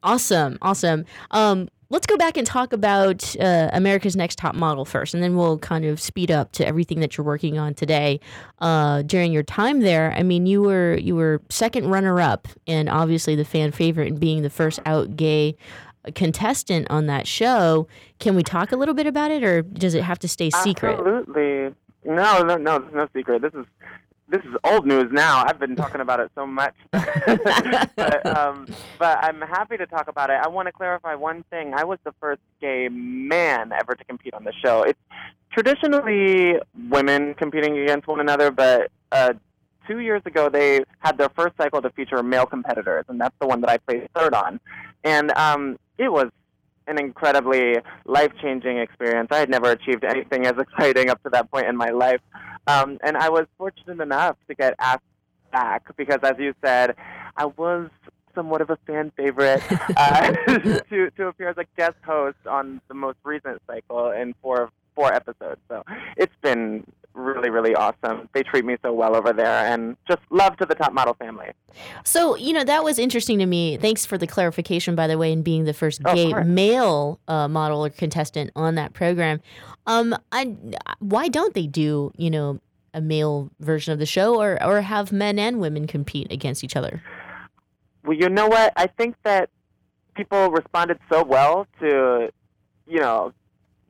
Awesome, 0.02 0.58
awesome. 0.60 1.04
Um, 1.30 1.68
let's 1.92 2.06
go 2.06 2.16
back 2.16 2.38
and 2.38 2.46
talk 2.46 2.72
about 2.72 3.36
uh, 3.38 3.68
America's 3.72 4.16
Next 4.16 4.38
Top 4.38 4.54
Model 4.54 4.86
first, 4.86 5.12
and 5.12 5.22
then 5.22 5.36
we'll 5.36 5.58
kind 5.58 5.84
of 5.84 6.00
speed 6.00 6.30
up 6.30 6.50
to 6.52 6.66
everything 6.66 7.00
that 7.00 7.16
you're 7.16 7.24
working 7.24 7.58
on 7.58 7.74
today. 7.74 8.18
Uh, 8.60 9.02
during 9.02 9.30
your 9.30 9.42
time 9.42 9.80
there, 9.80 10.12
I 10.12 10.22
mean, 10.22 10.46
you 10.46 10.62
were 10.62 10.96
you 10.96 11.14
were 11.14 11.42
second 11.50 11.88
runner 11.88 12.20
up, 12.20 12.48
and 12.66 12.88
obviously 12.88 13.36
the 13.36 13.44
fan 13.44 13.70
favorite, 13.70 14.08
and 14.08 14.18
being 14.18 14.42
the 14.42 14.50
first 14.50 14.80
out 14.86 15.16
gay 15.16 15.54
contestant 16.14 16.90
on 16.90 17.06
that 17.06 17.28
show. 17.28 17.86
Can 18.18 18.34
we 18.34 18.42
talk 18.42 18.72
a 18.72 18.76
little 18.76 18.94
bit 18.94 19.06
about 19.06 19.30
it, 19.30 19.44
or 19.44 19.62
does 19.62 19.94
it 19.94 20.02
have 20.02 20.18
to 20.20 20.28
stay 20.28 20.50
secret? 20.50 20.98
Absolutely. 20.98 21.74
No, 22.04 22.42
no, 22.42 22.56
no. 22.56 22.78
There's 22.80 22.94
no 22.94 23.08
secret. 23.14 23.42
This 23.42 23.54
is 23.54 23.66
this 24.32 24.40
is 24.44 24.56
old 24.64 24.86
news 24.86 25.12
now. 25.12 25.44
I've 25.46 25.58
been 25.60 25.76
talking 25.76 26.00
about 26.00 26.18
it 26.18 26.30
so 26.34 26.46
much, 26.46 26.74
but, 26.90 28.26
um, 28.26 28.66
but 28.98 29.18
I'm 29.22 29.42
happy 29.42 29.76
to 29.76 29.86
talk 29.86 30.08
about 30.08 30.30
it. 30.30 30.40
I 30.42 30.48
want 30.48 30.66
to 30.66 30.72
clarify 30.72 31.14
one 31.14 31.44
thing. 31.50 31.74
I 31.74 31.84
was 31.84 31.98
the 32.04 32.14
first 32.18 32.40
gay 32.58 32.88
man 32.88 33.72
ever 33.72 33.94
to 33.94 34.04
compete 34.04 34.32
on 34.32 34.44
the 34.44 34.52
show. 34.64 34.84
It's 34.84 34.98
traditionally 35.52 36.54
women 36.88 37.34
competing 37.34 37.78
against 37.78 38.08
one 38.08 38.20
another, 38.20 38.50
but 38.50 38.90
uh, 39.12 39.34
two 39.86 39.98
years 39.98 40.22
ago 40.24 40.48
they 40.48 40.80
had 41.00 41.18
their 41.18 41.28
first 41.36 41.54
cycle 41.58 41.82
to 41.82 41.90
feature 41.90 42.22
male 42.22 42.46
competitors, 42.46 43.04
and 43.08 43.20
that's 43.20 43.36
the 43.38 43.46
one 43.46 43.60
that 43.60 43.68
I 43.68 43.76
placed 43.76 44.10
third 44.14 44.32
on. 44.32 44.60
And 45.04 45.30
um, 45.36 45.78
it 45.98 46.10
was 46.10 46.28
an 46.86 46.98
incredibly 46.98 47.76
life-changing 48.06 48.78
experience. 48.78 49.28
I 49.30 49.38
had 49.38 49.50
never 49.50 49.70
achieved 49.70 50.04
anything 50.04 50.46
as 50.46 50.54
exciting 50.58 51.10
up 51.10 51.22
to 51.22 51.30
that 51.30 51.50
point 51.50 51.66
in 51.66 51.76
my 51.76 51.90
life, 51.90 52.20
um, 52.66 52.98
and 53.02 53.16
I 53.16 53.28
was 53.28 53.46
fortunate 53.58 54.00
enough 54.00 54.36
to 54.48 54.54
get 54.54 54.74
asked 54.78 55.02
back 55.52 55.96
because, 55.96 56.18
as 56.22 56.34
you 56.38 56.54
said, 56.64 56.96
I 57.36 57.46
was 57.46 57.88
somewhat 58.34 58.60
of 58.60 58.70
a 58.70 58.78
fan 58.86 59.12
favorite 59.16 59.62
uh, 59.96 60.32
to 60.90 61.10
to 61.10 61.26
appear 61.28 61.48
as 61.48 61.58
a 61.58 61.66
guest 61.76 61.96
host 62.04 62.38
on 62.46 62.80
the 62.88 62.94
most 62.94 63.18
recent 63.24 63.60
cycle 63.66 64.10
in 64.10 64.34
four 64.42 64.70
four 64.94 65.12
episodes. 65.12 65.60
So 65.68 65.82
it's 66.16 66.34
been 66.42 66.84
really 67.14 67.50
really 67.50 67.74
awesome. 67.74 68.28
They 68.32 68.42
treat 68.42 68.64
me 68.64 68.76
so 68.82 68.92
well 68.92 69.14
over 69.16 69.32
there, 69.32 69.66
and 69.66 69.96
just 70.08 70.20
love 70.30 70.56
to 70.58 70.66
the 70.66 70.74
top 70.74 70.92
model 70.92 71.14
family. 71.14 71.48
So, 72.04 72.36
you 72.36 72.52
know, 72.52 72.64
that 72.64 72.84
was 72.84 72.98
interesting 72.98 73.38
to 73.38 73.46
me. 73.46 73.76
Thanks 73.78 74.04
for 74.04 74.18
the 74.18 74.26
clarification, 74.26 74.94
by 74.94 75.06
the 75.06 75.16
way, 75.16 75.32
in 75.32 75.42
being 75.42 75.64
the 75.64 75.72
first 75.72 76.02
Oh, 76.04 76.14
gay 76.14 76.30
course. 76.30 76.46
male 76.46 77.20
uh, 77.28 77.48
model 77.48 77.84
or 77.84 77.90
contestant 77.90 78.50
on 78.54 78.74
that 78.74 78.92
program. 78.92 79.40
Um, 79.86 80.14
I, 80.30 80.56
why 80.98 81.28
don't 81.28 81.54
they 81.54 81.66
do, 81.66 82.12
you 82.16 82.30
know, 82.30 82.60
a 82.94 83.00
male 83.00 83.50
version 83.60 83.92
of 83.92 83.98
the 83.98 84.06
show 84.06 84.40
or, 84.40 84.62
or 84.62 84.82
have 84.82 85.12
men 85.12 85.38
and 85.38 85.60
women 85.60 85.86
compete 85.86 86.30
against 86.30 86.62
each 86.62 86.76
other? 86.76 87.02
Well, 88.04 88.16
you 88.16 88.28
know 88.28 88.48
what? 88.48 88.72
I 88.76 88.86
think 88.86 89.16
that 89.22 89.48
people 90.14 90.50
responded 90.50 90.98
so 91.10 91.24
well 91.24 91.66
to, 91.80 92.30
you 92.86 93.00
know, 93.00 93.32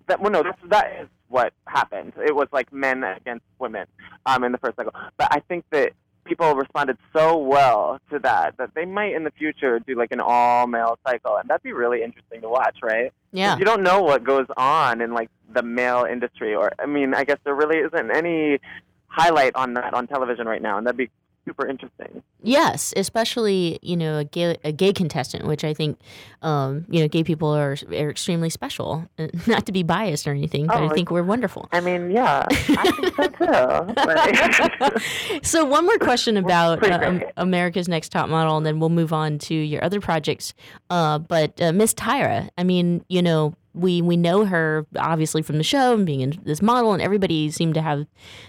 that. 0.07 0.21
Well, 0.21 0.31
no, 0.31 0.43
that's, 0.45 0.59
that 0.69 0.93
is 1.01 1.09
what 1.33 1.55
happened. 1.67 2.13
It 2.25 2.35
was 2.35 2.49
like 2.53 2.73
men 2.73 3.03
against 3.03 3.45
women 3.59 3.87
um, 4.27 4.45
in 4.45 4.53
the 4.53 4.59
first 4.59 4.77
cycle. 4.77 4.93
But 5.17 5.29
I 5.31 5.41
think 5.41 5.65
that 5.71 5.93
people 6.25 6.55
responded 6.55 6.99
so 7.13 7.37
well 7.37 7.99
to 8.11 8.19
that 8.21 8.57
that 8.59 8.75
they 8.75 8.85
might 8.85 9.15
in 9.15 9.25
the 9.25 9.31
future 9.33 9.81
do 9.81 9.97
like 9.97 10.13
an 10.13 10.21
all 10.21 10.67
male 10.67 10.99
cycle, 11.07 11.37
and 11.37 11.49
that'd 11.49 11.63
be 11.63 11.73
really 11.73 12.03
interesting 12.03 12.41
to 12.43 12.49
watch, 12.49 12.79
right 12.83 13.13
Yeah. 13.33 13.57
You 13.57 13.65
don't 13.65 13.83
know 13.83 14.03
what 14.03 14.23
goes 14.23 14.47
on 14.57 15.01
in 15.01 15.13
like 15.15 15.31
the 15.53 15.63
male 15.63 16.05
industry, 16.05 16.55
or 16.55 16.73
I 16.79 16.87
mean, 16.87 17.15
I 17.15 17.25
guess 17.25 17.39
there 17.45 17.55
really 17.55 17.79
isn't 17.79 18.11
any 18.15 18.61
highlight 19.07 19.57
on 19.57 19.75
that 19.75 19.95
on 19.95 20.07
television 20.07 20.47
right 20.47 20.63
now, 20.63 20.79
and 20.79 20.87
that'd 20.87 20.97
be 20.97 21.11
super 21.45 21.67
interesting. 21.67 22.23
Yes, 22.43 22.93
especially 22.97 23.79
you 23.83 23.97
know 23.97 24.19
a 24.19 24.25
gay 24.25 24.57
a 24.65 24.73
gay 24.73 24.93
contestant, 24.93 25.47
which 25.47 25.65
I 25.65 25.75
think 25.75 25.99
um, 26.43 26.87
you 26.89 27.01
know 27.01 27.09
gay 27.09 27.23
people 27.25 27.49
are 27.49 27.77
are 27.91 28.11
extremely 28.11 28.51
special. 28.51 29.09
Uh, 29.19 29.29
Not 29.47 29.67
to 29.67 29.73
be 29.73 29.83
biased 29.83 30.27
or 30.27 30.31
anything, 30.33 30.67
but 30.67 30.81
Oh, 30.81 30.87
I 30.87 30.89
think 30.95 31.11
we're 31.11 31.23
wonderful. 31.23 31.69
I 31.73 31.81
mean, 31.81 32.11
yeah, 32.11 32.47
I 32.51 32.91
think 32.91 33.37
so 33.39 34.91
too. 34.91 35.41
So 35.43 35.65
one 35.65 35.85
more 35.85 35.99
question 35.99 36.37
about 36.37 36.85
uh. 36.89 37.21
America's 37.37 37.89
Next 37.89 38.11
Top 38.11 38.29
Model, 38.29 38.57
and 38.57 38.67
then 38.67 38.81
we'll 38.81 38.91
move 38.91 39.13
on 39.13 39.39
to 39.39 39.55
your 39.55 39.83
other 39.85 40.01
projects. 40.01 40.55
Uh, 40.91 41.19
but 41.19 41.61
uh, 41.61 41.73
Miss 41.73 41.95
Tyra, 41.95 42.49
I 42.59 42.65
mean, 42.65 43.05
you 43.09 43.23
know, 43.23 43.55
we 43.75 44.03
we 44.03 44.17
know 44.17 44.45
her 44.45 44.87
obviously 44.97 45.43
from 45.43 45.59
the 45.59 45.65
show 45.65 45.95
and 45.95 46.07
being 46.07 46.21
in 46.21 46.41
this 46.45 46.63
model, 46.63 46.93
and 46.93 47.03
everybody 47.03 47.51
seemed 47.51 47.75
to 47.75 47.83
have 47.83 48.07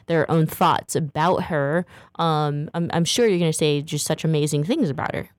their 0.08 0.30
own 0.30 0.46
thoughts 0.46 0.96
about 0.96 1.44
her. 1.44 1.86
Um, 2.16 2.70
I'm, 2.74 2.90
I'm 2.94 3.06
sure 3.06 3.28
you're 3.28 3.40
going 3.40 3.52
to 3.52 3.58
say 3.58 3.82
just 3.82 4.06
such 4.06 4.24
amazing 4.24 4.64
things 4.64 4.90
about 4.90 5.16
her. 5.16 5.30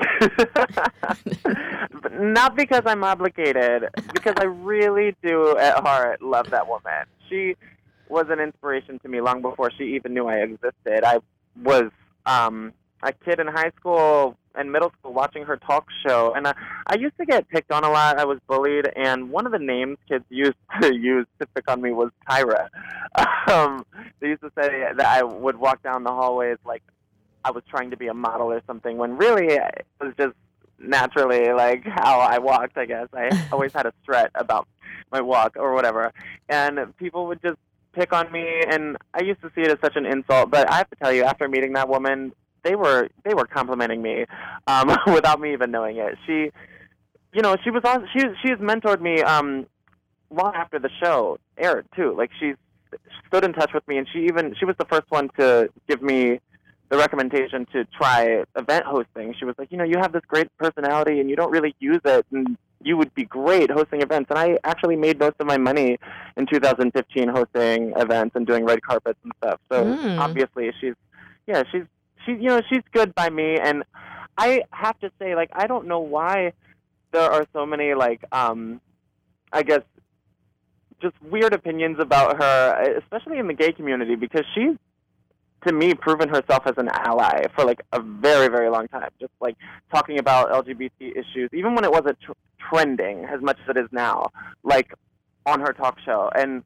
not 2.12 2.56
because 2.56 2.82
I'm 2.86 3.04
obligated, 3.04 3.84
because 4.12 4.34
I 4.38 4.44
really 4.44 5.16
do 5.22 5.56
at 5.56 5.80
heart 5.80 6.22
love 6.22 6.50
that 6.50 6.68
woman. 6.68 7.04
She 7.28 7.56
was 8.08 8.26
an 8.28 8.40
inspiration 8.40 8.98
to 9.00 9.08
me 9.08 9.20
long 9.20 9.40
before 9.40 9.70
she 9.70 9.84
even 9.94 10.14
knew 10.14 10.26
I 10.26 10.36
existed. 10.36 11.04
I 11.04 11.18
was 11.62 11.90
um, 12.26 12.72
a 13.02 13.12
kid 13.12 13.40
in 13.40 13.46
high 13.46 13.72
school 13.78 14.36
and 14.54 14.72
middle 14.72 14.92
school 14.98 15.12
watching 15.12 15.44
her 15.44 15.56
talk 15.56 15.86
show, 16.06 16.32
and 16.34 16.46
I, 16.46 16.54
I 16.86 16.96
used 16.96 17.16
to 17.18 17.24
get 17.24 17.48
picked 17.48 17.70
on 17.70 17.84
a 17.84 17.90
lot. 17.90 18.18
I 18.18 18.24
was 18.24 18.38
bullied, 18.48 18.90
and 18.96 19.30
one 19.30 19.46
of 19.46 19.52
the 19.52 19.58
names 19.58 19.98
kids 20.08 20.24
used 20.28 20.56
to 20.82 20.94
use 20.94 21.26
to 21.40 21.46
pick 21.54 21.70
on 21.70 21.80
me 21.80 21.92
was 21.92 22.10
Tyra. 22.28 22.68
Um, 23.48 23.84
they 24.20 24.28
used 24.28 24.42
to 24.42 24.52
say 24.56 24.84
that 24.96 25.06
I 25.06 25.24
would 25.24 25.56
walk 25.56 25.82
down 25.82 26.04
the 26.04 26.10
hallways 26.10 26.58
like 26.64 26.84
I 27.44 27.50
was 27.50 27.64
trying 27.68 27.90
to 27.90 27.96
be 27.96 28.06
a 28.06 28.14
model 28.14 28.52
or 28.52 28.62
something, 28.66 28.96
when 28.96 29.16
really 29.16 29.54
it 29.54 29.86
was 30.00 30.12
just 30.16 30.36
naturally 30.78 31.52
like 31.52 31.84
how 31.84 32.20
I 32.20 32.38
walked. 32.38 32.78
I 32.78 32.84
guess 32.84 33.08
I 33.12 33.48
always 33.52 33.72
had 33.72 33.86
a 33.86 33.92
strut 34.02 34.30
about 34.36 34.68
my 35.10 35.20
walk 35.20 35.56
or 35.56 35.74
whatever, 35.74 36.12
and 36.48 36.96
people 36.96 37.26
would 37.26 37.42
just 37.42 37.58
pick 37.92 38.12
on 38.12 38.30
me, 38.30 38.62
and 38.68 38.96
I 39.14 39.22
used 39.22 39.40
to 39.42 39.50
see 39.54 39.62
it 39.62 39.68
as 39.68 39.78
such 39.80 39.96
an 39.96 40.06
insult. 40.06 40.50
But 40.50 40.70
I 40.70 40.76
have 40.76 40.90
to 40.90 40.96
tell 40.96 41.12
you, 41.12 41.24
after 41.24 41.48
meeting 41.48 41.72
that 41.72 41.88
woman, 41.88 42.32
they 42.62 42.74
were 42.74 43.08
they 43.24 43.34
were 43.34 43.46
complimenting 43.46 44.02
me 44.02 44.24
um, 44.66 44.96
without 45.12 45.40
me 45.40 45.52
even 45.52 45.70
knowing 45.70 45.96
it. 45.96 46.16
She, 46.26 46.50
you 47.32 47.42
know, 47.42 47.56
she 47.62 47.70
was 47.70 47.82
on. 47.84 48.08
She 48.12 48.20
she 48.42 48.50
has 48.50 48.58
mentored 48.58 49.00
me 49.00 49.22
um, 49.22 49.66
long 50.30 50.52
after 50.54 50.78
the 50.78 50.90
show 51.02 51.38
aired 51.58 51.86
too. 51.96 52.14
Like 52.16 52.30
she 52.38 52.54
stood 53.26 53.44
in 53.44 53.52
touch 53.52 53.72
with 53.72 53.86
me, 53.88 53.98
and 53.98 54.06
she 54.12 54.20
even 54.20 54.54
she 54.58 54.64
was 54.64 54.76
the 54.78 54.86
first 54.86 55.10
one 55.10 55.28
to 55.38 55.68
give 55.88 56.02
me 56.02 56.40
the 56.88 56.96
recommendation 56.96 57.66
to 57.72 57.84
try 57.96 58.42
event 58.56 58.84
hosting. 58.84 59.32
She 59.38 59.44
was 59.44 59.54
like, 59.58 59.70
you 59.70 59.78
know, 59.78 59.84
you 59.84 59.94
have 60.00 60.12
this 60.12 60.24
great 60.26 60.48
personality 60.58 61.20
and 61.20 61.30
you 61.30 61.36
don't 61.36 61.52
really 61.52 61.72
use 61.78 62.00
it, 62.04 62.26
and 62.32 62.56
you 62.82 62.96
would 62.96 63.14
be 63.14 63.24
great 63.24 63.70
hosting 63.70 64.02
events. 64.02 64.28
And 64.30 64.38
I 64.38 64.58
actually 64.64 64.96
made 64.96 65.20
most 65.20 65.36
of 65.38 65.46
my 65.46 65.56
money 65.56 65.98
in 66.36 66.46
2015 66.46 67.28
hosting 67.28 67.92
events 67.96 68.34
and 68.34 68.44
doing 68.44 68.64
red 68.64 68.82
carpets 68.82 69.18
and 69.22 69.32
stuff. 69.40 69.60
So 69.70 69.84
Mm. 69.84 70.18
obviously, 70.18 70.72
she's 70.80 70.94
yeah, 71.46 71.62
she's 71.70 71.84
she 72.24 72.32
you 72.32 72.48
know 72.48 72.60
she's 72.68 72.82
good 72.92 73.14
by 73.14 73.30
me, 73.30 73.58
and 73.58 73.84
I 74.36 74.62
have 74.70 74.98
to 75.00 75.10
say, 75.18 75.34
like, 75.34 75.50
I 75.52 75.66
don't 75.66 75.86
know 75.86 76.00
why 76.00 76.52
there 77.12 77.30
are 77.30 77.46
so 77.52 77.66
many 77.66 77.94
like 77.94 78.24
um, 78.32 78.80
I 79.52 79.62
guess 79.62 79.82
just 81.00 81.14
weird 81.22 81.52
opinions 81.54 81.98
about 81.98 82.42
her, 82.42 82.98
especially 82.98 83.38
in 83.38 83.46
the 83.46 83.54
gay 83.54 83.72
community, 83.72 84.16
because 84.16 84.44
she's 84.54 84.76
to 85.66 85.72
me 85.72 85.92
proven 85.94 86.28
herself 86.28 86.66
as 86.66 86.74
an 86.78 86.88
ally 86.88 87.44
for 87.54 87.64
like 87.64 87.82
a 87.92 88.00
very 88.00 88.48
very 88.48 88.70
long 88.70 88.88
time. 88.88 89.10
Just 89.20 89.32
like 89.40 89.56
talking 89.92 90.18
about 90.18 90.50
lgbt 90.50 90.90
issues 91.00 91.50
even 91.52 91.74
when 91.74 91.84
it 91.84 91.90
wasn't 91.90 92.18
tr- 92.20 92.32
trending 92.58 93.26
as 93.26 93.42
much 93.42 93.58
as 93.64 93.76
it 93.76 93.78
is 93.78 93.88
now 93.92 94.30
like 94.62 94.94
on 95.44 95.60
her 95.60 95.72
talk 95.72 95.98
show. 96.04 96.30
And 96.34 96.62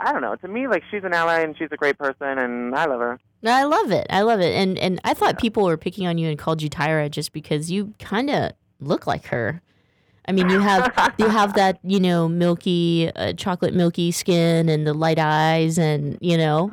i 0.00 0.12
don't 0.12 0.22
know 0.22 0.34
to 0.36 0.48
me 0.48 0.68
like 0.68 0.82
she's 0.90 1.04
an 1.04 1.12
ally 1.12 1.40
and 1.40 1.56
she's 1.56 1.68
a 1.70 1.76
great 1.76 1.98
person 1.98 2.38
and 2.38 2.74
i 2.74 2.86
love 2.86 3.00
her 3.00 3.18
I 3.44 3.64
love 3.64 3.90
it. 3.90 4.06
I 4.10 4.22
love 4.22 4.40
it. 4.40 4.54
And 4.54 4.78
and 4.78 5.00
I 5.04 5.14
thought 5.14 5.38
people 5.38 5.64
were 5.64 5.76
picking 5.76 6.06
on 6.06 6.18
you 6.18 6.28
and 6.28 6.38
called 6.38 6.62
you 6.62 6.70
Tyra 6.70 7.10
just 7.10 7.32
because 7.32 7.70
you 7.70 7.94
kind 7.98 8.30
of 8.30 8.52
look 8.80 9.06
like 9.06 9.26
her. 9.26 9.62
I 10.28 10.32
mean, 10.32 10.48
you 10.48 10.60
have 10.60 11.14
you 11.18 11.28
have 11.28 11.54
that 11.54 11.78
you 11.82 12.00
know 12.00 12.28
milky 12.28 13.10
uh, 13.14 13.34
chocolate 13.34 13.74
milky 13.74 14.10
skin 14.10 14.68
and 14.68 14.86
the 14.86 14.94
light 14.94 15.18
eyes 15.18 15.78
and 15.78 16.18
you 16.20 16.36
know. 16.36 16.72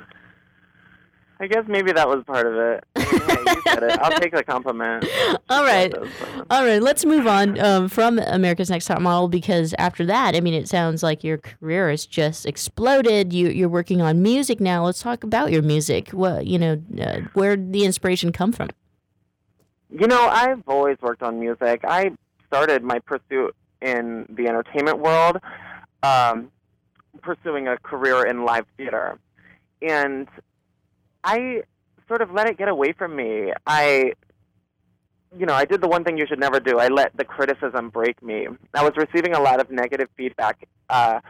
I 1.39 1.47
guess 1.47 1.63
maybe 1.67 1.91
that 1.91 2.07
was 2.07 2.23
part 2.25 2.45
of 2.45 2.53
it 2.55 2.84
I 2.95 2.99
mean, 2.99 3.45
hey, 3.45 3.53
you 3.53 3.61
said 3.67 3.84
it. 3.84 3.99
i'll 3.99 4.19
take 4.19 4.34
the 4.34 4.43
compliment 4.43 5.05
All 5.49 5.63
right, 5.63 5.93
all 6.49 6.65
right. 6.65 6.81
Let's 6.81 7.05
move 7.05 7.27
on 7.27 7.59
um, 7.59 7.88
from 7.88 8.17
America's 8.17 8.69
Next 8.69 8.86
Top 8.86 9.01
Model 9.01 9.27
because 9.27 9.75
after 9.77 10.05
that, 10.05 10.36
I 10.36 10.39
mean, 10.41 10.53
it 10.53 10.67
sounds 10.67 11.03
like 11.03 11.23
your 11.23 11.38
career 11.38 11.89
has 11.89 12.05
just 12.05 12.45
exploded. 12.45 13.34
You 13.34 13.49
you're 13.49 13.69
working 13.69 14.01
on 14.01 14.21
music 14.23 14.59
now. 14.59 14.86
Let's 14.86 15.01
talk 15.01 15.23
about 15.23 15.51
your 15.51 15.61
music. 15.61 16.09
What 16.09 16.47
you 16.47 16.57
know, 16.57 16.81
uh, 16.99 17.21
where 17.34 17.55
did 17.55 17.73
the 17.73 17.86
inspiration 17.86 18.31
come 18.31 18.51
from? 18.51 18.69
You 19.89 20.07
know, 20.07 20.27
I've 20.27 20.63
always 20.67 20.97
worked 21.01 21.21
on 21.21 21.39
music. 21.39 21.81
I 21.88 22.11
started 22.47 22.84
my 22.84 22.99
pursuit 22.99 23.55
in 23.81 24.25
the 24.29 24.47
entertainment 24.47 24.99
world, 24.99 25.38
um, 26.01 26.51
pursuing 27.21 27.67
a 27.67 27.77
career 27.77 28.25
in 28.25 28.45
live 28.45 28.65
theater. 28.77 29.19
And 29.81 30.27
I 31.24 31.63
sort 32.07 32.21
of 32.21 32.32
let 32.32 32.47
it 32.47 32.57
get 32.57 32.67
away 32.67 32.93
from 32.93 33.15
me. 33.15 33.51
I 33.65 34.13
you 35.38 35.45
know, 35.45 35.53
I 35.53 35.65
did 35.65 35.82
the 35.82 35.88
one 35.88 36.03
thing 36.03 36.17
you 36.17 36.28
should 36.28 36.39
never 36.39 36.59
do. 36.59 36.80
I 36.80 36.88
let 36.88 37.15
the 37.17 37.26
criticism 37.26 37.89
break 37.89 38.21
me. 38.21 38.47
I 38.74 38.84
was 38.84 38.93
receiving 38.95 39.34
a 39.34 39.41
lot 39.41 39.59
of 39.59 39.71
negative 39.71 40.07
feedback 40.15 40.67
uh, 40.89 41.21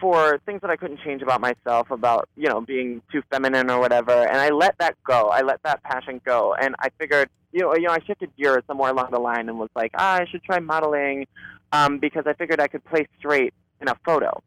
for 0.00 0.38
things 0.46 0.60
that 0.62 0.70
I 0.70 0.76
couldn't 0.76 1.00
change 1.00 1.22
about 1.22 1.40
myself, 1.40 1.90
about 1.90 2.28
you 2.36 2.48
know 2.48 2.60
being 2.60 3.02
too 3.12 3.22
feminine 3.30 3.70
or 3.70 3.80
whatever, 3.80 4.12
and 4.12 4.36
I 4.36 4.50
let 4.50 4.78
that 4.78 4.96
go. 5.04 5.28
I 5.28 5.42
let 5.42 5.62
that 5.64 5.82
passion 5.82 6.20
go, 6.24 6.54
and 6.54 6.74
I 6.78 6.88
figured, 6.98 7.28
you 7.52 7.60
know, 7.60 7.74
you 7.74 7.82
know, 7.82 7.92
I 7.92 7.98
shifted 8.06 8.30
gears 8.36 8.62
somewhere 8.66 8.90
along 8.90 9.10
the 9.10 9.18
line 9.18 9.48
and 9.48 9.58
was 9.58 9.70
like, 9.74 9.90
ah, 9.94 10.20
I 10.20 10.26
should 10.30 10.42
try 10.44 10.58
modeling, 10.60 11.26
um, 11.72 11.98
because 11.98 12.24
I 12.26 12.34
figured 12.34 12.60
I 12.60 12.68
could 12.68 12.84
play 12.84 13.06
straight 13.18 13.52
in 13.80 13.88
a 13.88 13.96
photo, 14.04 14.42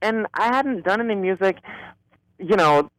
and 0.00 0.26
I 0.34 0.54
hadn't 0.54 0.84
done 0.84 1.00
any 1.00 1.14
music, 1.16 1.58
you 2.38 2.56
know. 2.56 2.90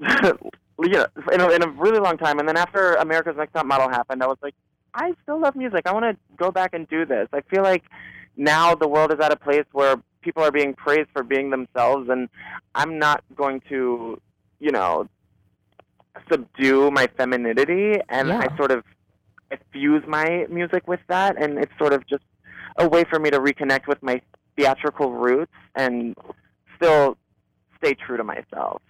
you 0.82 0.88
know, 0.88 1.06
in 1.32 1.40
a, 1.40 1.48
in 1.50 1.62
a 1.62 1.68
really 1.68 1.98
long 1.98 2.16
time, 2.16 2.38
and 2.38 2.48
then 2.48 2.56
after 2.56 2.94
America's 2.94 3.36
Next 3.36 3.52
Top 3.52 3.66
Model 3.66 3.88
happened, 3.88 4.22
I 4.22 4.26
was 4.26 4.38
like, 4.42 4.54
I 4.94 5.12
still 5.22 5.38
love 5.40 5.54
music. 5.54 5.82
I 5.86 5.92
want 5.92 6.04
to 6.04 6.16
go 6.36 6.50
back 6.50 6.70
and 6.72 6.88
do 6.88 7.04
this. 7.04 7.28
I 7.32 7.42
feel 7.42 7.62
like 7.62 7.84
now 8.36 8.74
the 8.74 8.88
world 8.88 9.12
is 9.12 9.20
at 9.20 9.32
a 9.32 9.36
place 9.36 9.66
where 9.72 9.96
people 10.22 10.42
are 10.42 10.50
being 10.50 10.74
praised 10.74 11.08
for 11.12 11.22
being 11.22 11.50
themselves, 11.50 12.08
and 12.08 12.28
I'm 12.74 12.98
not 12.98 13.22
going 13.36 13.60
to, 13.68 14.20
you 14.58 14.70
know, 14.70 15.08
subdue 16.30 16.90
my 16.90 17.08
femininity, 17.16 18.00
and 18.08 18.28
Yeah. 18.28 18.38
I 18.50 18.56
sort 18.56 18.70
of 18.70 18.84
I 19.52 19.58
fuse 19.72 20.04
my 20.06 20.46
music 20.48 20.86
with 20.86 21.00
that, 21.08 21.40
and 21.40 21.58
it's 21.58 21.72
sort 21.78 21.92
of 21.92 22.06
just 22.06 22.22
a 22.78 22.88
way 22.88 23.04
for 23.04 23.18
me 23.18 23.30
to 23.30 23.40
reconnect 23.40 23.86
with 23.88 24.00
my 24.02 24.20
theatrical 24.56 25.12
roots 25.12 25.52
and 25.74 26.16
still 26.76 27.16
stay 27.78 27.94
true 27.94 28.16
to 28.16 28.24
myself. 28.24 28.80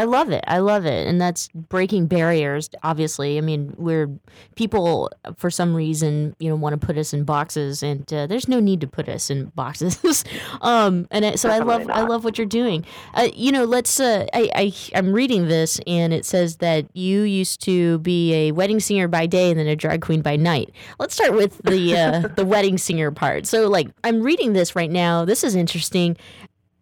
I 0.00 0.04
love 0.04 0.30
it. 0.30 0.42
I 0.46 0.60
love 0.60 0.86
it. 0.86 1.06
And 1.06 1.20
that's 1.20 1.48
breaking 1.48 2.06
barriers, 2.06 2.70
obviously. 2.82 3.36
I 3.36 3.42
mean, 3.42 3.74
we're 3.76 4.08
people, 4.56 5.10
for 5.36 5.50
some 5.50 5.74
reason, 5.74 6.34
you 6.38 6.48
know, 6.48 6.56
want 6.56 6.80
to 6.80 6.86
put 6.86 6.96
us 6.96 7.12
in 7.12 7.24
boxes, 7.24 7.82
and 7.82 8.10
uh, 8.10 8.26
there's 8.26 8.48
no 8.48 8.60
need 8.60 8.80
to 8.80 8.86
put 8.86 9.10
us 9.10 9.28
in 9.28 9.52
boxes. 9.54 10.24
um, 10.62 11.06
and 11.10 11.26
I, 11.26 11.34
so 11.34 11.50
I 11.50 11.58
love, 11.58 11.80
Definitely 11.80 12.02
I 12.02 12.06
love 12.06 12.24
what 12.24 12.38
you're 12.38 12.46
doing. 12.46 12.86
Uh, 13.12 13.28
you 13.34 13.52
know, 13.52 13.64
let's, 13.64 14.00
uh, 14.00 14.24
I, 14.32 14.48
I, 14.54 14.72
I'm 14.94 15.12
reading 15.12 15.48
this, 15.48 15.78
and 15.86 16.14
it 16.14 16.24
says 16.24 16.56
that 16.56 16.86
you 16.94 17.20
used 17.20 17.60
to 17.64 17.98
be 17.98 18.32
a 18.32 18.52
wedding 18.52 18.80
singer 18.80 19.06
by 19.06 19.26
day 19.26 19.50
and 19.50 19.60
then 19.60 19.66
a 19.66 19.76
drag 19.76 20.00
queen 20.00 20.22
by 20.22 20.36
night. 20.36 20.70
Let's 20.98 21.12
start 21.12 21.34
with 21.34 21.58
the, 21.64 21.94
uh, 21.94 22.28
the 22.36 22.46
wedding 22.46 22.78
singer 22.78 23.10
part. 23.10 23.44
So, 23.44 23.68
like, 23.68 23.88
I'm 24.02 24.22
reading 24.22 24.54
this 24.54 24.74
right 24.74 24.90
now. 24.90 25.26
This 25.26 25.44
is 25.44 25.54
interesting 25.54 26.16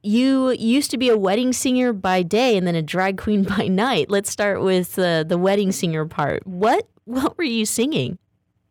you 0.03 0.51
used 0.51 0.91
to 0.91 0.99
be 0.99 1.09
a 1.09 1.17
wedding 1.17 1.53
singer 1.53 1.93
by 1.93 2.23
day 2.23 2.57
and 2.57 2.67
then 2.67 2.75
a 2.75 2.83
drag 2.83 3.19
queen 3.19 3.43
by 3.57 3.69
night. 3.69 4.11
Let's 4.11 4.31
start 4.31 4.63
with 4.63 4.99
uh, 4.99 5.25
the 5.25 5.39
wedding 5.39 5.73
singer 5.73 6.07
part. 6.07 6.47
What 6.47 6.89
what 7.05 7.39
were 7.39 7.45
you 7.45 7.65
singing? 7.65 8.19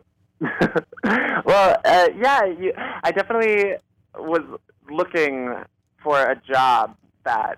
well, 0.39 1.77
uh, 1.83 2.09
yeah, 2.19 2.45
you, 2.45 2.71
I 3.03 3.11
definitely 3.11 3.73
was 4.15 4.41
looking 4.89 5.55
for 6.03 6.21
a 6.21 6.39
job 6.47 6.95
that 7.25 7.57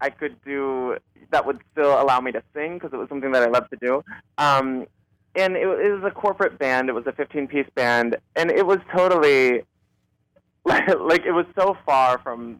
I 0.00 0.10
could 0.10 0.36
do 0.44 0.96
that 1.30 1.44
would 1.44 1.60
still 1.72 2.00
allow 2.00 2.20
me 2.20 2.32
to 2.32 2.42
sing 2.54 2.74
because 2.74 2.92
it 2.92 2.96
was 2.96 3.08
something 3.08 3.32
that 3.32 3.42
I 3.42 3.46
loved 3.46 3.70
to 3.70 3.76
do. 3.76 4.04
Um, 4.38 4.86
and 5.34 5.56
it, 5.56 5.66
it 5.66 5.92
was 5.92 6.04
a 6.04 6.10
corporate 6.10 6.58
band. 6.58 6.88
It 6.88 6.92
was 6.92 7.06
a 7.06 7.12
15-piece 7.12 7.68
band, 7.74 8.16
and 8.36 8.50
it 8.50 8.66
was 8.66 8.78
totally 8.94 9.64
like 10.64 11.24
it 11.24 11.32
was 11.32 11.46
so 11.58 11.76
far 11.86 12.18
from 12.18 12.58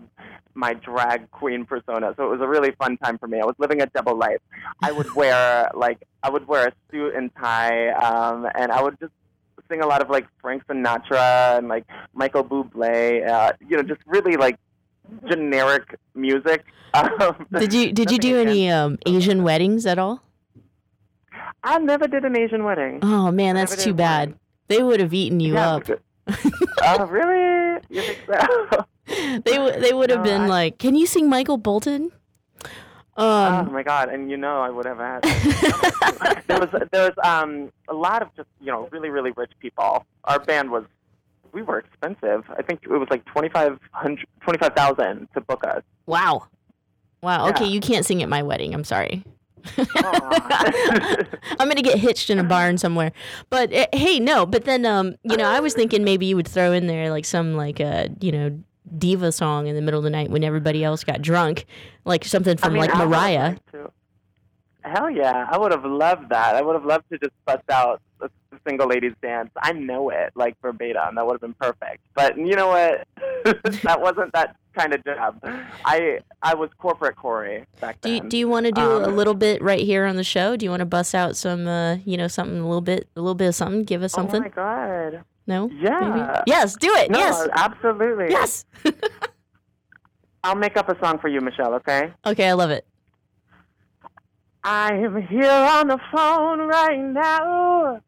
my 0.55 0.75
drag 0.75 1.31
queen 1.31 1.65
persona. 1.65 2.15
So 2.17 2.25
it 2.25 2.31
was 2.31 2.41
a 2.41 2.49
really 2.49 2.73
fun 2.73 2.97
time 2.99 3.19
for 3.19 3.29
me. 3.29 3.41
I 3.41 3.45
was 3.45 3.55
living 3.59 3.81
a 3.83 3.87
double 3.87 4.17
life. 4.17 4.41
I 4.83 4.93
would 4.93 5.15
wear 5.21 5.71
like 5.75 6.03
I 6.23 6.31
would 6.31 6.47
wear 6.49 6.69
a 6.69 6.73
suit 6.91 7.15
and 7.15 7.31
tie, 7.37 7.91
um, 7.91 8.47
and 8.55 8.73
I 8.73 8.83
would 8.83 8.99
just 8.99 9.13
sing 9.71 9.83
a 9.83 9.87
lot 9.87 10.01
of 10.01 10.11
like 10.11 10.27
Frank 10.41 10.67
Sinatra 10.67 11.59
and 11.59 11.69
like 11.69 11.85
Michael 12.15 12.45
Bublé. 12.45 13.29
Uh, 13.29 13.53
you 13.69 13.77
know, 13.77 13.83
just 13.83 14.01
really 14.07 14.37
like 14.37 14.59
generic 15.29 15.99
music. 16.15 16.65
Um, 16.95 17.47
Did 17.59 17.75
you 17.75 17.93
did 17.93 18.11
you 18.11 18.19
do 18.19 18.39
any 18.41 18.71
um, 18.71 18.99
Asian 19.07 19.43
weddings 19.43 19.85
at 19.85 19.99
all? 19.99 20.23
I 21.63 21.79
never 21.79 22.07
did 22.09 22.25
an 22.25 22.37
Asian 22.37 22.65
wedding. 22.65 23.01
Oh 23.03 23.31
man, 23.31 23.55
that's 23.57 23.83
too 23.85 23.93
bad. 23.93 24.35
They 24.69 24.83
would 24.83 25.01
have 25.01 25.13
eaten 25.13 25.41
you 25.41 25.55
Yeah, 25.55 25.77
up. 25.77 25.89
Oh, 26.83 27.07
really? 27.07 27.81
You 27.91 28.03
think 28.03 28.19
so? 28.27 28.85
They 29.45 29.55
w- 29.57 29.81
they 29.81 29.95
would 29.95 30.11
have 30.11 30.19
No, 30.21 30.25
been 30.25 30.43
I- 30.43 30.47
like, 30.47 30.79
"Can 30.79 30.95
you 30.95 31.07
sing 31.07 31.31
Michael 31.31 31.57
Bolton?" 31.57 32.13
oh 33.17 33.45
Um, 33.47 33.73
my 33.73 33.83
god! 33.83 34.11
And 34.11 34.31
you 34.31 34.37
know, 34.37 34.61
I 34.61 34.69
would 34.69 34.85
have 34.85 34.99
had. 34.99 35.23
there 36.47 36.61
was 36.61 36.69
there 36.93 37.05
was 37.11 37.15
um 37.25 37.73
a 37.89 37.95
lot 37.95 38.21
of 38.23 38.29
just 38.37 38.49
you 38.61 38.71
know 38.71 38.87
really 38.93 39.09
really 39.09 39.31
rich 39.33 39.53
people. 39.61 40.05
Our 40.25 40.39
band 40.39 40.71
was 40.71 40.85
we 41.53 41.63
were 41.63 41.79
expensive. 41.79 42.45
I 42.57 42.63
think 42.63 42.81
it 42.83 42.89
was 42.91 43.09
like 43.11 43.25
twenty 43.25 43.49
five 43.49 43.79
hundred 43.93 44.27
twenty 44.41 44.59
five 44.59 44.75
thousand 44.75 45.29
to 45.35 45.41
book 45.41 45.65
us. 45.67 45.83
wow, 46.07 46.47
wow. 47.23 47.49
Okay, 47.49 47.67
you 47.67 47.81
can't 47.81 48.05
sing 48.05 48.23
at 48.23 48.29
my 48.29 48.43
wedding. 48.43 48.75
I'm 48.75 48.85
sorry. 48.85 49.25
I'm 49.77 51.69
gonna 51.69 51.83
get 51.83 51.99
hitched 51.99 52.31
in 52.31 52.39
a 52.39 52.45
barn 52.45 52.79
somewhere. 52.79 53.13
But 53.51 53.73
uh, 53.73 53.87
hey, 53.93 54.21
no. 54.21 54.47
But 54.47 54.65
then, 54.65 54.87
um, 54.87 55.17
you 55.23 55.37
know, 55.37 55.49
I 55.49 55.61
was 55.61 55.75
thinking 55.75 56.05
maybe 56.05 56.27
you 56.27 56.37
would 56.37 56.49
throw 56.49 56.73
in 56.73 56.87
there 56.87 57.11
like 57.11 57.25
some 57.25 57.55
like 57.55 57.81
a 57.81 58.09
you 58.21 58.33
know 58.33 58.59
diva 58.97 59.33
song 59.33 59.67
in 59.67 59.75
the 59.75 59.83
middle 59.83 59.99
of 59.99 60.05
the 60.05 60.11
night 60.11 60.31
when 60.31 60.45
everybody 60.45 60.83
else 60.85 61.05
got 61.05 61.23
drunk, 61.23 61.67
like 62.05 62.25
something 62.25 62.57
from 62.57 62.75
mean, 62.75 62.81
like 62.81 62.95
Mariah. 62.95 63.57
Hell 64.83 65.11
yeah, 65.11 65.47
I 65.51 65.59
would 65.59 65.73
have 65.73 65.85
loved 65.85 66.31
that. 66.31 66.55
I 66.55 66.63
would 66.63 66.75
have 66.75 66.85
loved 66.85 67.05
to 67.11 67.19
just 67.19 67.33
bust 67.45 67.69
out 67.69 68.01
single 68.67 68.89
ladies 68.89 69.15
dance. 69.23 69.51
I 69.63 69.73
know 69.73 70.11
it 70.11 70.33
like 70.35 70.57
verbatim. 70.61 71.15
That 71.15 71.27
would 71.27 71.35
have 71.35 71.41
been 71.41 71.55
perfect. 71.55 72.03
But 72.15 72.37
you 72.37 72.55
know 72.55 72.69
what? 72.69 73.07
that 73.83 74.01
wasn't 74.01 74.33
that 74.35 74.57
kind 74.75 74.93
of 74.95 75.05
job. 75.05 75.41
I 75.85 76.21
I 76.43 76.55
was 76.55 76.71
corporate 76.79 77.17
Cory 77.17 77.65
back 77.81 78.01
Do 78.01 78.11
you, 78.11 78.21
then. 78.21 78.29
do 78.29 78.37
you 78.39 78.49
want 78.49 78.67
to 78.67 78.73
do 78.73 78.81
a 78.81 79.09
Um, 79.09 79.17
little 79.17 79.35
bit 79.35 79.63
right 79.63 79.81
here 79.81 80.05
on 80.05 80.17
the 80.17 80.25
show? 80.25 80.57
Do 80.57 80.65
you 80.65 80.71
want 80.71 80.81
to 80.81 80.87
bust 80.87 81.15
out 81.15 81.37
some, 81.37 81.67
uh, 81.67 81.97
you 82.05 82.17
know, 82.17 82.29
something 82.29 82.59
a 82.59 82.67
little 82.67 82.81
bit, 82.81 83.09
a 83.17 83.21
little 83.21 83.35
bit 83.35 83.49
of 83.49 83.55
something? 83.55 83.85
Give 83.85 84.03
us 84.03 84.13
something. 84.13 84.41
Oh 84.41 84.45
my 84.45 84.49
god. 84.51 85.25
No. 85.47 85.71
Yeah. 85.71 86.01
Maybe? 86.01 86.41
Yes. 86.47 86.77
Do 86.77 86.93
it. 86.97 87.11
No, 87.11 87.19
yes. 87.19 87.49
absolutely. 87.53 88.27
Yes. 88.31 88.65
I'll 90.45 90.55
make 90.57 90.77
up 90.77 90.89
a 90.89 90.99
song 91.05 91.19
for 91.19 91.29
you, 91.29 91.41
Michelle. 91.41 91.75
Okay. 91.75 92.13
Okay, 92.25 92.49
I 92.49 92.53
love 92.53 92.71
it. 92.71 92.87
I 94.63 94.93
am 94.93 95.21
here 95.23 95.51
on 95.51 95.89
the 95.89 95.99
phone 96.13 96.61
right 96.61 96.99
now 96.99 98.01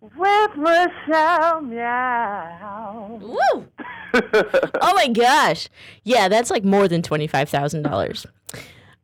with 0.00 0.56
Michelle 0.56 1.60
Meow. 1.60 3.18
Woo! 3.22 3.66
oh 4.14 4.94
my 4.94 5.08
gosh. 5.08 5.68
Yeah, 6.04 6.28
that's 6.28 6.50
like 6.50 6.64
more 6.64 6.88
than 6.88 7.02
twenty 7.02 7.26
five 7.26 7.48
thousand 7.48 7.82
dollars. 7.82 8.26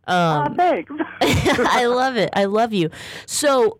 Um, 0.06 0.54
thanks. 0.56 0.92
I 1.20 1.86
love 1.86 2.16
it. 2.16 2.30
I 2.32 2.44
love 2.44 2.72
you. 2.72 2.90
So, 3.26 3.78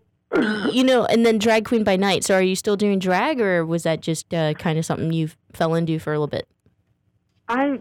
you 0.71 0.83
know, 0.83 1.05
and 1.05 1.25
then 1.25 1.37
drag 1.37 1.65
queen 1.65 1.83
by 1.83 1.95
night. 1.95 2.23
So, 2.23 2.35
are 2.35 2.41
you 2.41 2.55
still 2.55 2.77
doing 2.77 2.99
drag, 2.99 3.41
or 3.41 3.65
was 3.65 3.83
that 3.83 4.01
just 4.01 4.33
uh, 4.33 4.53
kind 4.53 4.79
of 4.79 4.85
something 4.85 5.11
you 5.11 5.29
fell 5.53 5.75
into 5.75 5.99
for 5.99 6.13
a 6.13 6.15
little 6.15 6.27
bit? 6.27 6.47
I 7.47 7.79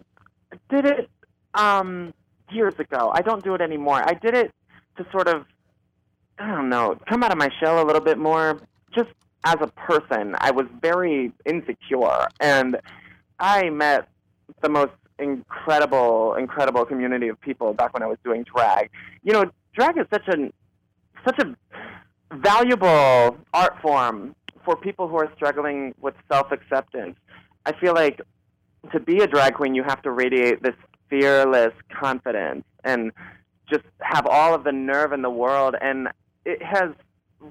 did 0.68 0.84
it 0.84 1.10
um, 1.54 2.12
years 2.50 2.74
ago. 2.78 3.10
I 3.14 3.22
don't 3.22 3.42
do 3.44 3.54
it 3.54 3.60
anymore. 3.60 4.02
I 4.04 4.14
did 4.14 4.34
it 4.34 4.52
to 4.96 5.06
sort 5.12 5.28
of, 5.28 5.44
I 6.38 6.48
don't 6.48 6.68
know, 6.68 6.98
come 7.08 7.22
out 7.22 7.32
of 7.32 7.38
my 7.38 7.48
shell 7.60 7.82
a 7.82 7.86
little 7.86 8.02
bit 8.02 8.18
more. 8.18 8.60
As 9.44 9.56
a 9.60 9.66
person, 9.66 10.36
I 10.38 10.52
was 10.52 10.66
very 10.80 11.32
insecure, 11.44 12.28
and 12.38 12.78
I 13.38 13.70
met 13.70 14.08
the 14.62 14.68
most 14.68 14.92
incredible, 15.18 16.34
incredible 16.34 16.84
community 16.84 17.28
of 17.28 17.40
people 17.40 17.74
back 17.74 17.92
when 17.94 18.02
I 18.02 18.06
was 18.06 18.18
doing 18.24 18.44
drag. 18.44 18.90
You 19.22 19.32
know, 19.32 19.50
drag 19.74 19.98
is 19.98 20.06
such 20.12 20.28
an 20.28 20.52
such 21.24 21.38
a 21.38 21.56
valuable 22.36 23.36
art 23.54 23.80
form 23.80 24.34
for 24.64 24.76
people 24.76 25.08
who 25.08 25.16
are 25.16 25.30
struggling 25.34 25.94
with 26.00 26.14
self 26.30 26.52
acceptance. 26.52 27.16
I 27.66 27.72
feel 27.72 27.94
like 27.94 28.20
to 28.92 29.00
be 29.00 29.18
a 29.18 29.26
drag 29.26 29.54
queen, 29.54 29.74
you 29.74 29.84
have 29.84 30.02
to 30.02 30.10
radiate 30.10 30.62
this 30.62 30.74
fearless 31.08 31.72
confidence 31.92 32.64
and 32.84 33.12
just 33.70 33.84
have 34.00 34.26
all 34.26 34.54
of 34.54 34.64
the 34.64 34.72
nerve 34.72 35.12
in 35.12 35.22
the 35.22 35.30
world. 35.30 35.76
And 35.80 36.08
it 36.44 36.62
has 36.62 36.90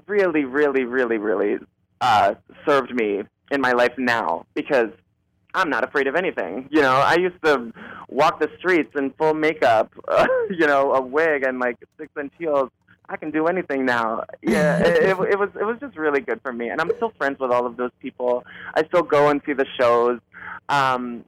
really, 0.06 0.44
really, 0.44 0.84
really, 0.84 1.18
really 1.18 1.58
uh, 2.02 2.34
served 2.66 2.94
me 2.94 3.22
in 3.50 3.60
my 3.60 3.72
life 3.72 3.92
now 3.96 4.44
because 4.54 4.90
I'm 5.54 5.70
not 5.70 5.84
afraid 5.84 6.08
of 6.08 6.16
anything. 6.16 6.68
You 6.70 6.82
know, 6.82 6.94
I 6.94 7.14
used 7.14 7.42
to 7.44 7.72
walk 8.08 8.40
the 8.40 8.50
streets 8.58 8.90
in 8.96 9.12
full 9.12 9.34
makeup, 9.34 9.92
uh, 10.08 10.26
you 10.50 10.66
know, 10.66 10.92
a 10.94 11.00
wig 11.00 11.44
and 11.46 11.58
like 11.60 11.76
six 11.98 12.10
inch 12.18 12.32
heels. 12.38 12.70
I 13.08 13.16
can 13.16 13.30
do 13.30 13.46
anything 13.46 13.84
now. 13.84 14.24
Yeah, 14.42 14.78
it, 14.84 15.04
it, 15.04 15.18
it 15.32 15.38
was 15.38 15.50
it 15.58 15.64
was 15.64 15.76
just 15.80 15.96
really 15.96 16.20
good 16.20 16.40
for 16.42 16.52
me, 16.52 16.68
and 16.68 16.80
I'm 16.80 16.90
still 16.96 17.12
friends 17.16 17.38
with 17.38 17.52
all 17.52 17.66
of 17.66 17.76
those 17.76 17.92
people. 18.00 18.44
I 18.74 18.84
still 18.84 19.02
go 19.02 19.28
and 19.28 19.40
see 19.46 19.52
the 19.52 19.66
shows. 19.78 20.18
Um, 20.68 21.24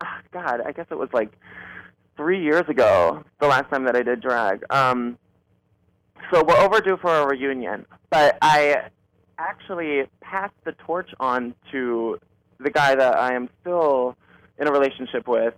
ah, 0.00 0.20
God, 0.32 0.62
I 0.66 0.72
guess 0.72 0.86
it 0.90 0.98
was 0.98 1.10
like 1.12 1.30
three 2.16 2.42
years 2.42 2.68
ago 2.68 3.22
the 3.40 3.46
last 3.46 3.70
time 3.70 3.84
that 3.84 3.94
I 3.94 4.02
did 4.02 4.20
drag. 4.20 4.64
Um, 4.70 5.16
so 6.32 6.42
we're 6.42 6.56
overdue 6.56 6.96
for 6.96 7.14
a 7.14 7.26
reunion, 7.26 7.86
but 8.10 8.36
I 8.42 8.88
actually 9.38 10.04
passed 10.20 10.54
the 10.64 10.72
torch 10.72 11.10
on 11.20 11.54
to 11.70 12.18
the 12.58 12.70
guy 12.70 12.94
that 12.94 13.16
I 13.16 13.34
am 13.34 13.48
still 13.60 14.16
in 14.58 14.68
a 14.68 14.72
relationship 14.72 15.28
with. 15.28 15.54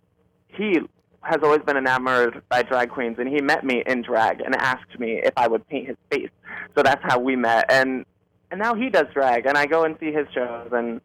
He 0.48 0.78
has 1.22 1.38
always 1.42 1.60
been 1.62 1.76
enamored 1.76 2.42
by 2.48 2.62
drag 2.62 2.90
queens, 2.90 3.16
and 3.18 3.28
he 3.28 3.40
met 3.40 3.64
me 3.64 3.82
in 3.86 4.02
drag 4.02 4.40
and 4.40 4.54
asked 4.54 4.98
me 4.98 5.20
if 5.22 5.32
I 5.36 5.48
would 5.48 5.66
paint 5.68 5.88
his 5.88 5.96
face. 6.10 6.30
So 6.76 6.82
that's 6.82 7.02
how 7.02 7.18
we 7.18 7.36
met, 7.36 7.70
and 7.70 8.04
and 8.50 8.60
now 8.60 8.74
he 8.74 8.90
does 8.90 9.06
drag, 9.12 9.46
and 9.46 9.56
I 9.56 9.66
go 9.66 9.84
and 9.84 9.96
see 10.00 10.12
his 10.12 10.26
shows, 10.34 10.70
and 10.72 11.00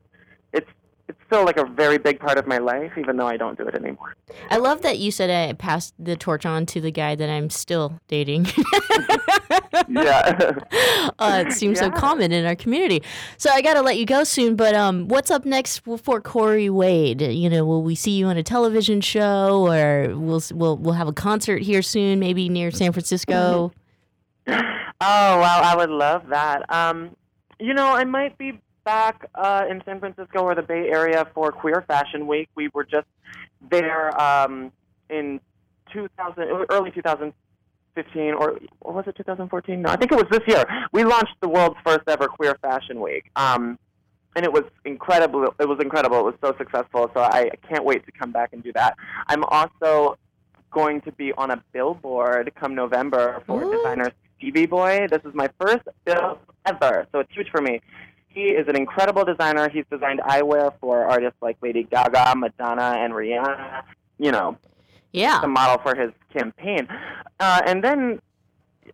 it's 0.51 0.69
it's 1.08 1.20
still 1.28 1.45
like 1.45 1.58
a 1.58 1.66
very 1.66 1.97
big 1.97 2.20
part 2.20 2.38
of 2.38 2.47
my 2.47 2.58
life, 2.58 2.93
even 2.97 3.18
though 3.18 3.28
I 3.28 3.38
don't 3.38 3.58
do 3.58 3.68
it 3.68 3.76
anymore. 3.76 4.16
I 4.49 4.58
love 4.58 4.82
that 4.82 4.97
you 4.97 5.12
said 5.12 5.30
I 5.30 5.53
passed 5.53 5.93
the 5.99 6.16
torch 6.16 6.45
on 6.45 6.66
to 6.68 6.82
the 6.82 6.91
guy 6.91 7.16
that 7.16 7.30
I'm 7.30 7.49
still 7.49 7.99
dating. 8.08 8.47
yeah. 9.88 10.51
uh, 11.20 11.43
it 11.45 11.53
seems 11.53 11.80
so 11.80 11.91
common 11.91 12.32
in 12.32 12.45
our 12.45 12.56
community. 12.56 13.03
So 13.38 13.51
I 13.51 13.62
got 13.62 13.76
to 13.76 13.82
let 13.82 13.99
you 13.99 14.06
go 14.06 14.24
soon. 14.24 14.56
But 14.56 14.74
um, 14.74 15.08
what's 15.08 15.30
up 15.30 15.45
next 15.45 15.80
for 15.80 16.22
Cory 16.22 16.70
Wade? 16.70 17.22
You 17.22 17.49
know, 17.49 17.66
will 17.66 17.84
we 17.84 17.93
see 17.93 18.12
you 18.12 18.26
on 18.26 18.38
a 18.38 18.43
television 18.43 19.01
show, 19.01 19.68
or 19.68 20.16
we'll 20.18 20.41
we'll 20.53 20.78
we'll 20.78 20.95
have 20.95 21.08
a 21.08 21.14
concert 21.14 21.62
here 21.62 21.82
soon, 21.82 22.20
maybe 22.20 22.49
near 22.49 22.72
San 22.72 22.91
Francisco? 22.91 23.72
Oh 25.01 25.39
wow, 25.39 25.62
I 25.62 25.76
would 25.76 25.89
love 25.89 26.28
that. 26.30 26.74
Um, 26.74 27.18
you 27.60 27.74
know, 27.74 27.88
I 27.88 28.06
might 28.06 28.38
be 28.38 28.60
back 28.86 29.29
uh, 29.36 29.65
in 29.69 29.81
San 29.83 29.99
Francisco 29.99 30.43
or 30.43 30.55
the 30.55 30.61
Bay 30.61 30.89
Area 30.89 31.27
for 31.33 31.51
Queer 31.51 31.83
Fashion 31.88 32.27
Week. 32.27 32.47
We 32.55 32.69
were 32.73 32.86
just 32.86 33.07
there 33.69 34.19
um, 34.21 34.71
in 35.09 35.41
2000, 35.91 36.43
early 36.69 36.91
2015, 36.91 38.33
or, 38.36 38.59
or 38.81 38.93
was 38.93 39.05
it 39.07 39.15
2014? 39.17 39.81
No, 39.81 39.89
I 39.89 39.95
think 39.97 40.11
it 40.11 40.15
was 40.15 40.27
this 40.31 40.41
year. 40.47 40.63
We 40.93 41.03
launched 41.03 41.36
the 41.41 41.49
world's 41.49 41.77
first 41.86 42.03
ever 42.07 42.27
Queer 42.27 42.57
Fashion 42.61 43.01
Week. 43.01 43.29
Um, 43.36 43.77
and 44.36 44.45
it 44.45 44.51
was 44.51 44.63
incredible. 44.83 45.45
It 45.59 45.67
was 45.67 45.79
incredible. 45.81 46.19
It 46.19 46.23
was 46.23 46.36
so 46.41 46.55
successful. 46.57 47.09
So 47.13 47.21
I 47.21 47.49
can't 47.67 47.86
wait 47.86 48.05
to 48.05 48.11
come 48.11 48.31
back 48.31 48.53
and 48.53 48.61
do 48.63 48.71
that. 48.73 48.95
I'm 49.27 49.43
also 49.45 50.17
going 50.71 51.01
to 51.01 51.11
be 51.13 51.31
on 51.33 51.51
a 51.51 51.63
billboard 51.71 52.51
come 52.59 52.75
November 52.75 53.41
for 53.47 53.61
designer 53.73 54.11
Stevie 54.38 54.65
Boi. 54.65 55.07
This 55.09 55.21
is 55.23 55.33
my 55.33 55.49
first 55.59 55.83
bill 56.03 56.39
ever, 56.65 57.07
so 57.11 57.19
it's 57.19 57.31
huge 57.33 57.49
for 57.49 57.61
me. 57.61 57.79
He 58.36 58.49
is 58.49 58.67
an 58.67 58.75
incredible 58.75 59.23
designer. 59.23 59.69
He's 59.69 59.86
designed 59.89 60.19
eyewear 60.19 60.73
for 60.81 61.05
artists 61.05 61.38
like 61.41 61.55
Lady 61.61 61.83
Gaga, 61.83 62.36
Madonna, 62.36 62.97
and 62.99 63.13
Rihanna. 63.13 63.83
You 64.17 64.31
know, 64.33 64.57
yeah, 65.13 65.39
the 65.39 65.47
model 65.47 65.81
for 65.81 65.95
his 65.95 66.11
campaign. 66.38 66.86
Uh, 67.39 67.61
and 67.65 67.81
then, 67.81 68.19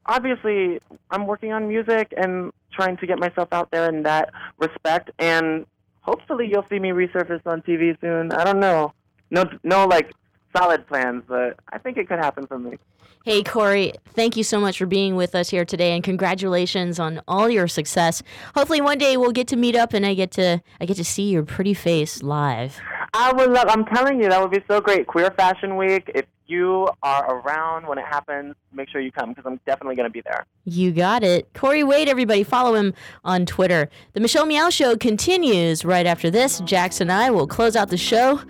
obviously, 0.06 0.80
I'm 1.10 1.26
working 1.26 1.52
on 1.54 1.68
music 1.68 2.14
and 2.16 2.52
trying 2.72 2.98
to 2.98 3.08
get 3.08 3.18
myself 3.18 3.50
out 3.52 3.72
there 3.72 3.90
in 3.90 4.04
that 4.04 4.30
respect. 4.60 5.10
And 5.18 5.66
hopefully, 6.02 6.48
you'll 6.48 6.68
see 6.70 6.78
me 6.78 6.90
resurface 6.90 7.42
on 7.48 7.64
TV 7.64 8.00
soon. 8.00 8.32
I 8.32 8.44
don't 8.44 8.60
know. 8.60 8.94
No, 9.32 9.46
no, 9.64 9.86
like 9.86 10.12
solid 10.56 10.86
plans, 10.86 11.24
but 11.28 11.58
I 11.74 11.80
think 11.80 11.98
it 11.98 12.08
could 12.08 12.20
happen 12.20 12.46
for 12.46 12.60
me. 12.60 12.78
Hey 13.24 13.44
Cory, 13.44 13.94
thank 14.16 14.36
you 14.36 14.44
so 14.44 14.60
much 14.60 14.80
for 14.80 14.88
being 14.88 15.16
with 15.16 15.36
us 15.36 15.52
here 15.52 15.64
today, 15.64 15.94
and 15.94 16.04
congratulations 16.04 17.00
on 17.00 17.22
all 17.28 17.52
your 17.52 17.68
success. 17.68 18.24
Hopefully, 18.56 18.82
one 18.82 18.98
day 18.98 19.16
we'll 19.16 19.32
get 19.32 19.48
to 19.50 19.56
meet 19.56 19.76
up, 19.76 19.94
and 19.94 20.08
I 20.08 20.16
get 20.16 20.32
to 20.32 20.60
I 20.80 20.86
get 20.86 20.98
to 20.98 21.06
see 21.06 21.30
your 21.30 21.44
pretty 21.44 21.76
face 21.76 22.24
live. 22.24 22.80
I 23.14 23.32
would 23.32 23.52
love. 23.52 23.68
I'm 23.70 23.86
telling 23.86 24.20
you, 24.20 24.28
that 24.28 24.42
would 24.42 24.50
be 24.50 24.64
so 24.68 24.82
great. 24.82 25.06
Queer 25.06 25.30
Fashion 25.38 25.78
Week. 25.78 26.10
If 26.16 26.26
you 26.48 26.90
are 27.04 27.32
around 27.32 27.86
when 27.86 28.00
it 28.00 28.06
happens, 28.06 28.56
make 28.74 28.90
sure 28.90 29.02
you 29.02 29.12
come 29.12 29.30
because 29.30 29.46
I'm 29.46 29.60
definitely 29.68 29.98
going 29.98 30.10
to 30.10 30.14
be 30.14 30.22
there. 30.22 30.48
You 30.66 30.92
got 30.92 31.22
it. 31.22 31.54
Cory 31.54 31.84
Wade, 31.84 32.10
everybody, 32.10 32.44
follow 32.44 32.74
him 32.74 32.96
on 33.24 33.46
Twitter. 33.46 33.88
The 34.14 34.20
Michelle 34.20 34.48
Meow 34.48 34.72
Show 34.72 34.98
continues 34.98 35.86
right 35.86 36.08
after 36.08 36.32
this. 36.32 36.60
Jax 36.62 37.00
and 37.00 37.12
I 37.12 37.30
will 37.30 37.46
close 37.46 37.76
out 37.76 37.90
the 37.90 37.98
show. 37.98 38.42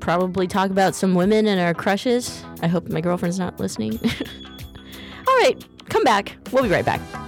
Probably 0.00 0.46
talk 0.46 0.70
about 0.70 0.94
some 0.94 1.14
women 1.14 1.46
and 1.46 1.60
our 1.60 1.74
crushes. 1.74 2.44
I 2.62 2.66
hope 2.66 2.88
my 2.88 3.00
girlfriend's 3.00 3.38
not 3.38 3.58
listening. 3.60 3.98
All 5.28 5.36
right, 5.38 5.56
come 5.88 6.04
back. 6.04 6.36
We'll 6.52 6.62
be 6.62 6.70
right 6.70 6.84
back. 6.84 7.27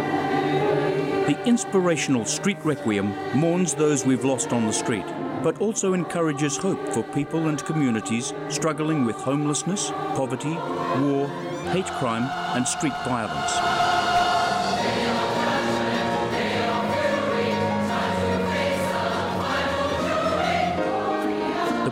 The 1.27 1.41
inspirational 1.45 2.25
Street 2.25 2.57
Requiem 2.63 3.13
mourns 3.35 3.75
those 3.75 4.03
we've 4.03 4.25
lost 4.25 4.51
on 4.53 4.65
the 4.65 4.73
street, 4.73 5.05
but 5.43 5.61
also 5.61 5.93
encourages 5.93 6.57
hope 6.57 6.89
for 6.89 7.03
people 7.03 7.47
and 7.47 7.63
communities 7.63 8.33
struggling 8.49 9.05
with 9.05 9.15
homelessness, 9.17 9.91
poverty, 10.15 10.55
war, 10.99 11.27
hate 11.71 11.85
crime, 11.85 12.23
and 12.55 12.67
street 12.67 12.95
violence. 13.05 13.90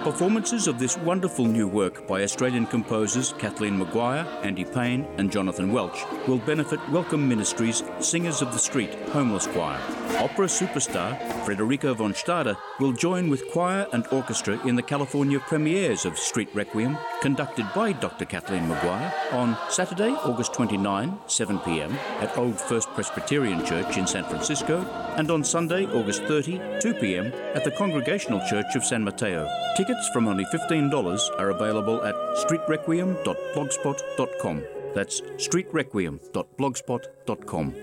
Performances 0.10 0.68
of 0.68 0.80
this 0.80 0.98
wonderful 0.98 1.46
new 1.46 1.68
work 1.68 2.08
by 2.08 2.24
Australian 2.24 2.66
composers 2.66 3.36
Kathleen 3.38 3.80
McGuire, 3.80 4.26
Andy 4.44 4.66
Payne, 4.66 5.06
and 5.20 5.32
Jonathan 5.32 5.72
Welch 5.72 6.04
will 6.28 6.40
benefit 6.40 6.80
Welcome 6.90 7.30
Ministries 7.30 7.84
Singers 8.00 8.42
of 8.42 8.52
the 8.52 8.58
Street 8.58 8.92
Homeless 9.10 9.46
Choir. 9.46 9.80
Opera 10.18 10.48
superstar 10.48 11.16
Frederica 11.46 11.94
von 11.94 12.16
Stade 12.16 12.58
will 12.80 12.92
join 12.92 13.30
with 13.30 13.48
choir 13.52 13.86
and 13.94 14.08
orchestra 14.12 14.60
in 14.68 14.76
the 14.76 14.82
California 14.82 15.40
premieres 15.40 16.06
of 16.06 16.18
Street 16.18 16.50
Requiem, 16.56 16.98
conducted 17.22 17.68
by 17.76 17.92
Dr. 17.92 18.26
Kathleen 18.26 18.68
McGuire 18.68 19.14
on 19.32 19.56
Saturday, 19.70 20.10
August 20.10 20.56
29, 20.56 21.20
7 21.28 21.60
p.m. 21.60 21.94
at 22.20 22.36
Old 22.36 22.60
First 22.60 22.90
Presbyterian 22.96 23.64
Church 23.64 23.98
in 23.98 24.08
San 24.08 24.24
Francisco, 24.24 24.82
and 25.18 25.30
on 25.30 25.44
Sunday, 25.44 25.86
August 25.86 26.24
30, 26.24 26.80
2 26.82 26.94
p.m. 26.96 27.28
at 27.54 27.64
the 27.64 27.72
Congregational 27.72 28.42
Church 28.50 28.76
of 28.76 28.84
San 28.84 29.04
Mateo. 29.04 29.48
Tickets 29.78 29.99
from 30.14 30.28
only 30.28 30.46
$15 30.46 31.40
are 31.40 31.50
available 31.50 32.04
at 32.04 32.14
streetrequiem.blogspot.com. 32.36 34.64
That's 34.96 35.22
streetrequiem.blogspot.com. 35.22 37.76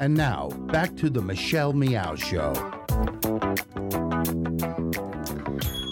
And 0.00 0.14
now, 0.14 0.48
back 0.48 0.94
to 0.96 1.10
the 1.10 1.20
Michelle 1.20 1.72
Meow 1.72 2.14
Show. 2.14 2.52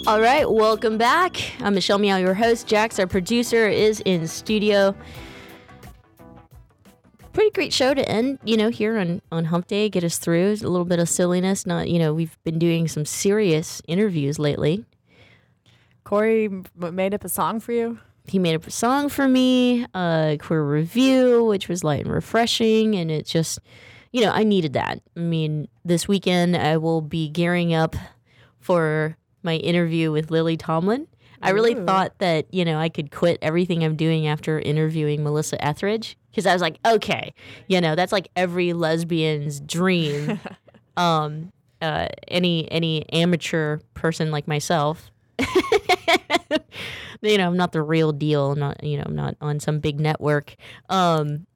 All 0.06 0.20
right, 0.20 0.48
welcome 0.48 0.98
back. 0.98 1.36
I'm 1.60 1.74
Michelle 1.74 1.98
Meow, 1.98 2.18
your 2.18 2.34
host. 2.34 2.68
Jax, 2.68 3.00
our 3.00 3.08
producer, 3.08 3.66
is 3.66 4.00
in 4.04 4.28
studio. 4.28 4.94
Pretty 7.36 7.50
great 7.50 7.74
show 7.74 7.92
to 7.92 8.08
end, 8.08 8.38
you 8.44 8.56
know, 8.56 8.70
here 8.70 8.96
on, 8.96 9.20
on 9.30 9.44
Hump 9.44 9.66
Day, 9.66 9.90
get 9.90 10.02
us 10.02 10.16
through. 10.16 10.52
A 10.52 10.64
little 10.64 10.86
bit 10.86 10.98
of 10.98 11.06
silliness. 11.06 11.66
Not, 11.66 11.90
you 11.90 11.98
know, 11.98 12.14
we've 12.14 12.42
been 12.44 12.58
doing 12.58 12.88
some 12.88 13.04
serious 13.04 13.82
interviews 13.86 14.38
lately. 14.38 14.86
Cory 16.02 16.48
made 16.74 17.12
up 17.12 17.24
a 17.24 17.28
song 17.28 17.60
for 17.60 17.72
you. 17.72 17.98
He 18.26 18.38
made 18.38 18.54
up 18.54 18.66
a 18.66 18.70
song 18.70 19.10
for 19.10 19.28
me, 19.28 19.84
a 19.94 20.38
queer 20.40 20.64
review, 20.64 21.44
which 21.44 21.68
was 21.68 21.84
light 21.84 22.06
and 22.06 22.14
refreshing, 22.14 22.94
and 22.94 23.10
it 23.10 23.26
just, 23.26 23.58
you 24.12 24.22
know, 24.22 24.30
I 24.30 24.42
needed 24.42 24.72
that. 24.72 25.02
I 25.14 25.20
mean, 25.20 25.68
this 25.84 26.08
weekend 26.08 26.56
I 26.56 26.78
will 26.78 27.02
be 27.02 27.28
gearing 27.28 27.74
up 27.74 27.96
for 28.60 29.18
my 29.42 29.56
interview 29.56 30.10
with 30.10 30.30
Lily 30.30 30.56
Tomlin. 30.56 31.06
I 31.46 31.50
really 31.50 31.74
Ooh. 31.74 31.84
thought 31.84 32.18
that, 32.18 32.52
you 32.52 32.64
know, 32.64 32.78
I 32.78 32.88
could 32.88 33.10
quit 33.10 33.38
everything 33.42 33.84
I'm 33.84 33.96
doing 33.96 34.26
after 34.26 34.58
interviewing 34.58 35.22
Melissa 35.22 35.62
Etheridge 35.64 36.16
because 36.30 36.46
I 36.46 36.52
was 36.52 36.62
like, 36.62 36.78
okay, 36.84 37.34
you 37.68 37.80
know, 37.80 37.94
that's 37.94 38.12
like 38.12 38.28
every 38.36 38.72
lesbian's 38.72 39.60
dream. 39.60 40.40
um, 40.96 41.52
uh, 41.82 42.08
any 42.28 42.70
any 42.72 43.08
amateur 43.12 43.78
person 43.94 44.30
like 44.30 44.48
myself, 44.48 45.10
you 47.22 47.38
know, 47.38 47.46
I'm 47.46 47.56
not 47.56 47.72
the 47.72 47.82
real 47.82 48.12
deal. 48.12 48.52
I'm 48.52 48.58
not, 48.58 48.82
you 48.82 48.96
know, 48.96 49.04
I'm 49.06 49.16
not 49.16 49.36
on 49.40 49.60
some 49.60 49.80
big 49.80 50.00
network. 50.00 50.56
Um, 50.88 51.46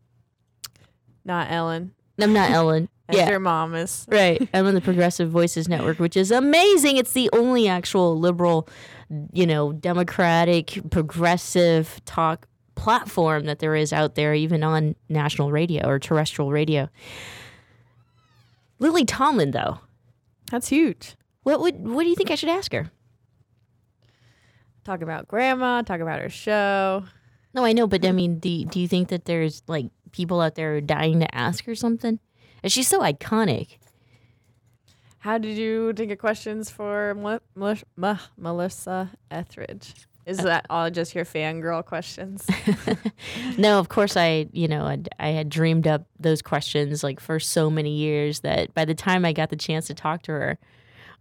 Not 1.25 1.51
Ellen. 1.51 1.93
I'm 2.21 2.33
not 2.33 2.51
Ellen. 2.51 2.89
As 3.09 3.17
yeah. 3.17 3.31
your 3.31 3.41
mom 3.41 3.75
is. 3.75 4.07
Right. 4.09 4.49
I'm 4.55 4.67
on 4.67 4.75
the 4.75 4.81
Progressive 4.81 5.31
Voices 5.31 5.69
Network, 5.69 5.99
which 5.99 6.17
is 6.17 6.31
amazing. 6.31 6.97
It's 6.97 7.13
the 7.13 7.29
only 7.33 7.67
actual 7.67 8.19
liberal, 8.19 8.69
you 9.33 9.47
know, 9.47 9.73
democratic, 9.73 10.79
progressive 10.91 12.01
talk 12.05 12.47
platform 12.75 13.45
that 13.45 13.59
there 13.59 13.75
is 13.75 13.93
out 13.93 14.15
there, 14.15 14.35
even 14.35 14.63
on 14.63 14.95
national 15.09 15.51
radio 15.51 15.87
or 15.87 15.99
terrestrial 15.99 16.51
radio. 16.51 16.89
Lily 18.79 19.05
Tomlin, 19.05 19.51
though. 19.51 19.79
That's 20.51 20.69
huge. 20.69 21.15
What 21.43 21.61
would 21.61 21.87
what 21.87 22.03
do 22.03 22.09
you 22.09 22.17
think 22.17 22.31
I 22.31 22.35
should 22.35 22.49
ask 22.49 22.73
her? 22.73 22.91
Talk 24.85 25.03
about 25.03 25.29
grandma, 25.29 25.83
talk 25.83 26.01
about 26.01 26.21
her 26.21 26.29
show. 26.29 27.05
No, 27.53 27.65
I 27.65 27.73
know, 27.73 27.87
but 27.87 28.05
I 28.05 28.13
mean, 28.13 28.39
do 28.39 28.65
do 28.65 28.81
you 28.81 28.89
think 28.89 29.09
that 29.09 29.25
there's 29.25 29.63
like 29.67 29.87
people 30.13 30.41
out 30.41 30.55
there 30.55 30.81
dying 30.81 31.21
to 31.21 31.35
ask 31.35 31.65
her 31.65 31.75
something? 31.75 32.19
And 32.63 32.73
she's 32.73 32.89
so 32.89 33.01
iconic. 33.01 33.79
How 35.21 35.37
did 35.37 35.59
you 35.59 35.93
think 35.93 36.11
of 36.11 36.19
questions 36.19 36.71
for 36.71 37.15
Mel- 37.15 37.43
Mel- 37.55 37.77
Mel- 37.97 38.21
Melissa 38.39 39.11
Etheridge? 39.31 39.93
Is 40.25 40.41
uh, 40.41 40.45
that 40.45 40.67
all 40.71 40.91
just 40.91 41.15
your 41.15 41.27
fangirl 41.27 41.85
questions? 41.85 42.49
no, 43.59 43.79
of 43.79 43.91
course 43.91 44.17
I, 44.17 44.47
you 44.53 44.67
know, 44.67 44.87
I'd, 44.87 45.11
I 45.19 45.29
had 45.29 45.51
dreamed 45.51 45.87
up 45.87 46.07
those 46.19 46.41
questions 46.41 47.05
like 47.05 47.21
for 47.21 47.39
so 47.39 47.69
many 47.69 47.91
years 47.91 48.41
that 48.41 48.73
by 48.73 48.87
the 48.87 48.95
time 48.95 49.27
I 49.27 49.35
got 49.35 49.51
the 49.51 49.57
chance 49.57 49.87
to 49.89 49.95
talk 49.95 50.23
to 50.23 50.33
her, 50.33 50.59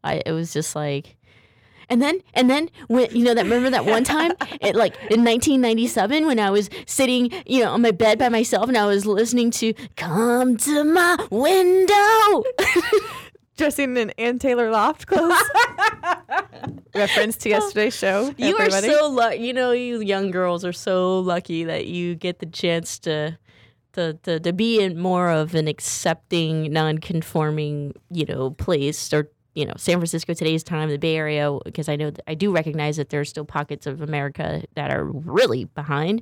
I 0.02 0.22
it 0.26 0.32
was 0.32 0.54
just 0.54 0.78
like 0.78 1.18
and 1.89 2.02
then 2.02 2.22
and 2.34 2.50
then 2.50 2.70
when 2.88 3.14
you 3.14 3.26
know 3.26 3.34
that 3.34 3.43
remember 3.43 3.70
that 3.70 3.86
one 3.86 4.06
time 4.06 4.32
it 4.62 4.76
like 4.76 4.95
in 5.12 5.26
1997 5.26 6.26
when 6.26 6.39
I 6.39 6.52
was 6.52 6.70
sitting, 6.86 7.32
you 7.45 7.64
know, 7.64 7.72
on 7.72 7.82
my 7.82 7.91
bed 7.91 8.18
by 8.18 8.30
myself 8.30 8.70
and 8.70 8.78
I 8.78 8.86
was 8.86 9.06
listening 9.06 9.52
to 9.52 9.74
Come 9.97 10.56
to 10.58 10.84
my 10.86 11.18
window. 11.30 12.43
Dressing 13.60 13.97
in 13.97 14.12
Ann 14.12 14.39
Taylor 14.39 14.72
Loft 14.72 15.05
clothes. 15.05 15.38
Reference 16.95 17.36
to 17.36 17.49
yesterday's 17.49 17.93
show. 17.93 18.34
You 18.38 18.57
everybody. 18.57 18.88
are 18.88 18.99
so 18.99 19.10
lucky. 19.10 19.39
You 19.39 19.51
know, 19.51 19.72
you 19.74 19.99
young 19.99 20.32
girls 20.32 20.64
are 20.64 20.72
so 20.72 21.20
lucky 21.20 21.66
that 21.66 21.88
you 21.88 22.16
get 22.16 22.39
the 22.39 22.45
chance 22.45 22.97
to, 22.99 23.38
to, 23.93 24.14
to, 24.24 24.39
to 24.39 24.53
be 24.53 24.82
in 24.82 24.97
more 24.97 25.30
of 25.30 25.55
an 25.55 25.68
accepting, 25.68 26.72
non-conforming, 26.72 27.95
you 28.10 28.26
know, 28.26 28.51
place 28.51 29.12
or 29.12 29.30
you 29.55 29.66
know, 29.66 29.74
San 29.76 29.97
Francisco 29.97 30.34
today's 30.34 30.64
time, 30.64 30.89
the 30.89 30.97
Bay 30.97 31.18
Area, 31.18 31.53
because 31.66 31.89
I 31.89 31.97
know 31.97 32.14
I 32.28 32.36
do 32.36 32.53
recognize 32.53 32.95
that 32.95 33.10
there 33.10 33.20
are 33.20 33.26
still 33.26 33.43
pockets 33.43 33.86
of 33.86 34.01
America 34.01 34.64
that 34.76 34.89
are 34.89 35.03
really 35.03 35.66
behind. 35.66 36.22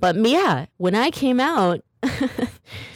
But 0.00 0.16
yeah, 0.16 0.64
when 0.78 0.94
I 0.94 1.10
came 1.10 1.40
out, 1.40 1.84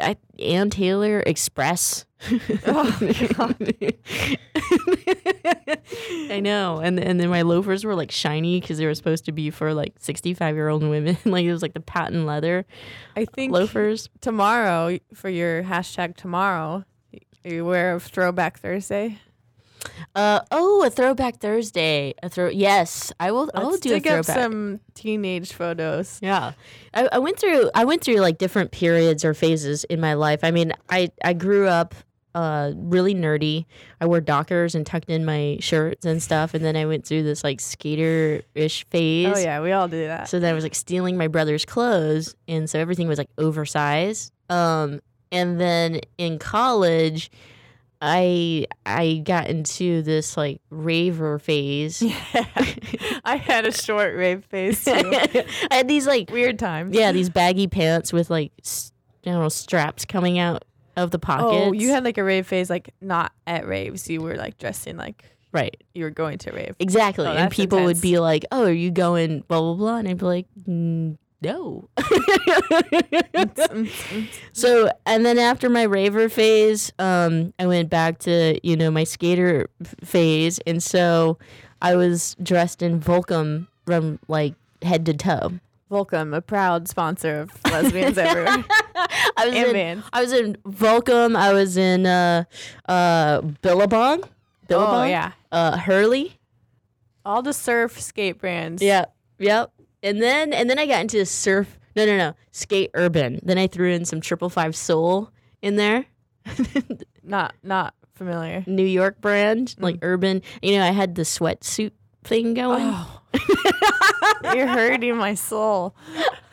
I 0.00 0.16
Ann 0.38 0.70
Taylor 0.70 1.20
Express. 1.20 2.06
Oh, 2.66 2.98
I 6.30 6.40
know, 6.40 6.78
and 6.78 6.98
and 6.98 7.20
then 7.20 7.28
my 7.28 7.42
loafers 7.42 7.84
were 7.84 7.94
like 7.94 8.10
shiny 8.10 8.60
because 8.60 8.78
they 8.78 8.86
were 8.86 8.94
supposed 8.94 9.24
to 9.26 9.32
be 9.32 9.50
for 9.50 9.74
like 9.74 9.94
sixty 9.98 10.34
five 10.34 10.54
year 10.54 10.68
old 10.68 10.82
women. 10.82 11.16
like 11.24 11.44
it 11.44 11.52
was 11.52 11.62
like 11.62 11.74
the 11.74 11.80
patent 11.80 12.26
leather. 12.26 12.64
I 13.16 13.26
think 13.26 13.52
loafers 13.52 14.08
tomorrow 14.20 14.98
for 15.12 15.28
your 15.28 15.62
hashtag 15.62 16.16
tomorrow. 16.16 16.84
Are 17.44 17.52
you 17.52 17.64
aware 17.64 17.94
of 17.94 18.02
throwback 18.02 18.58
Thursday. 18.58 19.18
Uh 20.14 20.40
oh, 20.50 20.84
a 20.84 20.90
throwback 20.90 21.38
Thursday. 21.38 22.14
A 22.22 22.28
throw. 22.28 22.48
Yes, 22.48 23.12
I 23.18 23.32
will. 23.32 23.50
I 23.54 23.60
will 23.60 23.70
Let's 23.70 23.80
do 23.80 23.90
a 23.94 24.00
dig 24.00 24.06
up 24.08 24.24
some 24.24 24.80
teenage 24.94 25.52
photos. 25.52 26.18
Yeah, 26.22 26.52
I, 26.92 27.08
I 27.12 27.18
went 27.18 27.38
through. 27.38 27.70
I 27.74 27.84
went 27.84 28.02
through 28.02 28.16
like 28.16 28.38
different 28.38 28.70
periods 28.70 29.24
or 29.24 29.34
phases 29.34 29.84
in 29.84 30.00
my 30.00 30.14
life. 30.14 30.40
I 30.42 30.50
mean, 30.50 30.72
I 30.88 31.10
I 31.24 31.32
grew 31.32 31.66
up 31.66 31.94
uh 32.34 32.72
really 32.76 33.14
nerdy. 33.14 33.66
I 34.00 34.06
wore 34.06 34.20
Dockers 34.20 34.74
and 34.74 34.86
tucked 34.86 35.10
in 35.10 35.24
my 35.24 35.56
shirts 35.60 36.04
and 36.04 36.22
stuff, 36.22 36.54
and 36.54 36.64
then 36.64 36.76
I 36.76 36.86
went 36.86 37.06
through 37.06 37.22
this 37.22 37.44
like 37.44 37.60
skater 37.60 38.42
ish 38.54 38.86
phase. 38.90 39.32
Oh 39.36 39.38
yeah, 39.38 39.60
we 39.60 39.72
all 39.72 39.88
do 39.88 40.06
that. 40.06 40.28
So 40.28 40.38
then 40.38 40.50
I 40.50 40.54
was 40.54 40.64
like 40.64 40.74
stealing 40.74 41.16
my 41.16 41.28
brother's 41.28 41.64
clothes, 41.64 42.34
and 42.48 42.68
so 42.68 42.78
everything 42.78 43.08
was 43.08 43.18
like 43.18 43.30
oversized. 43.38 44.32
Um, 44.48 45.00
and 45.32 45.60
then 45.60 46.00
in 46.18 46.38
college, 46.38 47.30
I 48.06 48.66
I 48.84 49.22
got 49.24 49.48
into 49.48 50.02
this 50.02 50.36
like 50.36 50.60
raver 50.68 51.38
phase. 51.38 52.02
Yeah. 52.02 52.12
I 53.24 53.36
had 53.36 53.66
a 53.66 53.72
short 53.72 54.14
rave 54.14 54.44
phase 54.44 54.84
too. 54.84 54.92
I 54.92 55.46
had 55.70 55.88
these 55.88 56.06
like 56.06 56.30
weird 56.30 56.58
times. 56.58 56.94
Yeah, 56.94 57.12
these 57.12 57.30
baggy 57.30 57.66
pants 57.66 58.12
with 58.12 58.28
like 58.28 58.52
I 59.26 59.30
don't 59.30 59.40
know 59.40 59.48
straps 59.48 60.04
coming 60.04 60.38
out 60.38 60.66
of 60.98 61.12
the 61.12 61.18
pockets. 61.18 61.48
Oh, 61.50 61.72
you 61.72 61.90
had 61.90 62.04
like 62.04 62.18
a 62.18 62.24
rave 62.24 62.46
phase, 62.46 62.68
like 62.68 62.92
not 63.00 63.32
at 63.46 63.66
raves. 63.66 64.08
You 64.10 64.20
were 64.20 64.36
like 64.36 64.58
dressed 64.58 64.86
in 64.86 64.98
like 64.98 65.24
right. 65.52 65.74
you 65.94 66.04
were 66.04 66.10
going 66.10 66.36
to 66.38 66.52
rave. 66.52 66.76
Exactly. 66.78 67.26
Oh, 67.26 67.32
and 67.32 67.50
people 67.50 67.84
would 67.84 68.02
be 68.02 68.18
like, 68.18 68.44
"Oh, 68.52 68.64
are 68.64 68.70
you 68.72 68.90
going 68.90 69.40
blah 69.48 69.60
blah 69.60 69.74
blah?" 69.74 69.96
And 69.96 70.08
I'd 70.08 70.18
be 70.18 70.26
like, 70.26 70.46
"Mm, 70.68 71.16
"No." 71.44 71.88
so, 74.52 74.90
and 75.06 75.24
then 75.24 75.38
after 75.38 75.68
my 75.68 75.82
raver 75.82 76.28
phase, 76.28 76.92
um, 76.98 77.52
I 77.58 77.66
went 77.66 77.90
back 77.90 78.18
to 78.20 78.58
you 78.62 78.76
know 78.76 78.90
my 78.90 79.04
skater 79.04 79.68
f- 79.80 79.94
phase, 80.04 80.58
and 80.66 80.82
so 80.82 81.38
I 81.82 81.96
was 81.96 82.36
dressed 82.42 82.82
in 82.82 83.00
Volcom 83.00 83.66
from 83.86 84.18
like 84.28 84.54
head 84.82 85.06
to 85.06 85.14
toe. 85.14 85.52
Volcom, 85.90 86.34
a 86.34 86.40
proud 86.40 86.88
sponsor 86.88 87.40
of 87.40 87.50
lesbians 87.70 88.18
everywhere. 88.18 88.64
I 89.36 89.46
was 89.46 89.54
And 89.54 89.66
in 89.68 89.72
bands. 89.72 90.06
I 90.12 90.22
was 90.22 90.32
in 90.32 90.56
Volcom. 90.66 91.36
I 91.36 91.52
was 91.52 91.76
in 91.76 92.06
uh, 92.06 92.44
uh, 92.88 93.42
Billabong. 93.62 94.24
Billabong. 94.66 95.04
Oh, 95.04 95.04
yeah. 95.04 95.32
Uh, 95.52 95.76
Hurley. 95.76 96.38
All 97.24 97.42
the 97.42 97.52
surf 97.52 98.00
skate 98.00 98.38
brands. 98.38 98.82
Yeah. 98.82 99.04
Yep. 99.38 99.72
And 100.04 100.22
then 100.22 100.52
and 100.52 100.70
then 100.70 100.78
I 100.78 100.86
got 100.86 101.00
into 101.00 101.24
surf. 101.26 101.78
No, 101.96 102.04
no, 102.04 102.16
no. 102.16 102.34
Skate 102.52 102.90
urban. 102.94 103.40
Then 103.42 103.58
I 103.58 103.66
threw 103.66 103.90
in 103.90 104.04
some 104.04 104.20
triple 104.20 104.50
five 104.50 104.76
soul 104.76 105.30
in 105.62 105.76
there. 105.76 106.06
Not 107.22 107.54
not 107.62 107.94
familiar. 108.14 108.64
New 108.66 108.84
York 108.84 109.20
brand, 109.22 109.68
mm. 109.68 109.82
like 109.82 109.98
urban. 110.02 110.42
You 110.60 110.76
know, 110.76 110.84
I 110.84 110.90
had 110.90 111.14
the 111.14 111.22
sweatsuit 111.22 111.92
thing 112.22 112.52
going. 112.52 112.82
Oh. 112.84 113.20
You're 114.54 114.66
hurting 114.66 115.16
my 115.16 115.34
soul. 115.34 115.96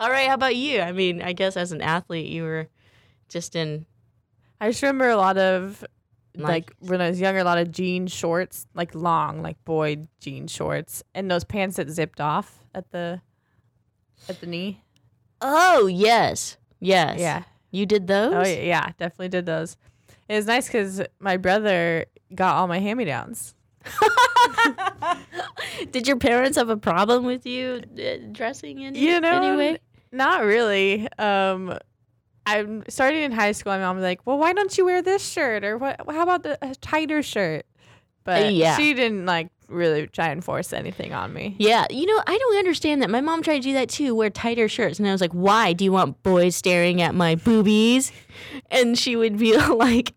All 0.00 0.10
right, 0.10 0.28
how 0.28 0.34
about 0.34 0.56
you? 0.56 0.80
I 0.80 0.92
mean, 0.92 1.22
I 1.22 1.34
guess 1.34 1.56
as 1.56 1.72
an 1.72 1.82
athlete, 1.82 2.26
you 2.26 2.42
were 2.42 2.68
just 3.28 3.54
in. 3.54 3.86
I 4.60 4.70
just 4.70 4.82
remember 4.82 5.10
a 5.10 5.16
lot 5.16 5.36
of 5.36 5.84
Like- 6.36 6.48
like 6.48 6.72
when 6.90 7.00
I 7.00 7.08
was 7.10 7.20
younger, 7.20 7.40
a 7.40 7.44
lot 7.44 7.58
of 7.58 7.70
jean 7.70 8.06
shorts, 8.06 8.66
like 8.74 8.94
long, 8.94 9.40
like 9.42 9.62
boy 9.64 9.98
jean 10.20 10.46
shorts, 10.48 11.02
and 11.14 11.30
those 11.30 11.44
pants 11.44 11.76
that 11.76 11.88
zipped 11.90 12.20
off 12.20 12.58
at 12.74 12.90
the 12.90 13.20
at 14.28 14.40
the 14.40 14.46
knee. 14.46 14.82
Oh 15.40 15.86
yes, 15.86 16.56
yes. 16.80 17.20
Yeah. 17.20 17.42
You 17.70 17.86
did 17.86 18.06
those. 18.06 18.34
Oh 18.34 18.42
yeah, 18.48 18.62
yeah, 18.62 18.86
definitely 18.98 19.28
did 19.28 19.46
those. 19.46 19.76
It 20.28 20.36
was 20.36 20.46
nice 20.46 20.66
because 20.66 21.02
my 21.20 21.36
brother 21.36 22.06
got 22.34 22.56
all 22.56 22.66
my 22.66 22.78
hand 22.80 22.98
me 22.98 23.04
downs. 23.04 23.54
Did 25.90 26.06
your 26.08 26.16
parents 26.18 26.56
have 26.56 26.68
a 26.70 26.76
problem 26.76 27.24
with 27.24 27.46
you 27.46 27.82
uh, 27.98 28.16
dressing 28.32 28.80
in 28.80 28.94
You 28.94 29.20
know, 29.20 29.42
anyway? 29.42 29.78
not 30.12 30.42
really. 30.44 31.08
Um, 31.18 31.78
I'm 32.46 32.84
starting 32.88 33.22
in 33.22 33.32
high 33.32 33.52
school. 33.52 33.72
My 33.72 33.78
mom 33.78 33.96
was 33.96 34.02
like, 34.02 34.20
"Well, 34.26 34.38
why 34.38 34.52
don't 34.52 34.76
you 34.76 34.84
wear 34.84 35.00
this 35.02 35.26
shirt 35.26 35.64
or 35.64 35.78
what? 35.78 36.00
How 36.08 36.22
about 36.22 36.42
the 36.42 36.58
a 36.62 36.74
tighter 36.76 37.22
shirt?" 37.22 37.64
But 38.24 38.42
Uh, 38.44 38.48
yeah. 38.48 38.76
she 38.76 38.94
didn't 38.94 39.26
like 39.26 39.48
really 39.68 40.06
try 40.06 40.28
and 40.28 40.44
force 40.44 40.72
anything 40.72 41.12
on 41.14 41.32
me. 41.32 41.56
Yeah, 41.58 41.86
you 41.90 42.06
know, 42.06 42.22
I 42.26 42.36
don't 42.38 42.56
understand 42.58 43.02
that. 43.02 43.10
My 43.10 43.20
mom 43.22 43.42
tried 43.42 43.56
to 43.58 43.68
do 43.68 43.72
that 43.74 43.88
too, 43.88 44.14
wear 44.14 44.30
tighter 44.30 44.68
shirts. 44.68 44.98
And 44.98 45.08
I 45.08 45.12
was 45.12 45.20
like, 45.22 45.32
why? 45.32 45.72
Do 45.72 45.84
you 45.84 45.92
want 45.92 46.22
boys 46.22 46.54
staring 46.56 47.00
at 47.02 47.14
my 47.14 47.34
boobies? 47.34 48.12
And 48.70 48.98
she 48.98 49.16
would 49.16 49.38
be 49.38 49.56
like, 49.70 50.14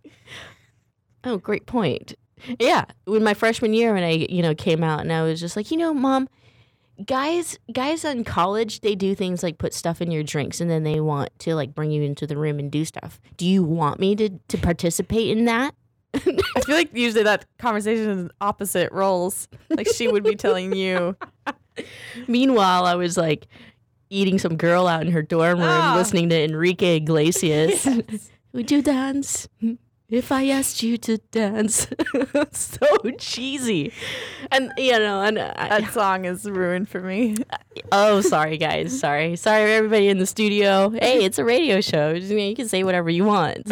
oh, 1.23 1.37
great 1.37 1.65
point. 1.65 2.13
Yeah, 2.59 2.85
when 3.05 3.23
my 3.23 3.33
freshman 3.33 3.73
year, 3.73 3.93
when 3.93 4.03
I, 4.03 4.27
you 4.29 4.41
know, 4.41 4.53
came 4.53 4.83
out 4.83 4.99
and 5.01 5.11
I 5.11 5.23
was 5.23 5.39
just 5.39 5.55
like, 5.55 5.71
you 5.71 5.77
know, 5.77 5.93
mom, 5.93 6.29
guys 7.05 7.57
guys 7.73 8.03
in 8.03 8.23
college 8.23 8.81
they 8.81 8.95
do 8.95 9.13
things 9.13 9.43
like 9.43 9.57
put 9.59 9.73
stuff 9.73 10.01
in 10.01 10.09
your 10.09 10.23
drinks 10.23 10.59
and 10.59 10.69
then 10.69 10.83
they 10.83 10.99
want 10.99 11.29
to 11.39 11.53
like 11.53 11.75
bring 11.75 11.91
you 11.91 12.01
into 12.01 12.25
the 12.25 12.35
room 12.35 12.57
and 12.57 12.71
do 12.71 12.83
stuff 12.83 13.19
do 13.37 13.45
you 13.45 13.63
want 13.63 13.99
me 13.99 14.15
to 14.15 14.29
to 14.47 14.57
participate 14.57 15.37
in 15.37 15.45
that 15.45 15.75
I 16.15 16.61
feel 16.61 16.75
like 16.75 16.95
usually 16.95 17.23
that 17.23 17.45
conversation 17.59 18.09
is 18.25 18.29
opposite 18.41 18.91
roles. 18.91 19.47
Like 19.69 19.87
she 19.93 20.07
would 20.07 20.23
be 20.23 20.35
telling 20.35 20.73
you. 20.73 21.15
meanwhile 22.27 22.85
i 22.85 22.95
was 22.95 23.17
like 23.17 23.45
eating 24.09 24.39
some 24.39 24.57
girl 24.57 24.87
out 24.87 25.01
in 25.05 25.11
her 25.11 25.21
dorm 25.21 25.59
room 25.59 25.67
Ah. 25.69 25.93
listening 25.95 26.29
to 26.29 26.41
enrique 26.43 26.95
iglesias 26.95 27.85
would 28.53 28.71
you 28.71 28.81
dance 28.81 29.47
if 30.09 30.31
i 30.31 30.47
asked 30.47 30.81
you 30.83 30.97
to 30.97 31.17
dance 31.31 31.87
so 32.51 32.87
cheesy 33.17 33.91
and 34.51 34.71
you 34.77 34.97
know 34.97 35.21
and 35.21 35.37
I, 35.39 35.81
That 35.81 35.93
song 35.93 36.25
is 36.25 36.49
ruined 36.49 36.89
for 36.89 37.01
me. 37.01 37.35
Oh, 37.91 38.21
sorry, 38.21 38.57
guys. 38.57 38.97
Sorry. 38.99 39.35
Sorry, 39.35 39.73
everybody 39.73 40.07
in 40.07 40.17
the 40.17 40.25
studio. 40.25 40.89
Hey, 40.89 41.23
it's 41.23 41.37
a 41.37 41.45
radio 41.45 41.81
show. 41.81 42.13
You 42.13 42.55
can 42.55 42.67
say 42.67 42.83
whatever 42.83 43.09
you 43.09 43.25
want. 43.25 43.69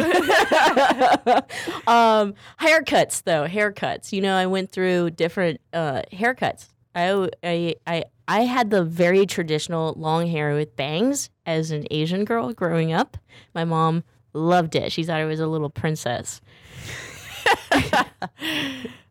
um, 1.86 2.34
haircuts, 2.60 3.22
though. 3.24 3.46
Haircuts. 3.46 4.12
You 4.12 4.20
know, 4.20 4.36
I 4.36 4.46
went 4.46 4.70
through 4.70 5.10
different 5.10 5.60
uh, 5.72 6.02
haircuts. 6.12 6.68
I, 6.94 7.28
I, 7.42 7.74
I, 7.86 8.04
I 8.28 8.40
had 8.42 8.70
the 8.70 8.84
very 8.84 9.26
traditional 9.26 9.94
long 9.96 10.26
hair 10.28 10.54
with 10.54 10.76
bangs 10.76 11.30
as 11.44 11.70
an 11.70 11.86
Asian 11.90 12.24
girl 12.24 12.52
growing 12.52 12.92
up. 12.92 13.16
My 13.54 13.64
mom 13.64 14.04
loved 14.36 14.76
it. 14.76 14.92
She 14.92 15.02
thought 15.02 15.20
I 15.20 15.24
was 15.24 15.40
a 15.40 15.46
little 15.46 15.70
princess. 15.70 16.40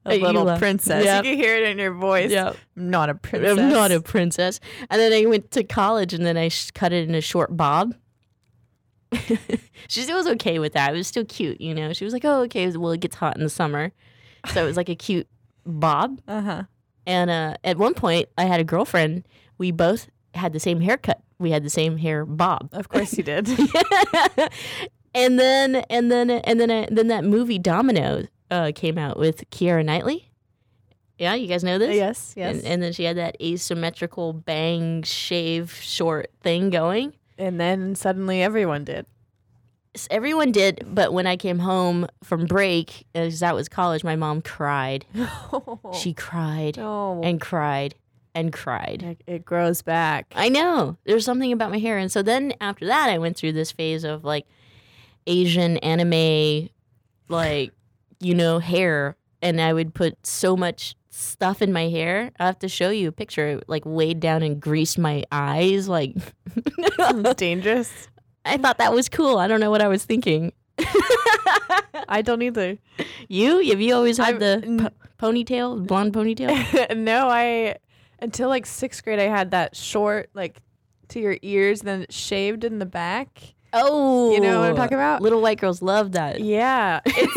A 0.07 0.19
little 0.19 0.57
princess. 0.57 1.03
Yep. 1.03 1.25
You 1.25 1.31
can 1.31 1.39
hear 1.39 1.55
it 1.55 1.63
in 1.63 1.79
your 1.79 1.93
voice. 1.93 2.29
Yep. 2.29 2.57
I'm 2.77 2.89
not 2.91 3.09
a 3.09 3.15
princess. 3.15 3.57
I'm 3.57 3.69
not 3.69 3.91
a 3.91 3.99
princess. 3.99 4.59
And 4.91 5.01
then 5.01 5.11
I 5.11 5.25
went 5.25 5.49
to 5.51 5.63
college 5.63 6.13
and 6.13 6.23
then 6.23 6.37
I 6.37 6.49
sh- 6.49 6.69
cut 6.71 6.93
it 6.93 7.09
in 7.09 7.15
a 7.15 7.21
short 7.21 7.57
bob. 7.57 7.95
she 9.87 10.01
still 10.01 10.17
was 10.17 10.27
okay 10.27 10.59
with 10.59 10.73
that. 10.73 10.93
It 10.93 10.97
was 10.97 11.07
still 11.07 11.25
cute, 11.25 11.59
you 11.59 11.73
know. 11.73 11.91
She 11.93 12.03
was 12.03 12.13
like, 12.13 12.25
"Oh, 12.25 12.41
okay. 12.41 12.69
Well, 12.75 12.91
it 12.91 12.99
gets 12.99 13.15
hot 13.15 13.37
in 13.37 13.43
the 13.43 13.49
summer," 13.49 13.91
so 14.53 14.63
it 14.63 14.67
was 14.67 14.77
like 14.77 14.89
a 14.89 14.95
cute 14.95 15.27
bob. 15.65 16.21
Uh 16.27 16.41
huh. 16.41 16.63
And 17.07 17.29
uh, 17.29 17.55
at 17.63 17.77
one 17.77 17.93
point, 17.93 18.29
I 18.37 18.45
had 18.45 18.59
a 18.59 18.63
girlfriend. 18.63 19.27
We 19.57 19.71
both 19.71 20.09
had 20.33 20.53
the 20.53 20.59
same 20.59 20.81
haircut. 20.81 21.21
We 21.39 21.51
had 21.51 21.63
the 21.63 21.69
same 21.69 21.97
hair 21.97 22.25
bob. 22.25 22.69
Of 22.73 22.89
course 22.89 23.17
you 23.17 23.23
did. 23.23 23.47
and 25.15 25.39
then, 25.39 25.77
and 25.89 26.11
then, 26.11 26.29
and 26.29 26.59
then, 26.59 26.69
uh, 26.69 26.85
then 26.91 27.07
that 27.07 27.23
movie 27.23 27.57
Domino 27.57 28.25
uh, 28.51 28.71
came 28.75 28.97
out 28.99 29.17
with 29.17 29.49
Keira 29.49 29.83
Knightley. 29.83 30.29
Yeah, 31.17 31.33
you 31.33 31.47
guys 31.47 31.63
know 31.63 31.77
this. 31.77 31.95
Yes, 31.95 32.33
yes. 32.35 32.57
And, 32.57 32.65
and 32.65 32.83
then 32.83 32.91
she 32.93 33.05
had 33.05 33.15
that 33.17 33.37
asymmetrical 33.41 34.33
bang 34.33 35.01
shave 35.03 35.71
short 35.71 36.29
thing 36.41 36.69
going. 36.69 37.13
And 37.37 37.59
then 37.59 37.95
suddenly 37.95 38.41
everyone 38.43 38.83
did. 38.83 39.05
Everyone 40.11 40.51
did, 40.51 40.85
but 40.93 41.13
when 41.13 41.25
I 41.25 41.37
came 41.37 41.59
home 41.59 42.05
from 42.21 42.45
break, 42.45 43.05
as 43.15 43.39
that 43.39 43.55
was 43.55 43.69
college, 43.69 44.03
my 44.03 44.17
mom 44.17 44.41
cried. 44.41 45.05
She 45.93 46.13
cried 46.13 46.77
Oh. 46.77 47.21
and 47.23 47.39
cried 47.39 47.95
and 48.33 48.51
cried. 48.51 49.15
It 49.25 49.45
grows 49.45 49.81
back. 49.81 50.33
I 50.35 50.49
know. 50.49 50.97
There's 51.05 51.23
something 51.23 51.53
about 51.53 51.71
my 51.71 51.79
hair. 51.79 51.97
And 51.97 52.11
so 52.11 52.21
then 52.21 52.51
after 52.59 52.85
that, 52.87 53.09
I 53.09 53.17
went 53.17 53.37
through 53.37 53.53
this 53.53 53.71
phase 53.71 54.03
of 54.03 54.25
like 54.25 54.45
Asian 55.27 55.77
anime, 55.77 56.69
like, 57.29 57.71
you 58.19 58.33
know, 58.35 58.59
hair. 58.59 59.15
And 59.41 59.61
I 59.61 59.73
would 59.73 59.93
put 59.93 60.25
so 60.25 60.55
much 60.57 60.95
stuff 61.09 61.61
in 61.61 61.71
my 61.71 61.89
hair. 61.89 62.31
I 62.39 62.45
have 62.45 62.59
to 62.59 62.67
show 62.69 62.89
you 62.89 63.09
a 63.09 63.11
picture. 63.11 63.47
It, 63.47 63.65
like 63.67 63.83
weighed 63.85 64.19
down 64.19 64.41
and 64.43 64.59
greased 64.59 64.97
my 64.97 65.23
eyes. 65.31 65.87
Like, 65.87 66.15
dangerous. 67.37 68.07
I 68.45 68.57
thought 68.57 68.77
that 68.77 68.93
was 68.93 69.09
cool. 69.09 69.37
I 69.37 69.47
don't 69.47 69.59
know 69.59 69.71
what 69.71 69.81
I 69.81 69.87
was 69.87 70.03
thinking. 70.05 70.51
I 72.07 72.21
don't 72.23 72.41
either. 72.41 72.77
You? 73.27 73.59
Have 73.69 73.81
you 73.81 73.95
always 73.95 74.17
had 74.17 74.35
I've- 74.35 74.39
the 74.39 74.91
po- 75.19 75.27
ponytail, 75.31 75.85
blonde 75.87 76.13
ponytail? 76.13 76.95
no, 76.97 77.27
I 77.29 77.77
until 78.19 78.49
like 78.49 78.65
sixth 78.65 79.03
grade 79.03 79.19
I 79.19 79.23
had 79.23 79.51
that 79.51 79.75
short 79.75 80.29
like 80.33 80.61
to 81.09 81.19
your 81.19 81.37
ears, 81.41 81.81
then 81.81 82.05
shaved 82.09 82.63
in 82.63 82.79
the 82.79 82.85
back. 82.85 83.54
Oh, 83.77 84.31
You 84.33 84.39
know 84.39 84.59
what 84.61 84.67
I'm 84.69 84.73
oh. 84.73 84.77
talking 84.77 84.95
about? 84.95 85.21
Little 85.21 85.41
white 85.41 85.59
girls 85.59 85.81
love 85.81 86.13
that. 86.13 86.39
Yeah, 86.39 87.01
it's 87.05 87.35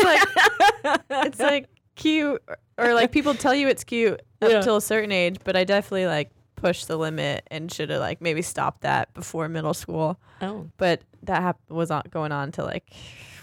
like 0.85 1.01
it's 1.27 1.41
like 1.41 1.67
cute, 1.97 2.41
or, 2.79 2.95
like 2.95 3.11
people 3.13 3.35
tell 3.35 3.55
you 3.55 3.69
it's 3.69 3.85
cute 3.85 4.21
up 4.41 4.51
Yeah. 4.51 4.61
till 4.61 4.77
a 4.77 4.81
certain 4.83 5.11
age, 5.13 5.39
but 5.45 5.57
I 5.57 5.65
definitely 5.65 6.07
like 6.07 6.31
pushed 6.55 6.87
the 6.89 6.97
limit 6.97 7.45
and 7.51 7.73
should 7.73 7.91
have 7.91 8.01
like 8.01 8.21
maybe 8.21 8.43
stopped 8.43 8.83
that 8.83 9.13
before 9.15 9.49
middle 9.49 9.75
school. 9.75 10.19
Oh. 10.41 10.69
But 10.77 11.03
that 11.25 11.43
hap- 11.43 11.61
was 11.69 11.91
not 11.91 12.11
going 12.11 12.31
on 12.33 12.53
to 12.53 12.65
like 12.65 12.93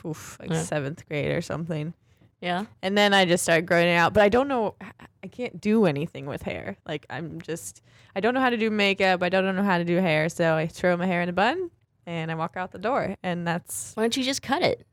oof, 0.06 0.38
like 0.40 0.50
Yeah. 0.52 0.64
seventh 0.64 1.06
grade 1.08 1.32
or 1.32 1.42
something. 1.42 1.94
Yeah. 2.42 2.66
And 2.82 2.98
then 2.98 3.14
I 3.14 3.26
just 3.26 3.44
started 3.44 3.66
growing 3.66 3.88
it 3.88 3.96
out, 3.96 4.14
but 4.14 4.22
I 4.24 4.30
don't 4.30 4.48
know. 4.48 4.76
I 5.24 5.28
can't 5.28 5.60
do 5.60 5.86
anything 5.86 6.28
with 6.28 6.44
hair. 6.44 6.78
Like 6.88 7.06
I'm 7.10 7.42
just, 7.42 7.82
I 8.16 8.20
don't 8.20 8.34
know 8.36 8.40
how 8.42 8.52
to 8.52 8.58
do 8.58 8.70
makeup. 8.70 9.24
I 9.24 9.30
don't 9.30 9.56
know 9.56 9.64
how 9.64 9.80
to 9.80 9.84
do 9.86 9.96
hair, 9.98 10.30
so 10.30 10.56
I 10.56 10.68
throw 10.68 10.96
my 10.96 11.06
hair 11.08 11.22
in 11.22 11.30
a 11.30 11.34
bun 11.34 11.72
and 12.06 12.32
I 12.32 12.36
walk 12.36 12.56
out 12.56 12.72
the 12.72 12.80
door, 12.80 13.16
and 13.24 13.48
that's. 13.48 13.92
Why 13.96 14.04
don't 14.04 14.16
you 14.18 14.24
just 14.24 14.42
cut 14.42 14.62
it? 14.62 14.86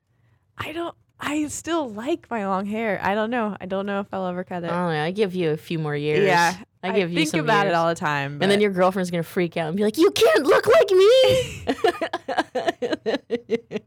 I 0.58 0.72
don't. 0.72 0.94
I 1.24 1.46
still 1.46 1.88
like 1.88 2.28
my 2.30 2.46
long 2.48 2.66
hair. 2.66 2.98
I 3.00 3.14
don't 3.14 3.30
know. 3.30 3.56
I 3.60 3.66
don't 3.66 3.86
know 3.86 4.00
if 4.00 4.08
I'll 4.12 4.26
ever 4.26 4.42
cut 4.42 4.64
I 4.64 4.66
it. 4.66 4.70
don't 4.70 4.92
know. 4.92 5.02
I 5.04 5.12
give 5.12 5.34
you 5.36 5.50
a 5.50 5.56
few 5.56 5.78
more 5.78 5.94
years. 5.94 6.26
Yeah, 6.26 6.56
I 6.82 6.90
give 6.92 7.12
you 7.12 7.24
think 7.24 7.34
about 7.44 7.68
it 7.68 7.74
all 7.74 7.88
the 7.88 7.94
time. 7.94 8.38
And 8.42 8.50
then 8.50 8.60
your 8.60 8.72
girlfriend's 8.72 9.10
gonna 9.10 9.22
freak 9.22 9.56
out 9.56 9.68
and 9.68 9.76
be 9.76 9.84
like, 9.84 9.98
"You 9.98 10.10
can't 10.10 10.42
look 10.44 10.66
like 10.66 10.90
me." 10.90 11.66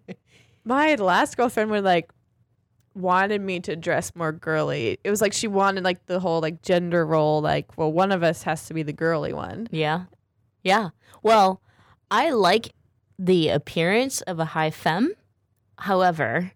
my 0.63 0.95
last 0.95 1.35
girlfriend 1.37 1.71
would 1.71 1.83
like 1.83 2.09
wanted 2.93 3.41
me 3.41 3.59
to 3.59 3.75
dress 3.75 4.15
more 4.15 4.31
girly. 4.31 4.97
It 5.03 5.09
was 5.09 5.21
like 5.21 5.33
she 5.33 5.47
wanted 5.47 5.83
like 5.83 6.05
the 6.05 6.19
whole 6.21 6.39
like 6.39 6.61
gender 6.61 7.05
role. 7.05 7.41
Like, 7.41 7.77
well, 7.77 7.91
one 7.91 8.11
of 8.13 8.23
us 8.23 8.43
has 8.43 8.65
to 8.67 8.73
be 8.73 8.83
the 8.83 8.93
girly 8.93 9.33
one. 9.33 9.67
yeah, 9.71 10.05
yeah. 10.63 10.89
Well, 11.21 11.61
I 12.09 12.29
like 12.29 12.69
the 13.17 13.49
appearance 13.49 14.21
of 14.21 14.39
a 14.39 14.45
high 14.45 14.71
femme. 14.71 15.11
However, 15.79 16.51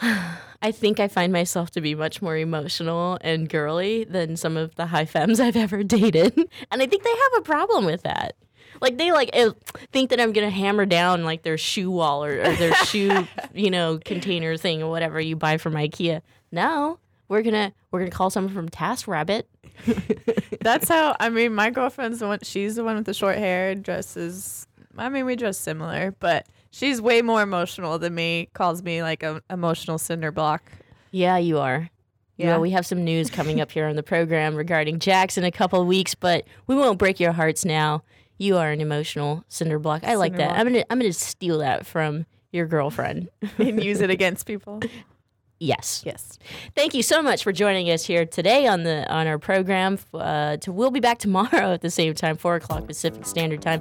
I 0.00 0.70
think 0.72 1.00
I 1.00 1.08
find 1.08 1.32
myself 1.32 1.70
to 1.72 1.80
be 1.80 1.94
much 1.94 2.22
more 2.22 2.36
emotional 2.36 3.18
and 3.20 3.48
girly 3.48 4.04
than 4.04 4.36
some 4.36 4.56
of 4.56 4.74
the 4.76 4.86
high 4.86 5.04
femmes 5.04 5.40
I've 5.40 5.56
ever 5.56 5.82
dated, 5.82 6.36
and 6.70 6.82
I 6.82 6.86
think 6.86 7.02
they 7.02 7.10
have 7.10 7.40
a 7.40 7.42
problem 7.42 7.84
with 7.84 8.02
that. 8.02 8.36
Like 8.80 8.98
they 8.98 9.12
like 9.12 9.30
eh, 9.32 9.50
think 9.92 10.10
that 10.10 10.20
I'm 10.20 10.32
gonna 10.32 10.50
hammer 10.50 10.86
down 10.86 11.24
like 11.24 11.42
their 11.42 11.58
shoe 11.58 11.90
wall 11.90 12.24
or, 12.24 12.40
or 12.40 12.56
their 12.56 12.74
shoe, 12.86 13.28
you 13.54 13.70
know, 13.70 13.98
container 14.04 14.56
thing 14.56 14.82
or 14.82 14.90
whatever 14.90 15.20
you 15.20 15.36
buy 15.36 15.58
from 15.58 15.74
IKEA. 15.74 16.22
No, 16.50 16.98
we're 17.28 17.42
gonna 17.42 17.72
we're 17.90 18.00
gonna 18.00 18.10
call 18.10 18.30
someone 18.30 18.54
from 18.54 18.68
Task 18.68 19.06
Rabbit. 19.06 19.48
That's 20.60 20.88
how 20.88 21.16
I 21.20 21.28
mean. 21.28 21.54
My 21.54 21.70
girlfriend's 21.70 22.18
the 22.18 22.26
one. 22.26 22.40
She's 22.42 22.76
the 22.76 22.84
one 22.84 22.96
with 22.96 23.06
the 23.06 23.14
short 23.14 23.38
hair. 23.38 23.74
Dresses. 23.74 24.66
I 24.98 25.08
mean, 25.08 25.24
we 25.24 25.36
dress 25.36 25.58
similar, 25.58 26.14
but 26.20 26.46
she's 26.70 27.00
way 27.00 27.22
more 27.22 27.42
emotional 27.42 27.98
than 27.98 28.14
me. 28.14 28.48
Calls 28.52 28.82
me 28.82 29.02
like 29.02 29.22
an 29.22 29.40
emotional 29.50 29.98
cinder 29.98 30.30
block. 30.32 30.70
Yeah, 31.10 31.36
you 31.38 31.58
are. 31.58 31.90
Yeah, 32.36 32.46
Yeah. 32.46 32.58
we 32.58 32.70
have 32.70 32.86
some 32.86 33.04
news 33.04 33.30
coming 33.30 33.60
up 33.60 33.70
here 33.70 33.86
on 33.86 33.96
the 33.96 34.02
program 34.02 34.54
regarding 34.54 34.98
Jax 34.98 35.36
in 35.38 35.44
a 35.44 35.50
couple 35.50 35.80
of 35.80 35.86
weeks, 35.86 36.14
but 36.14 36.44
we 36.66 36.74
won't 36.74 36.98
break 36.98 37.20
your 37.20 37.32
hearts 37.32 37.64
now. 37.64 38.02
You 38.38 38.56
are 38.56 38.70
an 38.70 38.80
emotional 38.80 39.44
cinder 39.48 39.78
block. 39.78 40.02
I 40.04 40.14
like 40.14 40.36
that. 40.36 40.48
block. 40.48 40.58
I'm 40.58 40.66
gonna 40.66 40.84
I'm 40.90 40.98
gonna 40.98 41.12
steal 41.12 41.58
that 41.58 41.86
from 41.86 42.26
your 42.50 42.66
girlfriend. 42.66 43.28
and 43.58 43.82
use 43.82 44.00
it 44.00 44.10
against 44.18 44.46
people. 44.46 44.80
Yes. 45.60 46.02
Yes. 46.04 46.38
Thank 46.74 46.92
you 46.94 47.04
so 47.04 47.22
much 47.22 47.44
for 47.44 47.52
joining 47.52 47.88
us 47.90 48.04
here 48.04 48.26
today 48.26 48.66
on 48.66 48.82
the 48.82 49.08
on 49.12 49.26
our 49.28 49.38
program. 49.38 49.98
Uh, 50.12 50.56
to, 50.56 50.72
we'll 50.72 50.90
be 50.90 50.98
back 50.98 51.18
tomorrow 51.18 51.72
at 51.74 51.82
the 51.82 51.90
same 51.90 52.14
time, 52.14 52.36
four 52.36 52.56
o'clock 52.56 52.86
Pacific 52.86 53.24
Standard 53.26 53.62
Time. 53.62 53.80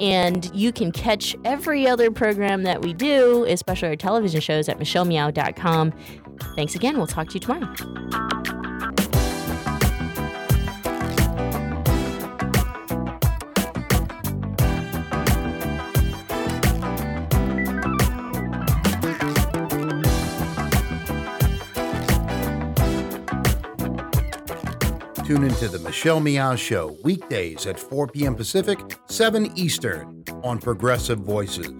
And 0.00 0.50
you 0.54 0.72
can 0.72 0.92
catch 0.92 1.36
every 1.44 1.86
other 1.86 2.10
program 2.10 2.62
that 2.64 2.82
we 2.82 2.92
do, 2.92 3.44
especially 3.48 3.88
our 3.88 3.96
television 3.96 4.40
shows, 4.40 4.68
at 4.68 4.78
michellemeow.com. 4.78 5.92
Thanks 6.56 6.74
again. 6.74 6.96
We'll 6.96 7.06
talk 7.06 7.28
to 7.28 7.34
you 7.34 7.40
tomorrow. 7.40 8.63
Tune 25.24 25.44
into 25.44 25.68
the 25.68 25.78
Michelle 25.78 26.20
Meow 26.20 26.54
Show 26.54 26.98
weekdays 27.02 27.66
at 27.66 27.80
4 27.80 28.08
p.m. 28.08 28.34
Pacific, 28.34 28.78
7 29.06 29.56
Eastern 29.56 30.22
on 30.42 30.58
Progressive 30.58 31.20
Voices. 31.20 31.72